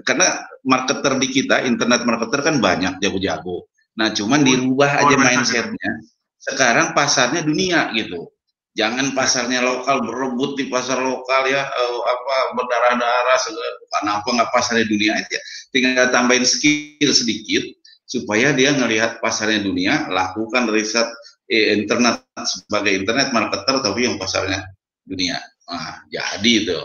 karena 0.04 0.44
marketer 0.68 1.16
di 1.16 1.28
kita 1.32 1.64
internet 1.64 2.04
marketer 2.04 2.44
kan 2.44 2.60
banyak 2.60 3.00
jago-jago. 3.00 3.72
Nah, 3.98 4.12
cuman 4.14 4.44
dirubah 4.44 5.06
aja 5.06 5.16
mindsetnya. 5.16 5.92
Sekarang 6.38 6.94
pasarnya 6.94 7.42
dunia 7.42 7.90
gitu. 7.98 8.30
Jangan 8.78 9.18
pasarnya 9.18 9.66
lokal 9.66 10.06
berebut 10.06 10.54
di 10.54 10.70
pasar 10.70 11.02
lokal 11.02 11.50
ya 11.50 11.66
eh, 11.66 12.02
apa 12.06 12.36
berdarah-darah 12.54 13.38
segala 13.42 13.70
kenapa 13.90 14.28
nggak 14.38 14.52
pasarnya 14.54 14.86
dunia 14.86 15.18
aja. 15.18 15.40
Tinggal 15.74 16.14
tambahin 16.14 16.46
skill 16.46 17.10
sedikit 17.10 17.66
supaya 18.06 18.54
dia 18.54 18.78
ngelihat 18.78 19.18
pasarnya 19.18 19.66
dunia, 19.66 20.06
lakukan 20.14 20.70
riset 20.70 21.10
eh, 21.50 21.74
internet 21.74 22.22
sebagai 22.46 22.94
internet 22.94 23.34
marketer 23.34 23.82
tapi 23.82 24.06
yang 24.06 24.22
pasarnya 24.22 24.62
dunia. 25.10 25.42
Nah, 25.68 26.06
jadi 26.14 26.52
itu. 26.64 26.80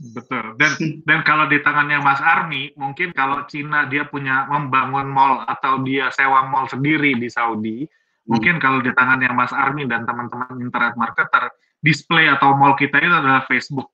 Betul. 0.00 0.56
Dan 0.56 0.72
dan 1.04 1.20
kalau 1.22 1.44
di 1.46 1.60
tangannya 1.60 2.00
Mas 2.00 2.18
Armi, 2.18 2.72
mungkin 2.74 3.12
kalau 3.12 3.44
Cina 3.46 3.84
dia 3.84 4.08
punya 4.08 4.48
membangun 4.48 5.06
mall 5.06 5.44
atau 5.44 5.84
dia 5.84 6.08
sewa 6.10 6.48
mall 6.48 6.66
sendiri 6.66 7.14
di 7.14 7.28
Saudi, 7.28 7.84
mungkin 8.24 8.56
kalau 8.56 8.80
di 8.80 8.90
tangannya 8.96 9.28
Mas 9.30 9.52
Armi 9.52 9.84
dan 9.84 10.08
teman-teman 10.08 10.56
internet 10.58 10.96
marketer, 10.96 11.52
display 11.84 12.26
atau 12.26 12.56
mall 12.56 12.74
kita 12.74 12.96
itu 12.96 13.12
adalah 13.12 13.44
Facebook 13.44 13.92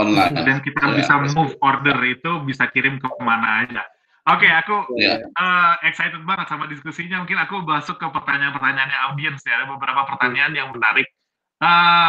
online. 0.00 0.32
dan 0.48 0.56
kita 0.64 0.88
Ya, 0.88 0.96
bisa 0.96 1.14
move 1.36 1.52
order 1.60 1.96
itu 2.08 2.30
bisa 2.48 2.64
kirim 2.72 2.96
ke 2.96 3.08
mana 3.20 3.68
aja. 3.68 3.84
Oke, 4.22 4.46
aku 4.46 4.86
Ya. 4.96 5.18
eh, 5.18 5.72
excited 5.90 6.22
banget 6.22 6.46
sama 6.46 6.70
diskusinya. 6.70 7.20
Mungkin 7.26 7.42
aku 7.42 7.66
masuk 7.66 7.98
ke 7.98 8.06
pertanyaan-pertanyaannya 8.06 8.98
audiens 9.10 9.42
ya. 9.42 9.58
Ada 9.60 9.66
beberapa 9.74 10.06
pertanyaan 10.06 10.54
yang 10.54 10.70
menarik. 10.70 11.10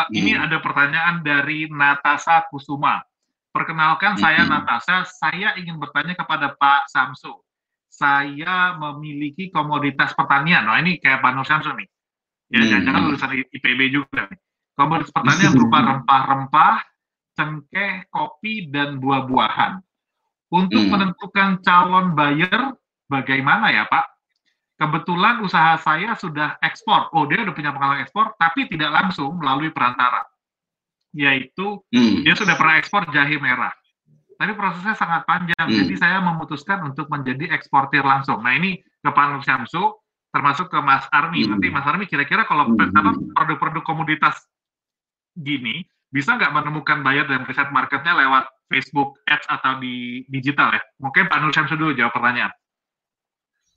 Ini 0.09 0.33
Hmm. 0.33 0.49
ada 0.49 0.57
pertanyaan 0.59 1.21
dari 1.21 1.69
Natasha 1.69 2.41
Kusuma. 2.49 3.05
Perkenalkan 3.53 4.17
saya 4.17 4.49
Hmm. 4.49 4.49
Natasha. 4.49 5.05
Saya 5.05 5.53
ingin 5.61 5.77
bertanya 5.77 6.17
kepada 6.17 6.57
Pak 6.57 6.89
Samsu. 6.89 7.37
Saya 7.85 8.73
memiliki 8.73 9.53
komoditas 9.53 10.17
pertanian. 10.17 10.65
Nah 10.65 10.81
ini 10.81 10.97
kayak 10.97 11.21
Pak 11.21 11.31
Nur 11.37 11.45
Samsu 11.45 11.69
nih. 11.77 11.85
Ya 12.49 12.65
Hmm. 12.65 12.69
jangan-jangan 12.69 13.01
lulusan 13.05 13.29
IPB 13.53 13.81
juga 13.93 14.25
nih. 14.25 14.39
Komoditas 14.73 15.13
pertanian 15.13 15.53
berupa 15.53 15.77
rempah-rempah, 15.93 16.75
cengkeh, 17.37 18.09
kopi, 18.09 18.73
dan 18.73 18.97
buah-buahan. 18.97 19.77
Untuk 20.49 20.81
Hmm. 20.81 20.91
menentukan 20.97 21.61
calon 21.61 22.17
buyer, 22.17 22.73
bagaimana 23.05 23.69
ya 23.69 23.85
Pak? 23.85 24.12
Kebetulan 24.83 25.39
usaha 25.39 25.79
saya 25.79 26.11
sudah 26.19 26.59
ekspor. 26.59 27.07
Oh, 27.15 27.23
dia 27.23 27.39
udah 27.39 27.55
punya 27.55 27.71
pengalaman 27.71 28.03
ekspor, 28.03 28.35
tapi 28.35 28.67
tidak 28.67 28.91
langsung 28.91 29.39
melalui 29.39 29.71
perantara. 29.71 30.27
Yaitu, 31.15 31.79
Hmm. 31.87 32.19
dia 32.27 32.35
sudah 32.35 32.59
pernah 32.59 32.75
ekspor 32.75 33.07
jahe 33.15 33.39
merah. 33.39 33.71
Tapi 34.35 34.51
prosesnya 34.59 34.91
sangat 34.91 35.23
panjang, 35.23 35.55
Hmm. 35.71 35.87
jadi 35.87 35.95
saya 35.95 36.17
memutuskan 36.19 36.83
untuk 36.83 37.07
menjadi 37.07 37.55
eksportir 37.55 38.03
langsung. 38.03 38.43
Nah, 38.43 38.59
ini 38.59 38.75
ke 38.75 39.07
Pak 39.07 39.39
Syamsu, 39.47 40.03
termasuk 40.35 40.67
ke 40.67 40.79
Mas 40.83 41.07
Armi. 41.15 41.47
Hmm. 41.47 41.55
Nanti 41.55 41.71
Mas 41.71 41.87
Armi 41.87 42.03
kira-kira 42.03 42.43
kalau 42.43 42.67
Hmm. 42.67 42.91
produk-produk 43.31 43.87
komoditas 43.87 44.35
gini, 45.39 45.87
bisa 46.11 46.35
nggak 46.35 46.51
menemukan 46.51 47.07
buyer 47.07 47.23
dan 47.23 47.47
riset 47.47 47.71
marketnya 47.71 48.19
lewat 48.19 48.51
Facebook 48.67 49.15
Ads 49.31 49.47
atau 49.47 49.79
di 49.79 50.27
digital 50.27 50.75
ya? 50.75 50.81
Mungkin 50.99 51.31
Pak 51.31 51.39
Nur 51.39 51.55
Syamsu 51.55 51.79
dulu 51.79 51.95
jawab 51.95 52.11
pertanyaan. 52.11 52.51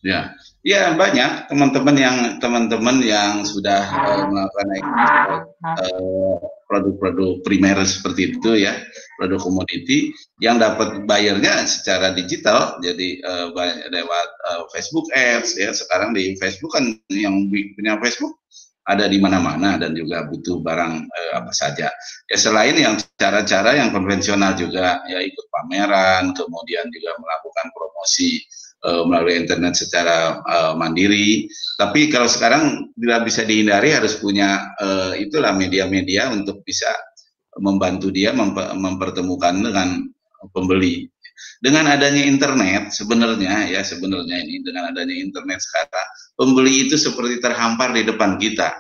Ya, 0.06 0.30
ya 0.62 0.94
banyak 0.94 1.50
teman-teman 1.50 1.96
yang 1.98 2.16
teman-teman 2.38 3.02
yang 3.02 3.42
sudah 3.42 3.82
eh, 3.90 4.24
melakukan 4.30 4.66
eh, 5.82 6.36
produk-produk 6.70 7.42
primer 7.42 7.82
seperti 7.82 8.38
itu 8.38 8.54
ya, 8.54 8.70
produk 9.18 9.42
komoditi 9.42 10.14
yang 10.38 10.62
dapat 10.62 11.02
bayarnya 11.10 11.66
secara 11.66 12.14
digital, 12.14 12.78
jadi 12.86 13.18
ba- 13.50 13.82
lewat 13.90 14.28
eh, 14.46 14.62
Facebook 14.78 15.10
Ads 15.10 15.58
ya. 15.58 15.74
Sekarang 15.74 16.14
di 16.14 16.38
Facebook 16.38 16.70
kan 16.70 16.94
yang 17.10 17.50
punya 17.50 17.98
Facebook 17.98 18.38
ada 18.86 19.10
di 19.10 19.18
mana-mana 19.18 19.74
dan 19.82 19.98
juga 19.98 20.22
butuh 20.30 20.62
barang 20.62 20.94
eh, 21.02 21.32
apa 21.34 21.50
saja. 21.50 21.90
Ya 22.30 22.36
selain 22.38 22.78
yang 22.78 22.94
cara-cara 23.18 23.74
yang 23.74 23.90
konvensional 23.90 24.54
juga 24.54 25.02
ya 25.10 25.18
ikut 25.18 25.46
pameran, 25.50 26.30
kemudian 26.30 26.86
juga 26.94 27.10
melakukan 27.18 27.66
promosi 27.74 28.38
eh, 28.86 29.02
melalui 29.02 29.34
internet 29.42 29.74
secara 29.74 30.38
eh, 30.40 30.72
mandiri. 30.78 31.50
Tapi 31.74 32.08
kalau 32.08 32.30
sekarang 32.30 32.94
tidak 32.94 33.26
bisa 33.26 33.42
dihindari 33.42 33.90
harus 33.92 34.14
punya 34.22 34.62
eh, 34.78 35.26
itulah 35.26 35.52
media-media 35.52 36.30
untuk 36.30 36.62
bisa 36.62 36.88
membantu 37.58 38.12
dia 38.12 38.32
mempe- 38.32 38.72
mempertemukan 38.76 39.58
dengan 39.58 40.06
pembeli. 40.54 41.08
Dengan 41.60 41.88
adanya 41.88 42.24
internet 42.24 42.96
sebenarnya 42.96 43.68
ya 43.68 43.84
sebenarnya 43.84 44.40
ini 44.40 44.64
dengan 44.64 44.88
adanya 44.92 45.12
internet 45.12 45.60
sekarang 45.60 46.08
pembeli 46.32 46.88
itu 46.88 46.96
seperti 46.96 47.40
terhampar 47.40 47.92
di 47.92 48.04
depan 48.08 48.40
kita 48.40 48.72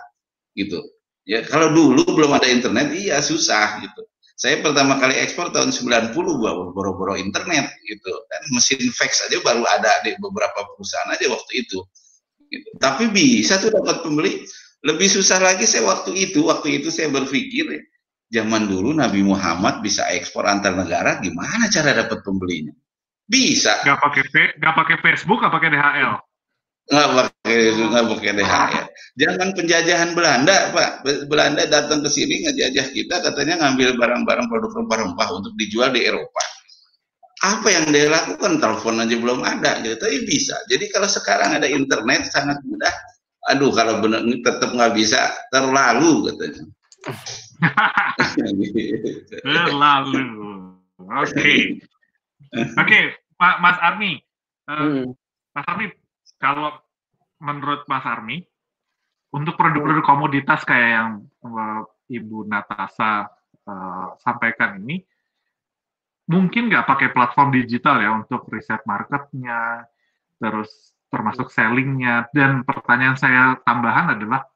gitu. 0.56 0.80
Ya 1.26 1.44
kalau 1.44 1.74
dulu 1.74 2.06
belum 2.16 2.32
ada 2.32 2.48
internet 2.48 2.96
iya 2.96 3.20
susah 3.20 3.84
gitu. 3.84 4.08
Saya 4.36 4.60
pertama 4.60 5.00
kali 5.00 5.16
ekspor 5.16 5.48
tahun 5.48 5.72
90 5.72 6.12
gua 6.12 6.68
boro-boro 6.76 7.16
internet 7.16 7.72
gitu. 7.88 8.12
Dan 8.28 8.42
mesin 8.52 8.84
fax 8.92 9.24
aja 9.24 9.40
baru 9.40 9.64
ada 9.64 10.04
di 10.04 10.12
beberapa 10.20 10.60
perusahaan 10.76 11.08
aja 11.08 11.32
waktu 11.32 11.64
itu. 11.64 11.80
Gitu. 12.52 12.68
Tapi 12.76 13.08
bisa 13.08 13.56
tuh 13.56 13.72
dapat 13.72 14.04
pembeli. 14.04 14.44
Lebih 14.84 15.08
susah 15.08 15.40
lagi 15.40 15.64
saya 15.64 15.88
waktu 15.88 16.12
itu, 16.14 16.46
waktu 16.46 16.78
itu 16.78 16.92
saya 16.92 17.08
berpikir 17.08 17.64
zaman 18.28 18.68
dulu 18.68 18.92
Nabi 18.92 19.24
Muhammad 19.24 19.80
bisa 19.80 20.04
ekspor 20.12 20.44
antar 20.46 20.76
negara, 20.76 21.18
gimana 21.18 21.66
cara 21.72 21.96
dapat 21.96 22.20
pembelinya? 22.22 22.76
Bisa. 23.26 23.82
Gak 23.82 23.98
pakai 23.98 24.22
gak 24.60 24.74
pakai 24.76 24.96
Facebook, 25.02 25.42
gak 25.42 25.50
pakai 25.50 25.74
DHL. 25.74 26.12
Nggak 26.86 27.08
pakai 27.18 27.56
nggak 27.74 28.04
pakai 28.14 28.32
DHL. 28.38 28.86
Jangan 29.16 29.48
penjajahan 29.58 30.10
Belanda, 30.14 30.56
Pak. 30.70 30.90
Belanda 31.26 31.62
datang 31.66 32.04
ke 32.04 32.10
sini 32.12 32.46
ngejajah 32.46 32.86
kita, 32.94 33.16
katanya 33.26 33.64
ngambil 33.64 33.98
barang-barang 33.98 34.46
produk 34.46 34.70
rempah-rempah 34.76 35.28
untuk 35.34 35.52
dijual 35.58 35.90
di 35.90 36.06
Eropa. 36.06 36.44
Apa 37.42 37.68
yang 37.68 37.90
dia 37.90 38.06
lakukan? 38.06 38.62
Telepon 38.62 39.02
aja 39.02 39.16
belum 39.18 39.40
ada, 39.42 39.82
gitu. 39.82 39.98
Tapi 39.98 40.22
bisa. 40.28 40.54
Jadi 40.70 40.86
kalau 40.92 41.10
sekarang 41.10 41.58
ada 41.58 41.66
internet 41.66 42.30
sangat 42.30 42.62
mudah. 42.62 42.94
Aduh, 43.50 43.74
kalau 43.74 43.98
benar 44.02 44.22
tetap 44.22 44.70
nggak 44.70 44.94
bisa, 44.94 45.26
terlalu 45.50 46.30
katanya. 46.30 46.62
terlalu. 49.42 50.22
Oke. 51.02 51.34
Okay. 51.34 51.60
Oke, 52.56 52.78
okay, 52.78 53.02
Pak 53.36 53.56
Mas 53.58 53.78
Armi. 53.82 54.22
Uh, 54.66 54.74
hmm. 54.74 55.04
Mas 55.54 55.66
Armi, 55.66 55.86
kalau 56.36 56.72
menurut 57.40 57.84
Mas 57.88 58.04
Armi, 58.04 58.40
untuk 59.34 59.58
produk-produk 59.58 60.04
komoditas 60.04 60.64
kayak 60.64 60.90
yang 60.96 61.10
uh, 61.44 61.84
Ibu 62.08 62.48
Natasa 62.48 63.28
uh, 63.66 64.08
sampaikan 64.22 64.80
ini, 64.80 65.04
mungkin 66.30 66.72
nggak 66.72 66.86
pakai 66.88 67.08
platform 67.12 67.52
digital 67.52 68.00
ya 68.00 68.10
untuk 68.16 68.48
riset 68.48 68.80
marketnya, 68.88 69.84
terus 70.40 70.96
termasuk 71.12 71.52
sellingnya. 71.52 72.30
Dan 72.32 72.64
pertanyaan 72.64 73.18
saya 73.18 73.60
tambahan 73.66 74.16
adalah, 74.16 74.46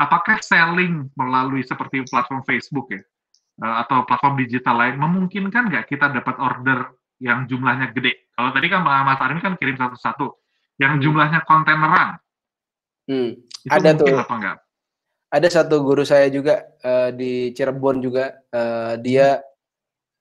apakah 0.00 0.40
selling 0.40 1.12
melalui 1.18 1.60
seperti 1.66 2.06
platform 2.08 2.46
Facebook 2.48 2.94
ya, 2.94 3.02
uh, 3.60 3.84
atau 3.84 4.08
platform 4.08 4.40
digital 4.40 4.80
lain, 4.80 4.96
memungkinkan 4.96 5.68
nggak 5.68 5.84
kita 5.90 6.08
dapat 6.14 6.38
order 6.40 6.96
yang 7.20 7.44
jumlahnya 7.44 7.92
gede? 7.92 8.30
Kalau 8.32 8.50
tadi 8.56 8.66
kan 8.72 8.80
Mas 8.82 9.20
Armi 9.20 9.42
kan 9.44 9.54
kirim 9.60 9.76
satu-satu, 9.76 10.43
yang 10.80 10.98
jumlahnya 10.98 11.42
kontaineran. 11.46 12.18
Hmm. 13.04 13.30
ada 13.68 13.90
tuh. 13.96 14.06
Apa 14.10 14.34
enggak? 14.34 14.56
Ada 15.34 15.48
satu 15.50 15.82
guru 15.82 16.06
saya 16.06 16.30
juga 16.30 16.62
uh, 16.86 17.10
di 17.10 17.50
Cirebon 17.52 17.98
juga 17.98 18.38
uh, 18.54 18.94
dia 18.98 19.42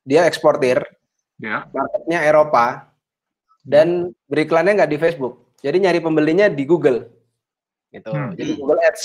dia 0.04 0.26
eksportir. 0.26 0.82
Ya. 1.39 1.68
Marketnya 1.70 2.20
Eropa 2.26 2.92
dan 3.63 4.12
beriklannya 4.28 4.80
nggak 4.80 4.92
di 4.92 5.00
Facebook. 5.00 5.54
Jadi 5.63 5.88
nyari 5.88 6.00
pembelinya 6.04 6.52
di 6.52 6.63
Google. 6.68 7.08
Gitu. 7.94 8.10
Hmm. 8.10 8.34
Jadi 8.36 8.60
Google 8.60 8.82
Ads. 8.84 9.04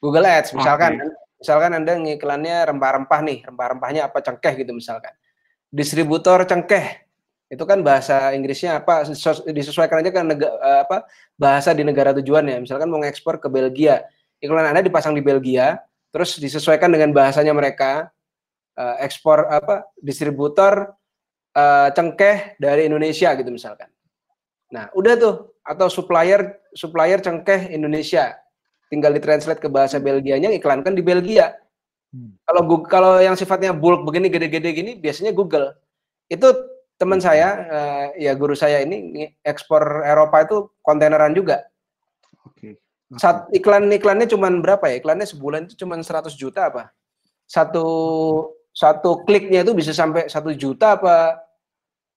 Google 0.00 0.26
Ads 0.28 0.50
misalkan 0.52 1.00
okay. 1.00 1.08
misalkan 1.40 1.72
Anda 1.76 1.92
ngiklannya 1.98 2.56
rempah-rempah 2.72 3.20
nih, 3.24 3.38
rempah-rempahnya 3.48 4.08
apa 4.08 4.18
cengkeh 4.22 4.64
gitu 4.64 4.72
misalkan. 4.72 5.12
Distributor 5.74 6.46
cengkeh 6.46 7.03
itu 7.54 7.62
kan 7.62 7.86
bahasa 7.86 8.34
Inggrisnya 8.34 8.82
apa 8.82 9.06
disesuaikan 9.46 10.02
aja 10.02 10.10
kan 10.10 10.26
nega, 10.26 10.50
eh, 10.50 10.80
apa 10.82 11.06
bahasa 11.38 11.70
di 11.70 11.86
negara 11.86 12.10
tujuan 12.18 12.42
ya. 12.50 12.58
Misalkan 12.58 12.90
mau 12.90 12.98
ngekspor 12.98 13.38
ke 13.38 13.46
Belgia 13.46 14.02
iklan 14.44 14.68
anda 14.68 14.84
dipasang 14.84 15.16
di 15.16 15.24
Belgia 15.24 15.80
terus 16.12 16.36
disesuaikan 16.36 16.92
dengan 16.92 17.10
bahasanya 17.16 17.56
mereka 17.56 18.12
uh, 18.76 18.96
ekspor 19.00 19.48
apa 19.48 19.88
distributor 19.98 20.92
uh, 21.56 21.88
cengkeh 21.90 22.60
dari 22.60 22.86
Indonesia 22.86 23.32
gitu 23.34 23.48
misalkan. 23.48 23.88
Nah 24.68 24.92
udah 24.92 25.14
tuh 25.16 25.34
atau 25.64 25.88
supplier 25.88 26.60
supplier 26.76 27.24
cengkeh 27.24 27.72
Indonesia. 27.72 28.36
Tinggal 28.92 29.16
ditranslate 29.16 29.58
ke 29.58 29.66
bahasa 29.72 29.96
Belgianya 29.98 30.52
iklankan 30.52 30.92
di 30.92 31.00
Belgia. 31.02 31.56
Hmm. 32.14 32.30
kalau 32.46 32.62
kalau 32.86 33.12
yang 33.18 33.34
sifatnya 33.34 33.74
bulk 33.74 34.06
begini 34.06 34.30
gede-gede 34.30 34.70
gini 34.70 34.92
biasanya 34.94 35.34
Google. 35.34 35.74
Itu 36.30 36.46
teman 36.94 37.18
saya 37.18 37.48
uh, 37.66 38.04
ya 38.14 38.32
guru 38.38 38.54
saya 38.54 38.82
ini 38.82 39.30
ekspor 39.42 40.06
Eropa 40.06 40.46
itu 40.46 40.56
kontaineran 40.80 41.34
juga. 41.34 41.66
Oke. 42.46 42.78
Okay. 42.78 43.18
Saat 43.18 43.50
iklan 43.54 43.90
iklannya 43.90 44.30
cuma 44.30 44.50
berapa 44.50 44.86
ya? 44.90 44.98
Iklannya 45.02 45.26
sebulan 45.26 45.66
itu 45.70 45.74
cuma 45.84 45.98
100 45.98 46.30
juta 46.34 46.70
apa? 46.70 46.90
Satu 47.44 47.86
satu 48.74 49.22
kliknya 49.22 49.62
itu 49.62 49.70
bisa 49.70 49.94
sampai 49.94 50.26
satu 50.26 50.50
juta 50.50 50.98
apa 50.98 51.38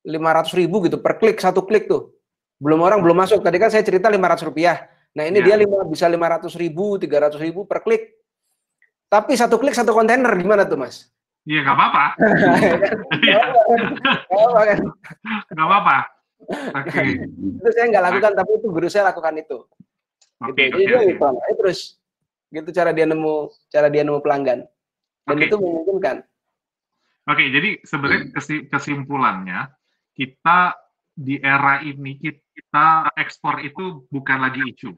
lima 0.02 0.34
ratus 0.34 0.58
ribu 0.58 0.82
gitu 0.86 0.98
per 0.98 1.18
klik 1.22 1.38
satu 1.38 1.62
klik 1.62 1.86
tuh. 1.86 2.14
Belum 2.58 2.82
orang 2.82 2.98
belum 2.98 3.14
masuk. 3.14 3.42
Tadi 3.42 3.56
kan 3.58 3.70
saya 3.70 3.86
cerita 3.86 4.10
lima 4.10 4.26
ratus 4.26 4.46
rupiah. 4.46 4.90
Nah 5.14 5.24
ini 5.26 5.38
ya. 5.42 5.54
dia 5.54 5.56
lima, 5.62 5.86
bisa 5.86 6.10
lima 6.10 6.26
ratus 6.26 6.58
ribu, 6.58 6.98
tiga 6.98 7.22
ratus 7.22 7.38
ribu 7.38 7.66
per 7.66 7.82
klik. 7.82 8.18
Tapi 9.08 9.38
satu 9.38 9.56
klik 9.56 9.72
satu 9.72 9.94
kontainer 9.94 10.28
gimana 10.36 10.68
tuh 10.68 10.76
mas? 10.76 11.08
Iya 11.48 11.64
nggak 11.64 11.76
apa-apa. 11.80 12.04
Nggak 15.48 15.64
apa-apa. 15.64 15.96
Oke. 16.76 17.24
Itu 17.24 17.68
saya 17.72 17.88
nggak 17.88 18.04
lakukan, 18.04 18.32
tapi 18.36 18.60
itu 18.60 18.68
guru 18.68 18.84
saya 18.92 19.08
lakukan 19.08 19.32
itu. 19.40 19.64
Oke. 20.44 20.68
Okay, 20.68 20.76
gitu. 20.76 20.92
Jadi 20.92 21.16
okay, 21.16 21.24
okay. 21.24 21.56
terus 21.56 21.96
gitu 22.48 22.68
cara 22.72 22.92
dia 22.92 23.04
nemu 23.08 23.48
cara 23.68 23.88
dia 23.88 24.04
nemu 24.04 24.20
pelanggan 24.20 24.68
dan 25.24 25.36
okay. 25.40 25.48
itu 25.48 25.56
memungkinkan. 25.56 26.20
Oke, 27.28 27.44
okay, 27.44 27.48
jadi 27.52 27.76
sebenarnya 27.84 28.32
kesimpulannya 28.72 29.68
kita 30.16 30.80
di 31.12 31.36
era 31.40 31.80
ini 31.84 32.16
kita 32.16 33.12
ekspor 33.16 33.60
itu 33.64 34.04
bukan 34.08 34.38
lagi 34.44 34.64
isu. 34.64 34.92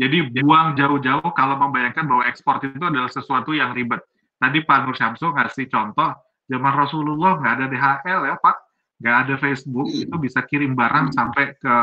Jadi 0.00 0.32
buang 0.40 0.78
jauh-jauh 0.78 1.30
kalau 1.36 1.60
membayangkan 1.60 2.08
bahwa 2.08 2.24
ekspor 2.30 2.56
itu 2.62 2.80
adalah 2.80 3.10
sesuatu 3.12 3.52
yang 3.52 3.76
ribet 3.76 4.00
tadi 4.40 4.64
Pak 4.64 4.78
Nur 4.88 4.96
Syamsu 4.96 5.36
ngasih 5.36 5.68
contoh 5.68 6.08
zaman 6.48 6.72
Rasulullah 6.72 7.36
nggak 7.38 7.52
ada 7.60 7.66
DHL 7.68 8.20
ya 8.26 8.36
Pak, 8.40 8.56
nggak 8.98 9.16
ada 9.26 9.34
Facebook 9.36 9.86
hmm. 9.86 10.04
itu 10.08 10.16
bisa 10.16 10.40
kirim 10.48 10.72
barang 10.72 11.12
sampai 11.12 11.54
ke 11.60 11.74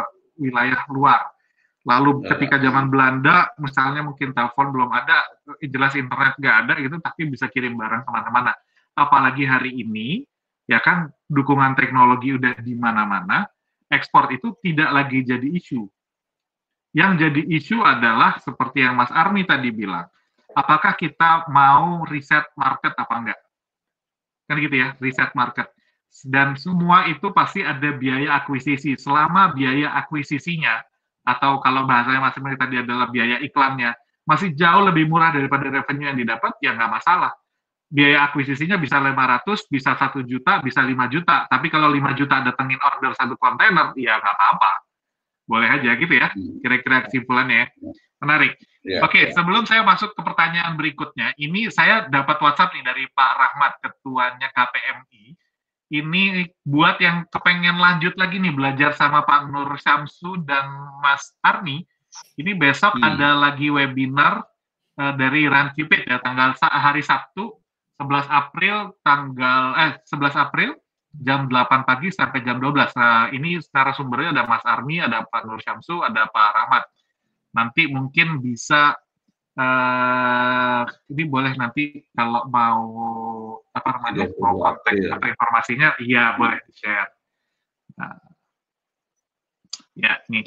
wilayah 0.41 0.81
luar. 0.89 1.29
Lalu 1.87 2.27
ya. 2.27 2.35
ketika 2.35 2.59
zaman 2.59 2.91
Belanda, 2.91 3.47
misalnya 3.63 4.03
mungkin 4.03 4.35
telepon 4.35 4.75
belum 4.75 4.91
ada, 4.91 5.23
jelas 5.63 5.95
internet 5.95 6.35
nggak 6.35 6.55
ada 6.67 6.73
gitu, 6.83 6.99
tapi 6.99 7.31
bisa 7.31 7.47
kirim 7.47 7.79
barang 7.79 8.03
ke 8.03 8.09
mana-mana. 8.11 8.51
Apalagi 8.91 9.47
hari 9.47 9.71
ini, 9.79 10.27
ya 10.67 10.83
kan 10.83 11.07
dukungan 11.31 11.79
teknologi 11.79 12.35
udah 12.35 12.59
di 12.59 12.75
mana-mana, 12.75 13.47
ekspor 13.87 14.27
itu 14.35 14.51
tidak 14.59 14.91
lagi 14.91 15.23
jadi 15.23 15.47
isu. 15.47 15.87
Yang 16.91 17.11
jadi 17.23 17.41
isu 17.55 17.77
adalah 17.87 18.35
seperti 18.43 18.83
yang 18.83 18.99
Mas 18.99 19.13
Armi 19.15 19.47
tadi 19.47 19.71
bilang, 19.71 20.11
apakah 20.57 20.97
kita 20.97 21.45
mau 21.53 22.01
riset 22.09 22.49
market 22.57 22.97
apa 22.97 23.13
enggak? 23.13 23.39
Kan 24.49 24.57
gitu 24.57 24.75
ya, 24.81 24.97
riset 24.97 25.29
market. 25.37 25.69
Dan 26.25 26.57
semua 26.57 27.05
itu 27.05 27.29
pasti 27.29 27.61
ada 27.61 27.93
biaya 27.93 28.41
akuisisi. 28.41 28.97
Selama 28.97 29.53
biaya 29.53 29.93
akuisisinya, 30.01 30.81
atau 31.27 31.61
kalau 31.61 31.85
bahasanya 31.85 32.23
Mas 32.23 32.37
Emil 32.39 32.57
tadi 32.57 32.81
adalah 32.81 33.11
biaya 33.11 33.37
iklannya, 33.43 33.93
masih 34.25 34.55
jauh 34.57 34.81
lebih 34.87 35.05
murah 35.05 35.29
daripada 35.29 35.69
revenue 35.69 36.09
yang 36.09 36.17
didapat, 36.17 36.57
ya 36.63 36.73
nggak 36.73 36.89
masalah. 36.89 37.35
Biaya 37.87 38.27
akuisisinya 38.31 38.75
bisa 38.79 38.99
500, 38.99 39.67
bisa 39.71 39.95
1 39.95 40.23
juta, 40.27 40.59
bisa 40.59 40.83
5 40.83 41.07
juta. 41.07 41.47
Tapi 41.47 41.71
kalau 41.71 41.87
5 41.91 42.11
juta 42.17 42.43
datengin 42.43 42.79
order 42.81 43.15
satu 43.15 43.35
kontainer, 43.39 43.95
ya 43.95 44.19
nggak 44.19 44.35
apa-apa. 44.35 44.71
Boleh 45.47 45.71
aja 45.71 45.95
gitu 45.95 46.11
ya, 46.11 46.27
hmm. 46.29 46.59
kira-kira 46.59 47.07
kesimpulannya 47.07 47.65
ya. 47.65 47.67
Menarik. 48.19 48.59
Ya, 48.83 49.03
Oke, 49.03 49.31
sebelum 49.31 49.63
saya 49.63 49.83
masuk 49.83 50.11
ke 50.15 50.21
pertanyaan 50.23 50.75
berikutnya, 50.75 51.31
ini 51.39 51.71
saya 51.71 52.07
dapat 52.07 52.39
WhatsApp 52.39 52.75
nih 52.75 52.83
dari 52.83 53.03
Pak 53.11 53.31
Rahmat, 53.35 53.71
ketuanya 53.83 54.47
KPMI. 54.51 55.35
Ini 55.87 56.51
buat 56.67 56.99
yang 56.99 57.23
kepengen 57.31 57.79
lanjut 57.79 58.19
lagi 58.19 58.43
nih 58.43 58.51
belajar 58.51 58.91
sama 58.91 59.23
Pak 59.23 59.47
Nur 59.47 59.71
Syamsu 59.79 60.43
dan 60.43 60.67
Mas 60.99 61.31
Arni. 61.39 61.87
Ini 62.35 62.59
besok 62.59 62.99
hmm. 62.99 63.07
ada 63.07 63.39
lagi 63.39 63.71
webinar 63.71 64.43
uh, 64.99 65.13
dari 65.15 65.47
Run 65.47 65.71
Cupid 65.71 66.11
ya, 66.11 66.19
tanggal 66.19 66.59
hari 66.59 66.99
Sabtu 66.99 67.55
11 67.97 68.29
April 68.29 68.75
tanggal 69.01 69.63
eh 69.77 69.91
11 70.05 70.37
April 70.37 70.69
jam 71.17 71.49
8 71.49 71.87
pagi 71.87 72.13
sampai 72.13 72.45
jam 72.45 72.61
12. 72.61 72.93
Nah, 72.93 73.33
ini 73.33 73.57
secara 73.57 73.91
sumbernya 73.93 74.37
ada 74.37 74.43
Mas 74.45 74.63
Arni, 74.65 75.01
ada 75.01 75.25
Pak 75.25 75.41
Nur 75.45 75.59
Syamsu, 75.59 76.05
ada 76.05 76.29
Pak 76.29 76.49
Rahmat 76.53 76.83
nanti 77.57 77.89
mungkin 77.89 78.37
bisa 78.37 78.93
uh, 79.57 80.83
ini 81.09 81.23
boleh 81.25 81.57
nanti 81.57 82.05
kalau 82.13 82.45
mau 82.45 82.85
apa 83.73 83.89
namanya 83.97 84.29
ya, 84.29 84.37
mau 84.37 84.61
kontak 84.61 84.93
ya. 84.93 85.17
apa 85.17 85.25
informasinya 85.33 85.89
iya 85.97 86.37
boleh 86.37 86.61
di 86.69 86.73
share 86.77 87.09
Nah. 87.97 88.13
Ya, 89.97 90.21
nih. 90.29 90.45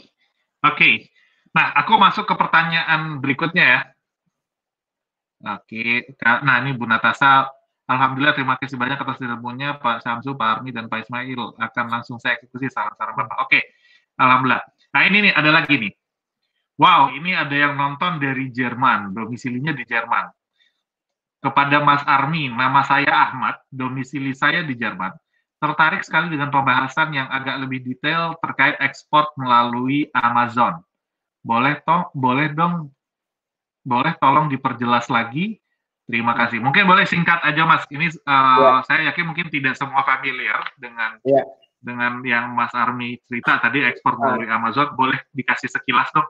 Oke. 0.62 1.10
Nah, 1.50 1.74
aku 1.74 1.98
masuk 1.98 2.30
ke 2.30 2.34
pertanyaan 2.38 3.18
berikutnya 3.18 3.64
ya. 3.66 3.80
Oke. 5.58 6.14
Nah, 6.22 6.62
ini 6.62 6.78
Bu 6.78 6.86
Natasa. 6.86 7.50
Alhamdulillah, 7.90 8.38
terima 8.38 8.54
kasih 8.54 8.78
banyak 8.78 9.02
atas 9.02 9.18
ilmunya 9.18 9.74
Pak 9.82 10.06
Samsu, 10.06 10.38
Pak 10.38 10.62
Armi, 10.62 10.70
dan 10.70 10.86
Pak 10.86 11.10
Ismail. 11.10 11.58
Akan 11.58 11.90
langsung 11.90 12.22
saya 12.22 12.38
eksekusi 12.38 12.70
saran-saran 12.70 13.18
Bapak. 13.18 13.50
Oke. 13.50 13.74
Alhamdulillah. 14.14 14.62
Nah, 14.94 15.02
ini 15.10 15.26
nih, 15.26 15.32
ada 15.34 15.50
lagi 15.50 15.74
nih. 15.74 15.92
Wow, 16.78 17.10
ini 17.12 17.34
ada 17.34 17.52
yang 17.52 17.74
nonton 17.74 18.22
dari 18.22 18.54
Jerman, 18.54 19.10
domisilinya 19.10 19.74
di 19.74 19.82
Jerman. 19.82 20.30
Kepada 21.42 21.82
Mas 21.82 22.06
Armi, 22.06 22.46
nama 22.52 22.86
saya 22.86 23.10
Ahmad, 23.10 23.58
domisili 23.68 24.32
saya 24.32 24.62
di 24.62 24.78
Jerman 24.78 25.10
tertarik 25.60 26.00
sekali 26.00 26.32
dengan 26.32 26.48
pembahasan 26.48 27.12
yang 27.12 27.28
agak 27.28 27.60
lebih 27.60 27.84
detail 27.84 28.32
terkait 28.40 28.80
ekspor 28.80 29.28
melalui 29.36 30.08
Amazon. 30.16 30.80
Boleh 31.44 31.84
toh, 31.84 32.08
boleh 32.16 32.48
dong, 32.56 32.88
boleh 33.84 34.16
tolong 34.16 34.48
diperjelas 34.48 35.12
lagi. 35.12 35.60
Terima 36.10 36.34
kasih. 36.34 36.58
Mungkin 36.58 36.84
boleh 36.90 37.06
singkat 37.06 37.38
aja 37.46 37.62
Mas. 37.62 37.86
Ini 37.86 38.10
uh, 38.26 38.58
ya. 38.58 38.70
saya 38.82 39.00
yakin 39.14 39.24
mungkin 39.30 39.46
tidak 39.46 39.78
semua 39.78 40.02
familiar 40.02 40.60
dengan 40.74 41.22
ya. 41.22 41.46
dengan 41.78 42.18
yang 42.26 42.50
Mas 42.50 42.74
Armi 42.74 43.22
cerita 43.30 43.62
tadi 43.62 43.86
ekspor 43.86 44.18
ah. 44.18 44.34
melalui 44.34 44.50
Amazon. 44.50 44.90
Boleh 44.98 45.22
dikasih 45.30 45.70
sekilas 45.70 46.10
dong? 46.10 46.26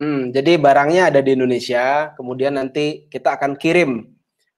Hmm, 0.00 0.22
jadi 0.32 0.56
barangnya 0.56 1.12
ada 1.12 1.20
di 1.20 1.36
Indonesia, 1.36 2.16
kemudian 2.16 2.56
nanti 2.56 3.04
kita 3.12 3.36
akan 3.36 3.60
kirim 3.60 4.08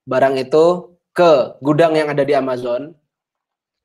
barang 0.07 0.39
itu 0.39 0.95
ke 1.11 1.59
gudang 1.59 1.99
yang 1.99 2.15
ada 2.15 2.23
di 2.23 2.31
Amazon 2.31 2.95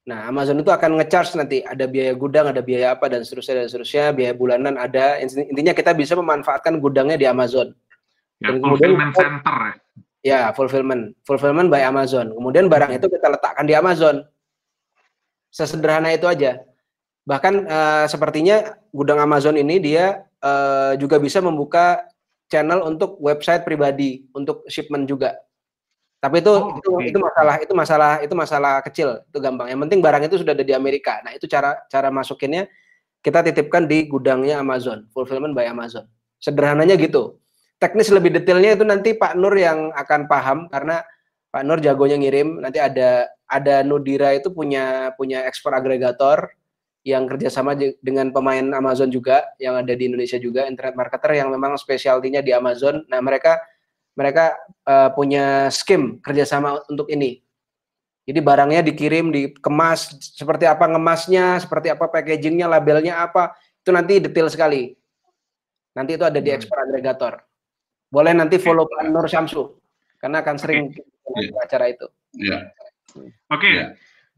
Nah, 0.08 0.32
Amazon 0.32 0.64
itu 0.64 0.72
akan 0.72 1.04
ngecharge 1.04 1.36
nanti 1.36 1.60
ada 1.68 1.84
biaya 1.84 2.16
gudang, 2.16 2.48
ada 2.48 2.64
biaya 2.64 2.96
apa 2.96 3.12
dan 3.12 3.28
seterusnya 3.28 3.60
dan 3.60 3.68
seterusnya, 3.68 4.06
biaya 4.16 4.32
bulanan 4.32 4.80
ada. 4.80 5.20
Intinya 5.20 5.76
kita 5.76 5.92
bisa 5.92 6.16
memanfaatkan 6.16 6.80
gudangnya 6.80 7.20
di 7.20 7.28
Amazon. 7.28 7.76
Ya, 8.40 8.56
dan 8.56 8.64
fulfillment 8.64 9.12
kemudian, 9.12 9.44
center 9.44 9.56
ya. 9.60 9.74
Ya, 10.28 10.52
fulfillment, 10.52 11.16
fulfillment 11.24 11.72
by 11.72 11.82
Amazon. 11.88 12.36
Kemudian 12.36 12.68
barang 12.68 12.92
itu 13.00 13.08
kita 13.08 13.28
letakkan 13.32 13.64
di 13.64 13.74
Amazon. 13.74 14.28
Sesederhana 15.48 16.12
itu 16.12 16.28
aja. 16.28 16.60
Bahkan 17.24 17.54
uh, 17.68 18.06
sepertinya 18.12 18.76
gudang 18.92 19.20
Amazon 19.24 19.56
ini 19.56 19.80
dia 19.80 20.28
uh, 20.44 20.96
juga 21.00 21.20
bisa 21.20 21.40
membuka 21.40 22.04
channel 22.48 22.84
untuk 22.88 23.20
website 23.20 23.68
pribadi 23.68 24.28
untuk 24.32 24.64
shipment 24.68 25.08
juga. 25.08 25.36
Tapi 26.18 26.42
itu 26.42 26.50
oh, 26.50 26.74
itu 26.82 26.90
okay. 26.90 27.08
itu 27.14 27.20
masalah 27.22 27.56
itu 27.62 27.74
masalah 27.78 28.12
itu 28.26 28.34
masalah 28.34 28.74
kecil, 28.82 29.22
itu 29.22 29.38
gampang. 29.38 29.70
Yang 29.70 29.80
penting 29.86 30.00
barang 30.02 30.24
itu 30.26 30.36
sudah 30.42 30.58
ada 30.58 30.66
di 30.66 30.74
Amerika. 30.74 31.22
Nah, 31.22 31.38
itu 31.38 31.46
cara 31.46 31.78
cara 31.92 32.10
masukinnya 32.10 32.66
kita 33.22 33.46
titipkan 33.46 33.86
di 33.86 34.10
gudangnya 34.10 34.58
Amazon, 34.58 35.06
fulfillment 35.14 35.54
by 35.54 35.70
Amazon. 35.70 36.10
Sederhananya 36.42 36.98
gitu. 36.98 37.38
Teknis 37.78 38.10
lebih 38.10 38.34
detailnya 38.34 38.74
itu 38.74 38.86
nanti 38.86 39.14
Pak 39.14 39.38
Nur 39.38 39.54
yang 39.54 39.94
akan 39.94 40.26
paham 40.26 40.66
karena 40.74 41.06
Pak 41.54 41.64
Nur 41.64 41.78
jagonya 41.78 42.18
ngirim. 42.18 42.58
Nanti 42.62 42.82
ada 42.82 43.30
ada 43.48 43.86
Nudira 43.86 44.34
itu 44.34 44.50
punya 44.50 45.14
punya 45.14 45.46
ekspor 45.46 45.78
agregator 45.78 46.52
yang 47.08 47.24
kerjasama 47.24 47.78
dengan 48.04 48.36
pemain 48.36 48.68
Amazon 48.76 49.08
juga 49.08 49.48
yang 49.64 49.80
ada 49.80 49.96
di 49.96 50.12
Indonesia 50.12 50.36
juga 50.36 50.68
internet 50.68 51.00
marketer 51.00 51.40
yang 51.40 51.48
memang 51.48 51.80
spesialtinya 51.80 52.44
di 52.44 52.52
Amazon. 52.52 53.08
Nah 53.08 53.24
mereka 53.24 53.64
mereka 54.18 54.58
uh, 54.84 55.14
punya 55.16 55.72
skim 55.72 56.20
kerjasama 56.20 56.84
untuk 56.92 57.08
ini. 57.08 57.40
Jadi 58.28 58.44
barangnya 58.44 58.84
dikirim, 58.84 59.32
dikemas, 59.32 60.20
seperti 60.36 60.68
apa 60.68 60.84
ngemasnya, 60.84 61.64
seperti 61.64 61.88
apa 61.88 62.12
packagingnya, 62.12 62.68
labelnya 62.68 63.24
apa, 63.24 63.56
itu 63.80 63.88
nanti 63.96 64.20
detail 64.20 64.52
sekali. 64.52 65.00
Nanti 65.96 66.20
itu 66.20 66.28
ada 66.28 66.44
di 66.44 66.52
hmm. 66.52 66.58
ekspor 66.60 66.76
agregator. 66.84 67.47
Boleh 68.08 68.32
nanti 68.32 68.58
follow 68.58 68.88
Pak 68.88 69.12
Nur 69.12 69.28
Syamsu, 69.28 69.78
karena 70.20 70.40
akan 70.40 70.56
sering 70.56 70.96
okay. 70.96 71.52
acara 71.60 71.86
itu. 71.92 72.08
Yeah. 72.36 72.72
Oke, 73.14 73.28
okay. 73.52 73.74
yeah. 73.84 73.90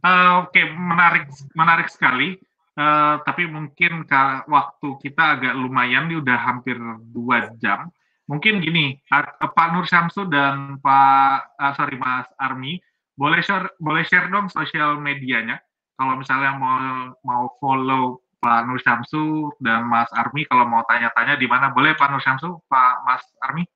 uh, 0.01 0.45
oke 0.45 0.53
okay. 0.53 0.65
menarik, 0.73 1.25
menarik 1.53 1.87
sekali. 1.89 2.37
Uh, 2.79 3.19
tapi 3.27 3.43
mungkin 3.43 4.07
waktu 4.47 4.87
kita 5.03 5.35
agak 5.35 5.53
lumayan, 5.59 6.07
ini 6.07 6.23
udah 6.23 6.37
hampir 6.39 6.79
dua 7.11 7.51
jam 7.59 7.91
mungkin 8.29 8.61
gini, 8.61 9.01
Pak 9.09 9.67
Nur 9.73 9.89
Syamsu 9.89 10.29
dan 10.29 10.77
Pak 10.77 11.57
uh, 11.57 11.73
sorry 11.73 11.97
Mas 11.97 12.29
Armi, 12.37 12.77
boleh 13.17 13.41
share 13.41 13.73
boleh 13.81 14.05
share 14.05 14.29
dong 14.29 14.53
sosial 14.53 15.01
medianya. 15.01 15.57
Kalau 15.97 16.15
misalnya 16.15 16.53
mau 16.55 16.77
mau 17.25 17.43
follow 17.57 18.21
Pak 18.39 18.59
Nur 18.63 18.79
Syamsu 18.79 19.51
dan 19.59 19.83
Mas 19.83 20.07
Armi, 20.15 20.47
kalau 20.47 20.63
mau 20.63 20.79
tanya-tanya 20.87 21.35
di 21.35 21.43
mana 21.43 21.75
boleh 21.75 21.91
Pak 21.99 22.07
Nur 22.07 22.23
Syamsu, 22.23 22.63
Pak 22.71 23.03
Mas 23.03 23.23
Armi? 23.43 23.67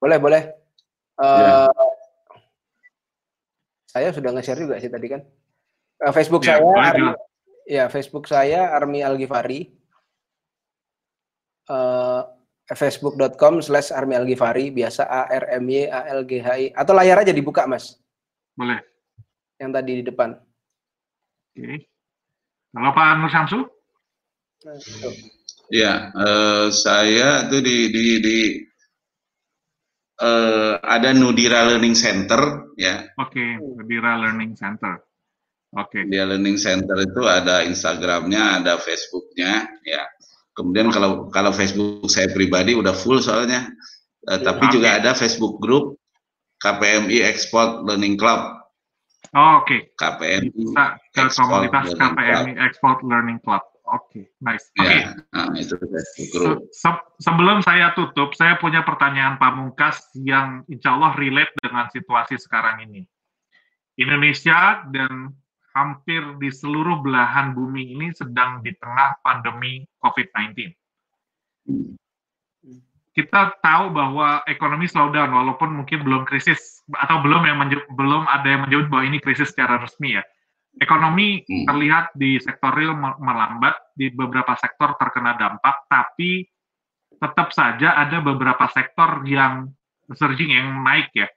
Boleh 0.00 0.16
boleh. 0.16 0.42
Uh, 1.20 1.68
ya. 1.70 1.84
Saya 3.92 4.08
sudah 4.10 4.32
nge-share 4.32 4.64
juga 4.64 4.80
sih 4.80 4.88
tadi 4.88 5.06
kan. 5.12 5.20
Uh, 6.00 6.12
Facebook 6.16 6.42
ya, 6.42 6.56
saya, 6.56 6.64
Armi, 6.64 7.08
ya 7.68 7.84
Facebook 7.92 8.24
saya 8.24 8.60
Armi 8.72 9.04
Algifari. 9.04 9.68
Uh, 11.68 12.24
facebook.com 12.72 13.60
slash 13.60 13.92
Armi 13.92 14.16
Algifari, 14.16 14.72
biasa 14.72 15.04
A 15.04 15.28
R 15.28 15.60
M 15.60 15.68
Y 15.68 15.84
A 15.92 16.08
L 16.08 16.24
G 16.24 16.40
H 16.40 16.48
I, 16.56 16.72
atau 16.72 16.96
layar 16.96 17.20
aja 17.20 17.36
dibuka 17.36 17.68
mas. 17.68 18.00
Boleh. 18.56 18.80
Yang 19.60 19.70
tadi 19.76 19.92
di 20.00 20.04
depan. 20.08 20.40
Oke. 21.52 21.84
Kalau 22.74 22.90
Pak 22.90 23.08
Nur 23.20 23.30
Samsu? 23.30 23.60
Ya, 25.72 26.12
uh, 26.12 26.68
saya 26.72 27.48
tuh 27.48 27.60
di 27.60 27.88
di, 27.92 28.06
di 28.20 28.38
uh, 30.20 30.80
ada 30.80 31.12
Nudira 31.12 31.68
Learning 31.68 31.96
Center 31.96 32.72
ya. 32.76 33.04
Oke, 33.20 33.40
okay, 33.40 33.50
Nudira 33.60 34.16
Learning 34.20 34.56
Center. 34.56 35.00
Oke. 35.74 36.00
Okay. 36.00 36.02
Dia 36.08 36.24
Learning 36.28 36.56
Center 36.56 36.96
itu 37.02 37.22
ada 37.26 37.66
Instagramnya, 37.66 38.62
ada 38.62 38.78
Facebooknya, 38.78 39.66
ya. 39.82 40.06
Kemudian 40.54 40.88
kalau 40.94 41.26
kalau 41.34 41.50
Facebook 41.50 42.06
saya 42.06 42.30
pribadi 42.30 42.78
udah 42.78 42.94
full 42.94 43.18
soalnya, 43.18 43.68
uh, 44.30 44.38
tapi 44.38 44.70
juga 44.70 45.02
ada 45.02 45.12
Facebook 45.18 45.58
group 45.58 45.98
KPMI 46.62 47.26
Export 47.26 47.82
Learning 47.82 48.14
Club. 48.14 48.64
Oh, 49.34 49.60
Oke. 49.66 49.90
Okay. 49.98 49.98
KPMI 49.98 50.54
Bisa 50.54 50.84
ke 51.10 51.22
komunitas 51.34 51.90
KPMI 51.98 52.54
Club. 52.54 52.64
Export 52.70 52.98
Learning 53.02 53.42
Club. 53.42 53.73
Oke, 53.84 54.24
okay, 54.24 54.24
nice. 54.40 54.72
Oke. 54.80 54.88
Okay. 54.88 55.00
Ya, 55.04 55.12
nah, 55.28 55.52
itu. 55.52 55.76
Se 56.72 56.90
sebelum 57.20 57.60
saya 57.60 57.92
tutup, 57.92 58.32
saya 58.32 58.56
punya 58.56 58.80
pertanyaan 58.80 59.36
pamungkas 59.36 60.00
yang 60.16 60.64
insya 60.72 60.96
Allah 60.96 61.12
relate 61.20 61.52
dengan 61.60 61.92
situasi 61.92 62.40
sekarang 62.40 62.80
ini. 62.88 63.04
Indonesia 64.00 64.88
dan 64.88 65.36
hampir 65.76 66.22
di 66.40 66.48
seluruh 66.48 67.04
belahan 67.04 67.52
bumi 67.52 67.92
ini 67.92 68.08
sedang 68.14 68.64
di 68.64 68.72
tengah 68.78 69.20
pandemi 69.20 69.84
COVID-19. 70.00 70.70
Kita 73.14 73.60
tahu 73.62 73.94
bahwa 73.94 74.42
ekonomi 74.48 74.88
slowdown 74.88 75.30
walaupun 75.30 75.70
mungkin 75.70 76.02
belum 76.02 76.24
krisis 76.24 76.82
atau 76.98 77.20
belum 77.20 77.46
yang 77.46 77.58
belum 77.94 78.24
ada 78.26 78.48
yang 78.48 78.64
menyebut 78.66 78.88
bahwa 78.90 79.04
ini 79.06 79.18
krisis 79.20 79.52
secara 79.52 79.76
resmi 79.76 80.18
ya. 80.18 80.24
Ekonomi 80.74 81.38
hmm. 81.42 81.70
terlihat 81.70 82.04
di 82.18 82.42
sektor 82.42 82.74
real 82.74 82.98
melambat, 82.98 83.94
di 83.94 84.10
beberapa 84.10 84.58
sektor 84.58 84.98
terkena 84.98 85.38
dampak, 85.38 85.86
tapi 85.86 86.42
tetap 87.14 87.54
saja 87.54 87.94
ada 87.94 88.18
beberapa 88.18 88.66
sektor 88.74 89.22
yang 89.22 89.70
surging 90.10 90.50
yang 90.50 90.82
naik 90.82 91.14
ya. 91.14 91.30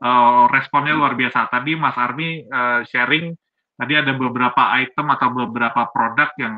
Uh, 0.00 0.48
responnya 0.50 0.96
luar 0.96 1.14
biasa. 1.14 1.46
Tadi 1.52 1.76
Mas 1.76 1.94
Armi 1.94 2.42
uh, 2.42 2.82
sharing 2.88 3.30
tadi 3.80 3.96
ada 3.96 4.12
beberapa 4.12 4.76
item 4.76 5.06
atau 5.12 5.28
beberapa 5.32 5.88
produk 5.88 6.28
yang 6.36 6.54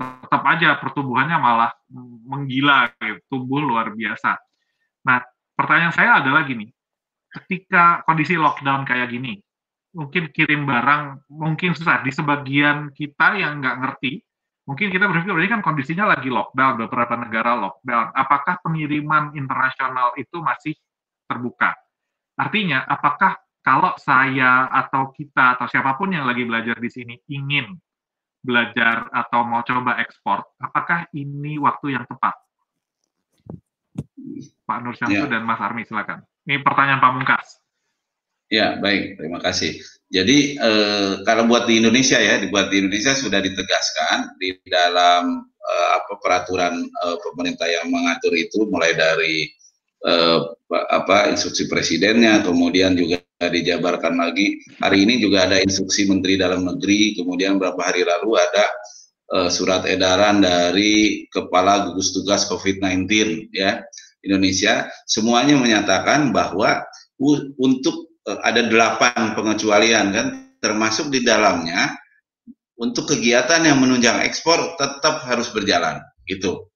tetap 0.00 0.42
aja 0.48 0.80
pertumbuhannya 0.80 1.36
malah 1.36 1.70
menggila, 2.24 2.88
gitu, 2.96 3.20
tumbuh 3.28 3.60
luar 3.60 3.92
biasa. 3.92 4.40
Nah, 5.04 5.20
pertanyaan 5.52 5.92
saya 5.94 6.24
adalah 6.24 6.42
gini, 6.48 6.66
ketika 7.28 8.00
kondisi 8.08 8.34
lockdown 8.40 8.88
kayak 8.88 9.12
gini, 9.12 9.43
mungkin 9.94 10.28
kirim 10.34 10.66
barang 10.66 11.30
mungkin 11.30 11.72
susah 11.72 12.02
di 12.02 12.10
sebagian 12.10 12.90
kita 12.90 13.38
yang 13.38 13.62
nggak 13.62 13.76
ngerti, 13.80 14.20
mungkin 14.66 14.90
kita 14.90 15.06
berpikir 15.06 15.32
ini 15.38 15.50
kan 15.50 15.62
kondisinya 15.62 16.18
lagi 16.18 16.28
lockdown, 16.28 16.84
beberapa 16.84 17.14
negara 17.14 17.54
lockdown. 17.54 18.10
Apakah 18.12 18.60
pengiriman 18.60 19.32
internasional 19.38 20.12
itu 20.18 20.42
masih 20.42 20.74
terbuka? 21.30 21.72
Artinya, 22.34 22.82
apakah 22.84 23.38
kalau 23.64 23.94
saya 23.96 24.68
atau 24.68 25.14
kita 25.14 25.56
atau 25.56 25.70
siapa 25.70 25.96
pun 25.96 26.12
yang 26.12 26.28
lagi 26.28 26.44
belajar 26.44 26.76
di 26.76 26.90
sini 26.90 27.14
ingin 27.32 27.72
belajar 28.44 29.08
atau 29.08 29.40
mau 29.46 29.64
coba 29.64 29.96
ekspor, 30.04 30.44
apakah 30.60 31.08
ini 31.16 31.56
waktu 31.56 31.96
yang 31.96 32.04
tepat? 32.04 32.36
Pak 34.68 34.78
Nur 34.84 34.92
Syamsu 34.92 35.24
ya. 35.24 35.32
dan 35.32 35.48
Mas 35.48 35.60
Armi, 35.60 35.88
silakan. 35.88 36.20
Ini 36.44 36.60
pertanyaan 36.60 37.00
pamungkas. 37.00 37.63
Ya, 38.54 38.78
baik. 38.78 39.18
Terima 39.18 39.42
kasih. 39.42 39.82
Jadi 40.14 40.54
eh, 40.54 41.12
kalau 41.26 41.50
buat 41.50 41.66
di 41.66 41.82
Indonesia 41.82 42.22
ya, 42.22 42.38
dibuat 42.38 42.70
di 42.70 42.78
Indonesia 42.86 43.10
sudah 43.18 43.42
ditegaskan 43.42 44.38
di 44.38 44.54
dalam 44.70 45.42
eh, 45.58 45.88
apa 45.98 46.22
peraturan 46.22 46.86
eh, 46.86 47.16
pemerintah 47.18 47.66
yang 47.66 47.90
mengatur 47.90 48.30
itu 48.38 48.62
mulai 48.70 48.94
dari 48.94 49.50
eh, 50.06 50.40
apa 50.70 51.34
instruksi 51.34 51.66
presidennya, 51.66 52.46
kemudian 52.46 52.94
juga 52.94 53.18
dijabarkan 53.42 54.22
lagi. 54.22 54.62
Hari 54.78 55.02
ini 55.02 55.18
juga 55.18 55.50
ada 55.50 55.58
instruksi 55.58 56.06
Menteri 56.06 56.38
Dalam 56.38 56.62
Negeri, 56.62 57.18
kemudian 57.18 57.58
beberapa 57.58 57.90
hari 57.90 58.06
lalu 58.06 58.38
ada 58.38 58.66
eh, 59.34 59.50
surat 59.50 59.82
edaran 59.90 60.38
dari 60.46 61.26
Kepala 61.26 61.90
Gugus 61.90 62.14
Tugas 62.14 62.46
COVID-19 62.46 63.10
ya 63.50 63.82
Indonesia, 64.22 64.86
semuanya 65.10 65.58
menyatakan 65.58 66.30
bahwa 66.30 66.86
untuk 67.58 68.13
ada 68.24 68.60
delapan 68.64 69.36
pengecualian 69.36 70.06
kan, 70.12 70.26
termasuk 70.60 71.12
di 71.12 71.20
dalamnya 71.20 71.92
untuk 72.80 73.12
kegiatan 73.12 73.60
yang 73.62 73.78
menunjang 73.78 74.24
ekspor 74.24 74.74
tetap 74.80 75.22
harus 75.28 75.52
berjalan, 75.52 76.00
gitu. 76.24 76.72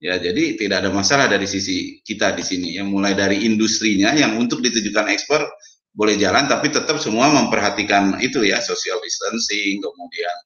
Ya, 0.00 0.16
jadi 0.16 0.56
tidak 0.56 0.84
ada 0.84 0.90
masalah 0.92 1.28
dari 1.28 1.44
sisi 1.44 2.00
kita 2.00 2.32
di 2.32 2.40
sini. 2.40 2.76
Yang 2.76 2.88
mulai 2.88 3.12
dari 3.12 3.44
industrinya 3.44 4.16
yang 4.16 4.40
untuk 4.40 4.64
ditujukan 4.64 5.12
ekspor 5.12 5.44
boleh 5.92 6.16
jalan, 6.16 6.48
tapi 6.48 6.72
tetap 6.72 6.96
semua 6.96 7.28
memperhatikan 7.28 8.16
itu 8.20 8.44
ya, 8.44 8.60
social 8.64 8.96
distancing, 9.04 9.82
kemudian 9.82 10.36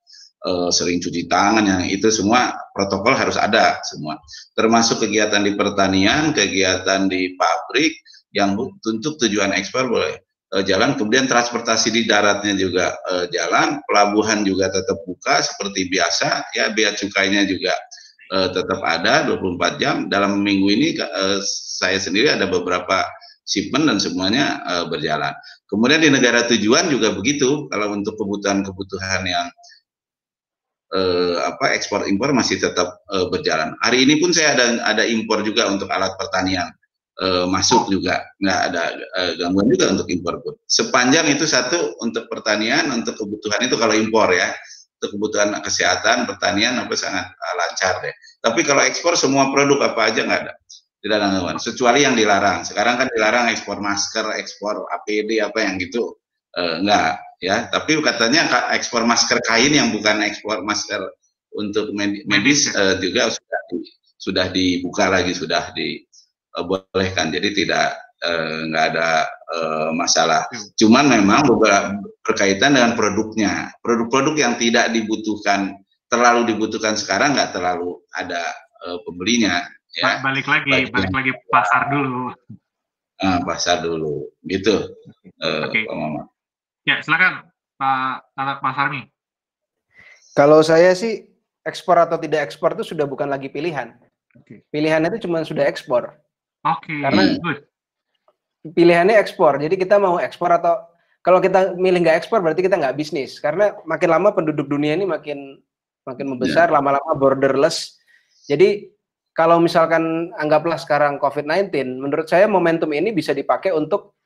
uh, 0.51 0.71
sering 0.75 0.99
cuci 0.99 1.31
tangan, 1.31 1.67
yang 1.67 1.83
itu 1.87 2.11
semua 2.11 2.55
protokol 2.75 3.15
harus 3.15 3.39
ada 3.39 3.79
semua. 3.87 4.19
Termasuk 4.59 5.07
kegiatan 5.07 5.43
di 5.47 5.55
pertanian, 5.55 6.35
kegiatan 6.35 7.07
di 7.07 7.39
pabrik 7.39 7.95
yang 8.35 8.59
untuk 8.59 9.15
tujuan 9.23 9.55
ekspor 9.55 9.87
boleh 9.87 10.19
jalan, 10.63 10.95
kemudian 10.95 11.27
transportasi 11.27 11.91
di 11.91 12.03
daratnya 12.07 12.55
juga 12.55 12.95
uh, 13.11 13.27
jalan, 13.27 13.83
pelabuhan 13.91 14.47
juga 14.47 14.71
tetap 14.71 15.03
buka 15.03 15.43
seperti 15.43 15.91
biasa, 15.91 16.55
ya 16.55 16.71
bea 16.71 16.95
cukainya 16.95 17.43
juga 17.43 17.75
uh, 18.31 18.55
tetap 18.55 18.79
ada 18.87 19.27
24 19.27 19.83
jam. 19.83 19.97
Dalam 20.07 20.39
minggu 20.39 20.69
ini 20.71 20.95
saya 21.43 21.99
sendiri 21.99 22.31
ada 22.31 22.47
beberapa 22.47 23.03
shipment 23.43 23.91
dan 23.91 23.99
semuanya 23.99 24.63
berjalan. 24.89 25.35
Kemudian 25.69 26.01
di 26.01 26.09
negara 26.09 26.47
tujuan 26.49 26.89
juga 26.89 27.13
begitu, 27.13 27.67
kalau 27.69 27.93
untuk 27.93 28.15
kebutuhan-kebutuhan 28.17 29.27
yang 29.27 29.49
apa 31.45 31.75
ekspor 31.75 32.07
impor 32.07 32.31
masih 32.31 32.63
tetap 32.63 33.03
berjalan. 33.29 33.75
Hari 33.83 34.07
ini 34.07 34.23
pun 34.23 34.31
saya 34.31 34.55
ada 34.55 34.67
ada 34.87 35.05
impor 35.05 35.43
juga 35.43 35.67
untuk 35.69 35.91
alat 35.91 36.15
pertanian 36.17 36.71
uh, 37.21 37.47
masuk 37.47 37.91
juga 37.91 38.25
nggak 38.43 38.61
ada 38.71 38.83
uh, 38.95 39.33
gangguan 39.39 39.71
juga 39.71 39.93
untuk 39.95 40.09
impor 40.11 40.35
pun. 40.43 40.55
Sepanjang 40.67 41.31
itu 41.31 41.47
satu 41.47 41.99
untuk 42.03 42.27
pertanian 42.27 42.91
untuk 42.91 43.15
kebutuhan 43.19 43.61
itu 43.67 43.77
kalau 43.79 43.95
impor 43.95 44.33
ya 44.35 44.51
untuk 44.99 45.19
kebutuhan 45.19 45.55
kesehatan 45.61 46.27
pertanian 46.27 46.81
apa 46.81 46.95
sangat 46.97 47.27
uh, 47.31 47.55
lancar 47.59 48.03
deh. 48.03 48.15
Tapi 48.43 48.61
kalau 48.67 48.83
ekspor 48.83 49.15
semua 49.15 49.53
produk 49.55 49.95
apa 49.95 50.01
aja 50.11 50.27
nggak 50.27 50.41
ada 50.49 50.55
tidak 51.05 51.21
ada 51.21 51.27
gangguan 51.37 51.61
kecuali 51.61 52.01
yang 52.01 52.17
dilarang. 52.17 52.65
Sekarang 52.65 52.97
kan 52.97 53.13
dilarang 53.13 53.53
ekspor 53.53 53.77
masker, 53.77 54.25
ekspor 54.41 54.89
APD 54.89 55.37
apa 55.45 55.61
yang 55.61 55.77
gitu 55.77 56.17
uh, 56.57 56.81
enggak 56.81 57.21
ya. 57.45 57.69
Tapi 57.69 58.01
katanya 58.01 58.73
ekspor 58.73 59.05
masker 59.05 59.37
kain 59.45 59.77
yang 59.77 59.93
bukan 59.93 60.25
ekspor 60.25 60.65
masker 60.65 61.05
untuk 61.53 61.93
medis 62.27 62.73
uh, 62.73 62.97
juga 62.99 63.29
sudah 63.31 63.61
di, 63.69 63.79
sudah 64.17 64.47
dibuka 64.49 65.13
lagi 65.13 65.37
sudah 65.37 65.71
di 65.77 66.01
uh, 66.59 66.65
bolehkan. 66.65 67.35
Jadi 67.35 67.65
tidak 67.65 67.99
nggak 68.71 68.85
uh, 68.85 68.91
ada 68.95 69.09
uh, 69.53 69.91
masalah. 69.93 70.49
Hmm. 70.49 70.65
Cuman 70.81 71.05
memang 71.13 71.45
beberapa 71.45 72.01
berkaitan 72.25 72.75
dengan 72.79 72.97
produknya. 72.97 73.75
Produk-produk 73.85 74.35
yang 74.39 74.55
tidak 74.57 74.91
dibutuhkan 74.97 75.77
terlalu 76.09 76.55
dibutuhkan 76.55 76.97
sekarang 76.97 77.37
nggak 77.37 77.53
terlalu 77.53 78.01
ada 78.17 78.41
uh, 78.89 78.99
pembelinya. 79.05 79.67
Ya. 79.95 80.19
Balik 80.25 80.47
lagi, 80.49 80.71
balik, 80.71 80.89
balik 80.91 81.13
lagi 81.13 81.33
pasar 81.53 81.83
dulu. 81.93 82.33
Uh, 83.23 83.39
pasar 83.47 83.79
dulu, 83.79 84.27
gitu. 84.51 84.91
Uh, 85.39 85.71
Oke. 85.71 85.87
Okay. 85.87 86.23
Ya, 86.85 86.99
silakan 86.99 87.47
Pak 87.79 88.35
Pak 88.35 88.73
Sarmi. 88.75 89.07
Kalau 90.35 90.67
saya 90.67 90.91
sih 90.99 91.31
ekspor 91.63 91.95
atau 91.95 92.19
tidak 92.19 92.51
ekspor 92.51 92.75
itu 92.75 92.83
sudah 92.91 93.07
bukan 93.07 93.31
lagi 93.31 93.47
pilihan. 93.47 93.95
Okay. 94.43 94.67
Pilihannya 94.75 95.15
itu 95.15 95.31
cuma 95.31 95.47
sudah 95.47 95.63
ekspor. 95.63 96.11
Oke. 96.65 96.97
Okay. 96.97 96.99
Karena 97.05 97.23
pilihannya 98.65 99.17
ekspor. 99.21 99.61
Jadi 99.61 99.77
kita 99.77 100.01
mau 100.01 100.17
ekspor 100.17 100.49
atau 100.57 100.89
kalau 101.21 101.41
kita 101.41 101.77
milih 101.77 102.05
nggak 102.05 102.25
ekspor 102.25 102.41
berarti 102.41 102.65
kita 102.65 102.81
nggak 102.81 102.97
bisnis. 102.97 103.37
Karena 103.37 103.77
makin 103.85 104.09
lama 104.09 104.33
penduduk 104.33 104.65
dunia 104.65 104.97
ini 104.97 105.05
makin 105.05 105.61
makin 106.05 106.27
membesar, 106.29 106.69
ya. 106.69 106.81
lama-lama 106.81 107.13
yeah. 107.13 107.21
borderless. 107.21 108.01
Jadi 108.49 108.89
kalau 109.37 109.61
misalkan 109.61 110.33
anggaplah 110.37 110.81
sekarang 110.81 111.21
COVID-19, 111.21 112.01
menurut 112.01 112.29
saya 112.29 112.49
momentum 112.49 112.89
ini 112.93 113.13
bisa 113.13 113.37
dipakai 113.37 113.73
untuk 113.73 114.17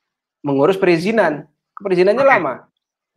mengurus 0.42 0.78
perizinan. 0.78 1.46
Perizinannya 1.78 2.22
okay. 2.22 2.34
lama. 2.34 2.54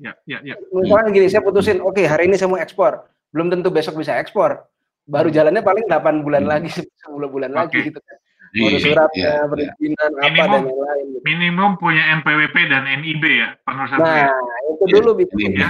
Ya, 0.01 0.13
ya, 0.25 0.41
ya. 0.41 0.55
Misalkan 0.73 1.13
gini, 1.13 1.29
saya 1.29 1.45
putusin, 1.45 1.77
oke 1.81 1.97
okay, 1.97 2.05
hari 2.09 2.25
ini 2.25 2.37
saya 2.37 2.49
mau 2.49 2.57
ekspor. 2.57 3.05
Belum 3.33 3.53
tentu 3.53 3.69
besok 3.69 3.97
bisa 3.97 4.17
ekspor. 4.17 4.65
Baru 5.05 5.29
hmm. 5.29 5.37
jalannya 5.37 5.61
paling 5.65 5.85
8 5.89 6.25
bulan 6.25 6.45
hmm. 6.45 6.51
lagi, 6.53 6.69
10 7.05 7.17
bulan 7.33 7.49
okay. 7.53 7.59
lagi 7.59 7.77
gitu 7.89 7.99
kan 8.01 8.17
ngurus 8.51 8.83
suratnya, 8.83 9.23
ya, 9.23 9.47
perizinan, 9.47 10.09
ya. 10.11 10.21
apa 10.21 10.27
minimum, 10.27 10.51
dan 10.51 10.63
yang 10.67 10.81
lain. 10.83 11.05
Gitu. 11.07 11.21
Minimum 11.23 11.71
punya 11.79 12.03
NPWP 12.19 12.55
dan 12.67 12.83
NIB 12.99 13.23
ya, 13.23 13.49
Pak 13.63 13.73
Nah, 13.73 13.87
ya. 14.27 14.29
itu 14.75 14.83
dulu 14.91 15.11
bisa. 15.15 15.35
Ya, 15.39 15.69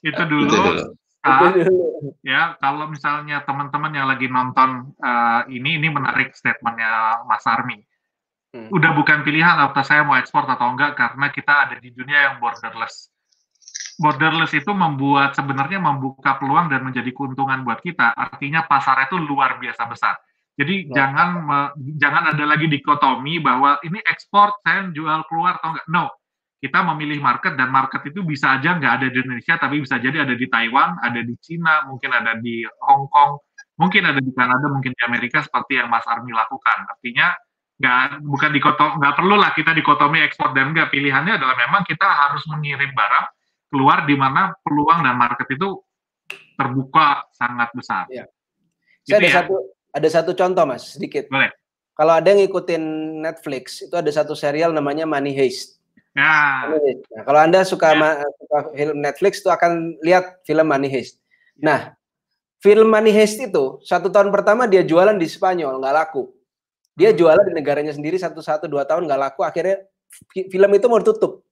itu 0.00 0.22
dulu. 0.24 0.48
Itu 0.48 0.56
dulu. 0.56 0.84
Uh, 1.24 1.56
ya 2.20 2.52
kalau 2.60 2.84
misalnya 2.84 3.40
teman-teman 3.48 3.96
yang 3.96 4.04
lagi 4.04 4.28
nonton 4.28 4.92
uh, 5.00 5.48
ini 5.48 5.80
ini 5.80 5.88
menarik 5.88 6.36
statementnya 6.36 7.24
Mas 7.24 7.48
Armi 7.48 7.80
hmm. 8.52 8.68
udah 8.68 8.92
bukan 8.92 9.24
pilihan 9.24 9.56
apakah 9.56 9.88
saya 9.88 10.04
mau 10.04 10.20
ekspor 10.20 10.44
atau 10.44 10.68
enggak 10.68 11.00
karena 11.00 11.32
kita 11.32 11.52
ada 11.64 11.76
di 11.80 11.96
dunia 11.96 12.28
yang 12.28 12.34
borderless 12.44 13.08
borderless 13.96 14.52
itu 14.52 14.68
membuat 14.76 15.32
sebenarnya 15.32 15.80
membuka 15.80 16.36
peluang 16.36 16.68
dan 16.68 16.84
menjadi 16.84 17.08
keuntungan 17.16 17.64
buat 17.64 17.80
kita 17.80 18.12
artinya 18.12 18.68
pasar 18.68 19.08
itu 19.08 19.16
luar 19.16 19.56
biasa 19.56 19.82
besar 19.88 20.20
jadi 20.54 20.86
ya. 20.86 20.94
jangan 20.94 21.28
me, 21.42 21.60
jangan 21.98 22.30
ada 22.30 22.44
lagi 22.46 22.70
dikotomi 22.70 23.42
bahwa 23.42 23.82
ini 23.82 23.98
ekspor 24.06 24.54
saya 24.62 24.86
jual 24.94 25.26
keluar 25.26 25.58
atau 25.58 25.74
enggak. 25.74 25.86
No, 25.90 26.14
kita 26.62 26.78
memilih 26.94 27.18
market 27.18 27.58
dan 27.58 27.74
market 27.74 28.06
itu 28.06 28.22
bisa 28.22 28.54
aja 28.54 28.78
nggak 28.78 28.92
ada 29.02 29.06
di 29.10 29.18
Indonesia, 29.18 29.58
tapi 29.58 29.82
bisa 29.82 29.98
jadi 29.98 30.22
ada 30.22 30.38
di 30.38 30.46
Taiwan, 30.46 31.02
ada 31.02 31.20
di 31.26 31.34
Cina, 31.42 31.82
mungkin 31.90 32.14
ada 32.14 32.38
di 32.38 32.62
Hong 32.86 33.10
Kong, 33.10 33.42
mungkin 33.82 34.06
ada 34.06 34.22
di 34.22 34.30
Kanada, 34.30 34.70
mungkin 34.70 34.94
di 34.94 35.02
Amerika 35.02 35.42
seperti 35.42 35.82
yang 35.82 35.90
Mas 35.90 36.06
Armi 36.06 36.30
lakukan. 36.30 36.86
Artinya 36.86 37.34
nggak 37.74 38.22
bukan 38.22 38.50
dikotom 38.54 39.02
nggak 39.02 39.14
perlu 39.18 39.34
lah 39.34 39.50
kita 39.50 39.74
dikotomi 39.74 40.22
ekspor 40.22 40.54
dan 40.54 40.70
enggak 40.70 40.94
pilihannya 40.94 41.42
adalah 41.42 41.58
memang 41.58 41.82
kita 41.82 42.06
harus 42.06 42.46
mengirim 42.46 42.94
barang 42.94 43.26
keluar 43.74 44.06
di 44.06 44.14
mana 44.14 44.54
peluang 44.62 45.02
dan 45.02 45.18
market 45.18 45.50
itu 45.50 45.82
terbuka 46.54 47.26
sangat 47.34 47.74
besar. 47.74 48.06
Ya. 48.06 48.30
Saya 49.02 49.18
ada 49.18 49.26
ya. 49.26 49.34
satu 49.42 49.73
ada 49.94 50.08
satu 50.10 50.34
contoh 50.34 50.66
mas 50.66 50.98
sedikit. 50.98 51.30
Boleh. 51.30 51.54
Kalau 51.94 52.12
ada 52.18 52.26
yang 52.26 52.42
ngikutin 52.42 52.82
Netflix 53.22 53.86
itu 53.86 53.94
ada 53.94 54.10
satu 54.10 54.34
serial 54.34 54.74
namanya 54.74 55.06
Money 55.06 55.30
Heist. 55.30 55.78
Ya. 56.14 56.66
Nah, 56.70 57.22
kalau 57.22 57.38
anda 57.38 57.62
suka, 57.62 57.94
ya. 57.94 58.22
suka 58.38 58.58
film 58.74 58.98
Netflix 58.98 59.38
itu 59.38 59.50
akan 59.50 59.98
lihat 60.02 60.42
film 60.42 60.66
Money 60.66 60.90
Heist. 60.90 61.22
Ya. 61.54 61.62
Nah, 61.62 61.80
film 62.58 62.90
Money 62.90 63.14
Heist 63.14 63.38
itu 63.38 63.78
satu 63.86 64.10
tahun 64.10 64.34
pertama 64.34 64.66
dia 64.66 64.82
jualan 64.82 65.14
di 65.14 65.26
Spanyol 65.30 65.78
nggak 65.78 65.94
laku. 65.94 66.34
Dia 66.98 67.14
hmm. 67.14 67.18
jualan 67.18 67.44
di 67.46 67.52
negaranya 67.54 67.94
sendiri 67.94 68.18
satu 68.18 68.42
satu 68.42 68.66
dua 68.66 68.82
tahun 68.82 69.06
nggak 69.06 69.20
laku. 69.30 69.46
Akhirnya 69.46 69.86
film 70.34 70.70
itu 70.74 70.86
mau 70.90 70.98
ditutup. 70.98 71.46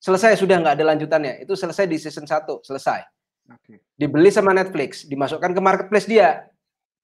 Selesai 0.00 0.40
sudah 0.40 0.56
nggak 0.56 0.80
ada 0.80 0.84
lanjutannya. 0.88 1.44
Itu 1.44 1.52
selesai 1.52 1.84
di 1.88 1.96
season 2.00 2.28
1, 2.28 2.64
selesai. 2.64 3.00
Okay. 3.48 3.80
Dibeli 3.96 4.28
sama 4.28 4.52
Netflix, 4.52 5.08
dimasukkan 5.08 5.56
ke 5.56 5.60
marketplace 5.60 6.04
dia. 6.04 6.48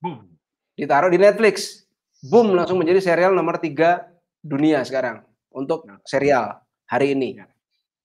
Boom 0.01 0.32
ditaruh 0.77 1.11
di 1.12 1.18
Netflix. 1.20 1.85
Boom, 2.23 2.55
langsung 2.55 2.79
menjadi 2.79 3.03
serial 3.03 3.35
nomor 3.35 3.59
tiga 3.59 4.07
dunia 4.43 4.87
sekarang 4.87 5.27
untuk 5.51 5.87
ya. 5.87 5.99
serial 6.07 6.45
hari 6.87 7.18
ini. 7.18 7.43
Ya. 7.43 7.47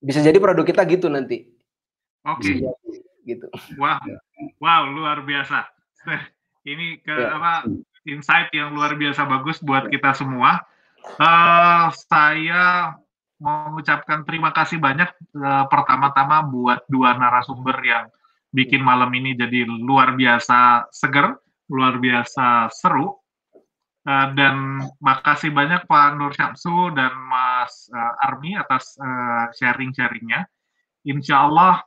Bisa 0.02 0.22
jadi 0.22 0.38
produk 0.42 0.66
kita 0.66 0.86
gitu 0.90 1.10
nanti. 1.10 1.50
Oke. 2.26 2.58
Okay. 2.58 2.98
Gitu. 3.28 3.48
Wow, 3.78 4.00
wow, 4.64 4.82
luar 4.90 5.22
biasa. 5.22 5.68
Ini 6.68 7.00
ke 7.00 7.16
ya. 7.16 7.36
apa 7.40 7.68
insight 8.08 8.52
yang 8.56 8.76
luar 8.76 8.96
biasa 8.96 9.24
bagus 9.28 9.60
buat 9.64 9.88
kita 9.92 10.16
semua. 10.16 10.64
Uh, 11.20 11.88
saya 12.12 12.96
mengucapkan 13.38 14.26
terima 14.26 14.50
kasih 14.52 14.82
banyak 14.82 15.08
uh, 15.38 15.70
pertama-tama 15.70 16.42
buat 16.44 16.84
dua 16.90 17.16
narasumber 17.16 17.78
yang 17.86 18.06
bikin 18.50 18.82
malam 18.82 19.14
ini 19.14 19.38
jadi 19.38 19.64
luar 19.68 20.18
biasa 20.18 20.90
seger 20.90 21.38
luar 21.72 22.00
biasa 22.00 22.72
seru. 22.72 23.16
Uh, 24.08 24.32
dan 24.40 24.80
makasih 25.04 25.52
banyak 25.52 25.84
Pak 25.84 26.16
Nur 26.16 26.32
Syamsu 26.32 26.96
dan 26.96 27.12
Mas 27.28 27.92
uh, 27.92 28.24
Armi 28.24 28.56
atas 28.56 28.96
uh, 28.96 29.52
sharing-sharingnya. 29.52 30.48
insya 31.04 31.44
Allah 31.44 31.84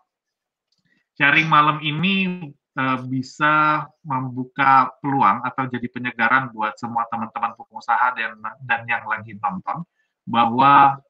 sharing 1.17 1.49
malam 1.49 1.81
ini 1.81 2.45
uh, 2.77 2.99
bisa 3.09 3.85
membuka 4.05 4.93
peluang 5.01 5.45
atau 5.49 5.65
jadi 5.69 5.89
penyegaran 5.89 6.53
buat 6.53 6.77
semua 6.77 7.09
teman-teman 7.09 7.57
pengusaha 7.57 8.13
dan 8.17 8.37
dan 8.69 8.85
yang 8.85 9.05
lagi 9.09 9.37
nonton 9.41 9.85
bahwa 10.29 11.01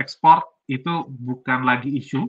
ekspor 0.00 0.44
itu 0.68 1.06
bukan 1.08 1.64
lagi 1.64 1.96
isu. 1.96 2.26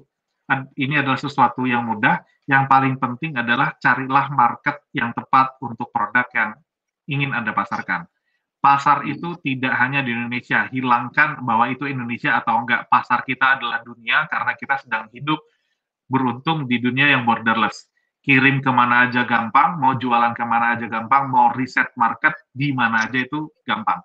Ini 0.55 1.03
adalah 1.03 1.19
sesuatu 1.19 1.67
yang 1.67 1.83
mudah. 1.83 2.23
Yang 2.47 2.63
paling 2.71 2.95
penting 2.95 3.35
adalah 3.35 3.75
carilah 3.75 4.31
market 4.31 4.87
yang 4.95 5.11
tepat 5.11 5.59
untuk 5.59 5.91
produk 5.91 6.23
yang 6.31 6.55
ingin 7.07 7.35
Anda 7.35 7.51
pasarkan 7.51 8.07
pasar 8.57 9.05
itu 9.07 9.37
tidak 9.45 9.73
hanya 9.77 10.03
di 10.03 10.11
Indonesia. 10.11 10.67
Hilangkan 10.67 11.39
bahwa 11.45 11.69
itu 11.71 11.87
Indonesia 11.87 12.35
atau 12.35 12.59
enggak. 12.59 12.89
Pasar 12.91 13.23
kita 13.23 13.55
adalah 13.55 13.79
dunia 13.85 14.25
karena 14.27 14.53
kita 14.57 14.75
sedang 14.81 15.07
hidup 15.13 15.39
beruntung 16.11 16.65
di 16.65 16.81
dunia 16.81 17.15
yang 17.15 17.23
borderless. 17.23 17.87
Kirim 18.19 18.59
ke 18.59 18.67
mana 18.67 19.07
aja 19.07 19.23
gampang, 19.23 19.79
mau 19.79 19.95
jualan 19.95 20.35
ke 20.35 20.43
mana 20.43 20.75
aja 20.75 20.83
gampang, 20.91 21.31
mau 21.31 21.47
riset 21.55 21.87
market 21.95 22.35
di 22.51 22.75
mana 22.75 23.07
aja 23.07 23.23
itu 23.23 23.47
gampang. 23.63 24.03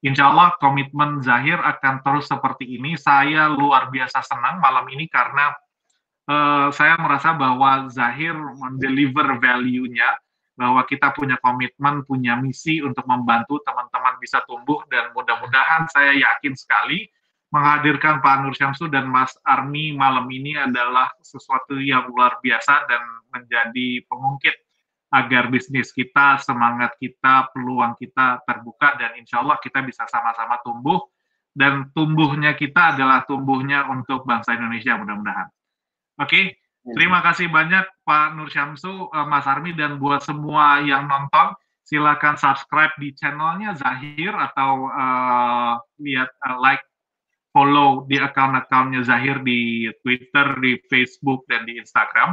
Insya 0.00 0.32
Allah 0.32 0.56
komitmen 0.56 1.20
Zahir 1.20 1.60
akan 1.60 2.00
terus 2.00 2.24
seperti 2.24 2.80
ini. 2.80 2.96
Saya 2.96 3.52
luar 3.52 3.92
biasa 3.92 4.24
senang 4.24 4.64
malam 4.64 4.88
ini 4.88 5.04
karena 5.12 5.52
uh, 6.30 6.68
saya 6.70 6.94
merasa 7.02 7.34
bahwa 7.34 7.90
Zahir 7.90 8.32
mendeliver 8.38 9.42
value-nya 9.42 10.14
bahwa 10.54 10.84
kita 10.84 11.10
punya 11.16 11.40
komitmen, 11.40 12.04
punya 12.04 12.36
misi 12.36 12.84
untuk 12.84 13.08
membantu 13.08 13.64
teman-teman 13.64 14.20
bisa 14.20 14.44
tumbuh 14.44 14.84
dan 14.92 15.08
mudah-mudahan 15.16 15.88
saya 15.88 16.12
yakin 16.14 16.52
sekali 16.52 17.08
menghadirkan 17.50 18.22
Pak 18.22 18.44
Nur 18.44 18.54
Syamsu 18.54 18.86
dan 18.86 19.10
Mas 19.10 19.34
Armi 19.42 19.96
malam 19.96 20.28
ini 20.30 20.54
adalah 20.54 21.10
sesuatu 21.24 21.80
yang 21.80 22.06
luar 22.12 22.38
biasa 22.38 22.86
dan 22.86 23.02
menjadi 23.34 24.04
pengungkit 24.06 24.54
agar 25.10 25.50
bisnis 25.50 25.90
kita, 25.90 26.38
semangat 26.38 26.94
kita, 27.02 27.50
peluang 27.50 27.98
kita 27.98 28.46
terbuka 28.46 28.94
dan 28.94 29.18
insya 29.18 29.42
Allah 29.42 29.58
kita 29.58 29.82
bisa 29.82 30.06
sama-sama 30.06 30.62
tumbuh 30.62 31.02
dan 31.50 31.90
tumbuhnya 31.90 32.54
kita 32.54 32.94
adalah 32.94 33.26
tumbuhnya 33.26 33.90
untuk 33.90 34.22
bangsa 34.22 34.54
Indonesia 34.54 34.94
mudah-mudahan. 34.94 35.50
Oke, 36.20 36.28
okay? 36.28 36.44
Terima 36.80 37.20
kasih 37.20 37.52
banyak 37.52 37.84
Pak 38.08 38.40
Nur 38.40 38.48
Syamsu, 38.48 39.12
uh, 39.12 39.26
Mas 39.28 39.44
Armi, 39.44 39.76
dan 39.76 40.00
buat 40.00 40.24
semua 40.24 40.80
yang 40.80 41.04
nonton, 41.04 41.52
silakan 41.84 42.40
subscribe 42.40 42.96
di 42.96 43.12
channelnya 43.12 43.76
Zahir 43.76 44.32
atau 44.32 44.88
uh, 44.88 45.76
lihat 46.00 46.32
uh, 46.40 46.56
like, 46.56 46.80
follow 47.52 48.06
di 48.06 48.16
account-accountnya 48.16 49.04
Zahir 49.04 49.42
di 49.42 49.90
Twitter, 50.00 50.56
di 50.62 50.80
Facebook, 50.88 51.44
dan 51.50 51.66
di 51.68 51.76
Instagram. 51.76 52.32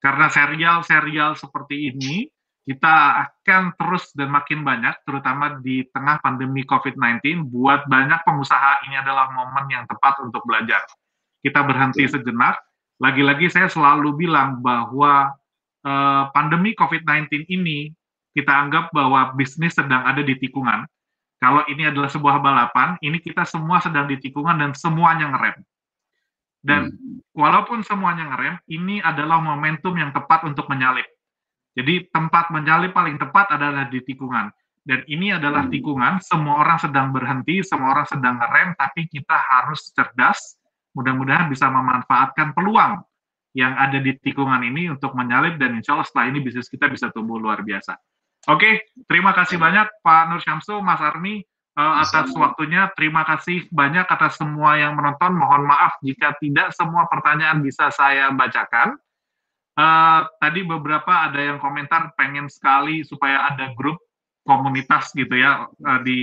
Karena 0.00 0.26
serial-serial 0.32 1.36
seperti 1.38 1.92
ini 1.92 2.26
kita 2.64 3.28
akan 3.28 3.76
terus 3.76 4.08
dan 4.16 4.32
makin 4.32 4.64
banyak, 4.64 5.04
terutama 5.04 5.60
di 5.60 5.84
tengah 5.92 6.16
pandemi 6.24 6.64
COVID-19, 6.64 7.44
buat 7.52 7.84
banyak 7.84 8.24
pengusaha 8.24 8.88
ini 8.88 8.96
adalah 9.04 9.28
momen 9.36 9.68
yang 9.68 9.84
tepat 9.84 10.16
untuk 10.24 10.40
belajar. 10.48 10.80
Kita 11.44 11.60
berhenti 11.60 12.08
sejenak, 12.08 12.56
lagi-lagi 13.02 13.50
saya 13.50 13.66
selalu 13.66 14.14
bilang 14.14 14.62
bahwa 14.62 15.34
uh, 15.82 16.22
pandemi 16.30 16.72
COVID-19 16.78 17.50
ini 17.50 17.90
kita 18.34 18.50
anggap 18.50 18.90
bahwa 18.90 19.30
bisnis 19.38 19.78
sedang 19.78 20.02
ada 20.02 20.22
di 20.22 20.34
tikungan. 20.34 20.86
Kalau 21.38 21.62
ini 21.70 21.86
adalah 21.86 22.10
sebuah 22.10 22.40
balapan, 22.40 22.98
ini 23.04 23.20
kita 23.20 23.44
semua 23.46 23.78
sedang 23.78 24.08
di 24.10 24.18
tikungan 24.18 24.58
dan 24.58 24.72
semuanya 24.74 25.30
ngerem. 25.34 25.56
Dan 26.64 26.96
hmm. 26.96 27.36
walaupun 27.36 27.84
semuanya 27.84 28.32
ngerem, 28.32 28.56
ini 28.72 28.98
adalah 29.04 29.38
momentum 29.38 29.92
yang 29.94 30.10
tepat 30.10 30.48
untuk 30.48 30.66
menyalip. 30.72 31.04
Jadi 31.76 32.08
tempat 32.08 32.48
menyalip 32.48 32.96
paling 32.96 33.20
tepat 33.20 33.52
adalah 33.52 33.86
di 33.92 34.00
tikungan. 34.00 34.48
Dan 34.84 35.04
ini 35.04 35.36
adalah 35.36 35.68
hmm. 35.68 35.72
tikungan, 35.76 36.14
semua 36.24 36.64
orang 36.64 36.80
sedang 36.80 37.12
berhenti, 37.12 37.60
semua 37.60 37.92
orang 37.92 38.08
sedang 38.08 38.40
ngerem, 38.40 38.72
tapi 38.80 39.04
kita 39.04 39.36
harus 39.36 39.92
cerdas, 39.92 40.56
mudah-mudahan 40.94 41.50
bisa 41.50 41.66
memanfaatkan 41.68 42.54
peluang 42.54 43.02
yang 43.54 43.74
ada 43.78 44.02
di 44.02 44.14
tikungan 44.18 44.62
ini 44.66 44.90
untuk 44.90 45.14
menyalip 45.14 45.58
dan 45.58 45.78
insya 45.78 45.94
Allah 45.94 46.06
setelah 46.06 46.26
ini 46.34 46.38
bisnis 46.42 46.66
kita 46.66 46.90
bisa 46.90 47.10
tumbuh 47.14 47.38
luar 47.38 47.62
biasa. 47.62 47.94
Oke, 48.50 48.92
terima 49.08 49.32
kasih 49.32 49.56
banyak 49.56 49.88
Pak 50.04 50.22
Nur 50.28 50.42
Syamsu, 50.42 50.82
Mas 50.84 51.00
Armi 51.00 51.40
uh, 51.78 51.94
atas 52.02 52.28
waktunya. 52.36 52.92
Terima 52.92 53.24
kasih 53.24 53.64
banyak 53.72 54.04
atas 54.04 54.36
semua 54.36 54.76
yang 54.76 54.92
menonton. 54.98 55.32
Mohon 55.32 55.70
maaf 55.70 55.96
jika 56.04 56.36
tidak 56.42 56.76
semua 56.76 57.08
pertanyaan 57.08 57.64
bisa 57.64 57.88
saya 57.88 58.28
bacakan. 58.34 59.00
Uh, 59.74 60.22
tadi 60.38 60.62
beberapa 60.62 61.26
ada 61.26 61.40
yang 61.40 61.58
komentar 61.58 62.14
pengen 62.14 62.46
sekali 62.46 63.02
supaya 63.02 63.50
ada 63.50 63.74
grup 63.74 63.98
komunitas 64.44 65.10
gitu 65.16 65.34
ya 65.34 65.66
eh, 65.68 66.00
di 66.04 66.20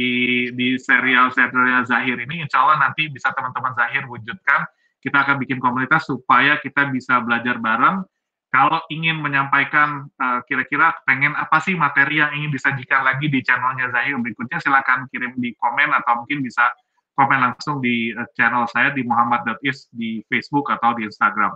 di 0.54 0.68
serial 0.78 1.34
serial 1.34 1.84
Zahir 1.86 2.18
ini 2.22 2.46
insya 2.46 2.64
Allah 2.64 2.90
nanti 2.90 3.10
bisa 3.10 3.34
teman-teman 3.34 3.74
Zahir 3.74 4.06
wujudkan 4.08 4.66
kita 5.02 5.26
akan 5.26 5.42
bikin 5.42 5.58
komunitas 5.58 6.06
supaya 6.06 6.62
kita 6.62 6.94
bisa 6.94 7.20
belajar 7.26 7.58
bareng 7.58 8.06
kalau 8.54 8.80
ingin 8.94 9.18
menyampaikan 9.20 10.06
eh, 10.08 10.40
kira-kira 10.46 10.94
pengen 11.04 11.34
apa 11.34 11.58
sih 11.60 11.74
materi 11.74 12.22
yang 12.22 12.32
ingin 12.38 12.54
disajikan 12.54 13.02
lagi 13.04 13.28
di 13.28 13.42
channelnya 13.42 13.90
Zahir 13.90 14.16
berikutnya 14.22 14.62
silakan 14.62 15.10
kirim 15.12 15.36
di 15.42 15.52
komen 15.58 15.90
atau 15.92 16.24
mungkin 16.24 16.46
bisa 16.46 16.70
komen 17.16 17.40
langsung 17.44 17.84
di 17.84 18.10
uh, 18.16 18.28
channel 18.34 18.66
saya 18.72 18.90
di 18.96 19.04
Muhammad.is 19.04 19.92
di 19.92 20.24
Facebook 20.32 20.72
atau 20.72 20.96
di 20.96 21.08
Instagram 21.08 21.54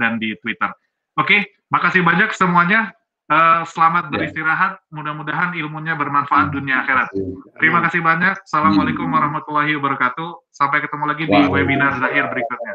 dan 0.00 0.18
di 0.18 0.34
Twitter. 0.40 0.72
Oke, 1.16 1.56
makasih 1.70 2.02
banyak 2.02 2.32
semuanya. 2.34 2.92
Uh, 3.26 3.66
selamat 3.66 4.06
ya. 4.06 4.10
beristirahat. 4.14 4.78
Mudah-mudahan 4.94 5.50
ilmunya 5.58 5.98
bermanfaat 5.98 6.54
dunia 6.54 6.86
akhirat. 6.86 7.10
Terima 7.58 7.82
kasih 7.82 7.98
banyak. 7.98 8.38
Assalamualaikum 8.46 9.10
warahmatullahi 9.10 9.74
wabarakatuh. 9.74 10.46
Sampai 10.54 10.78
ketemu 10.78 11.04
lagi 11.10 11.24
di 11.26 11.40
webinar 11.50 11.98
Zahir 11.98 12.30
berikutnya. 12.30 12.72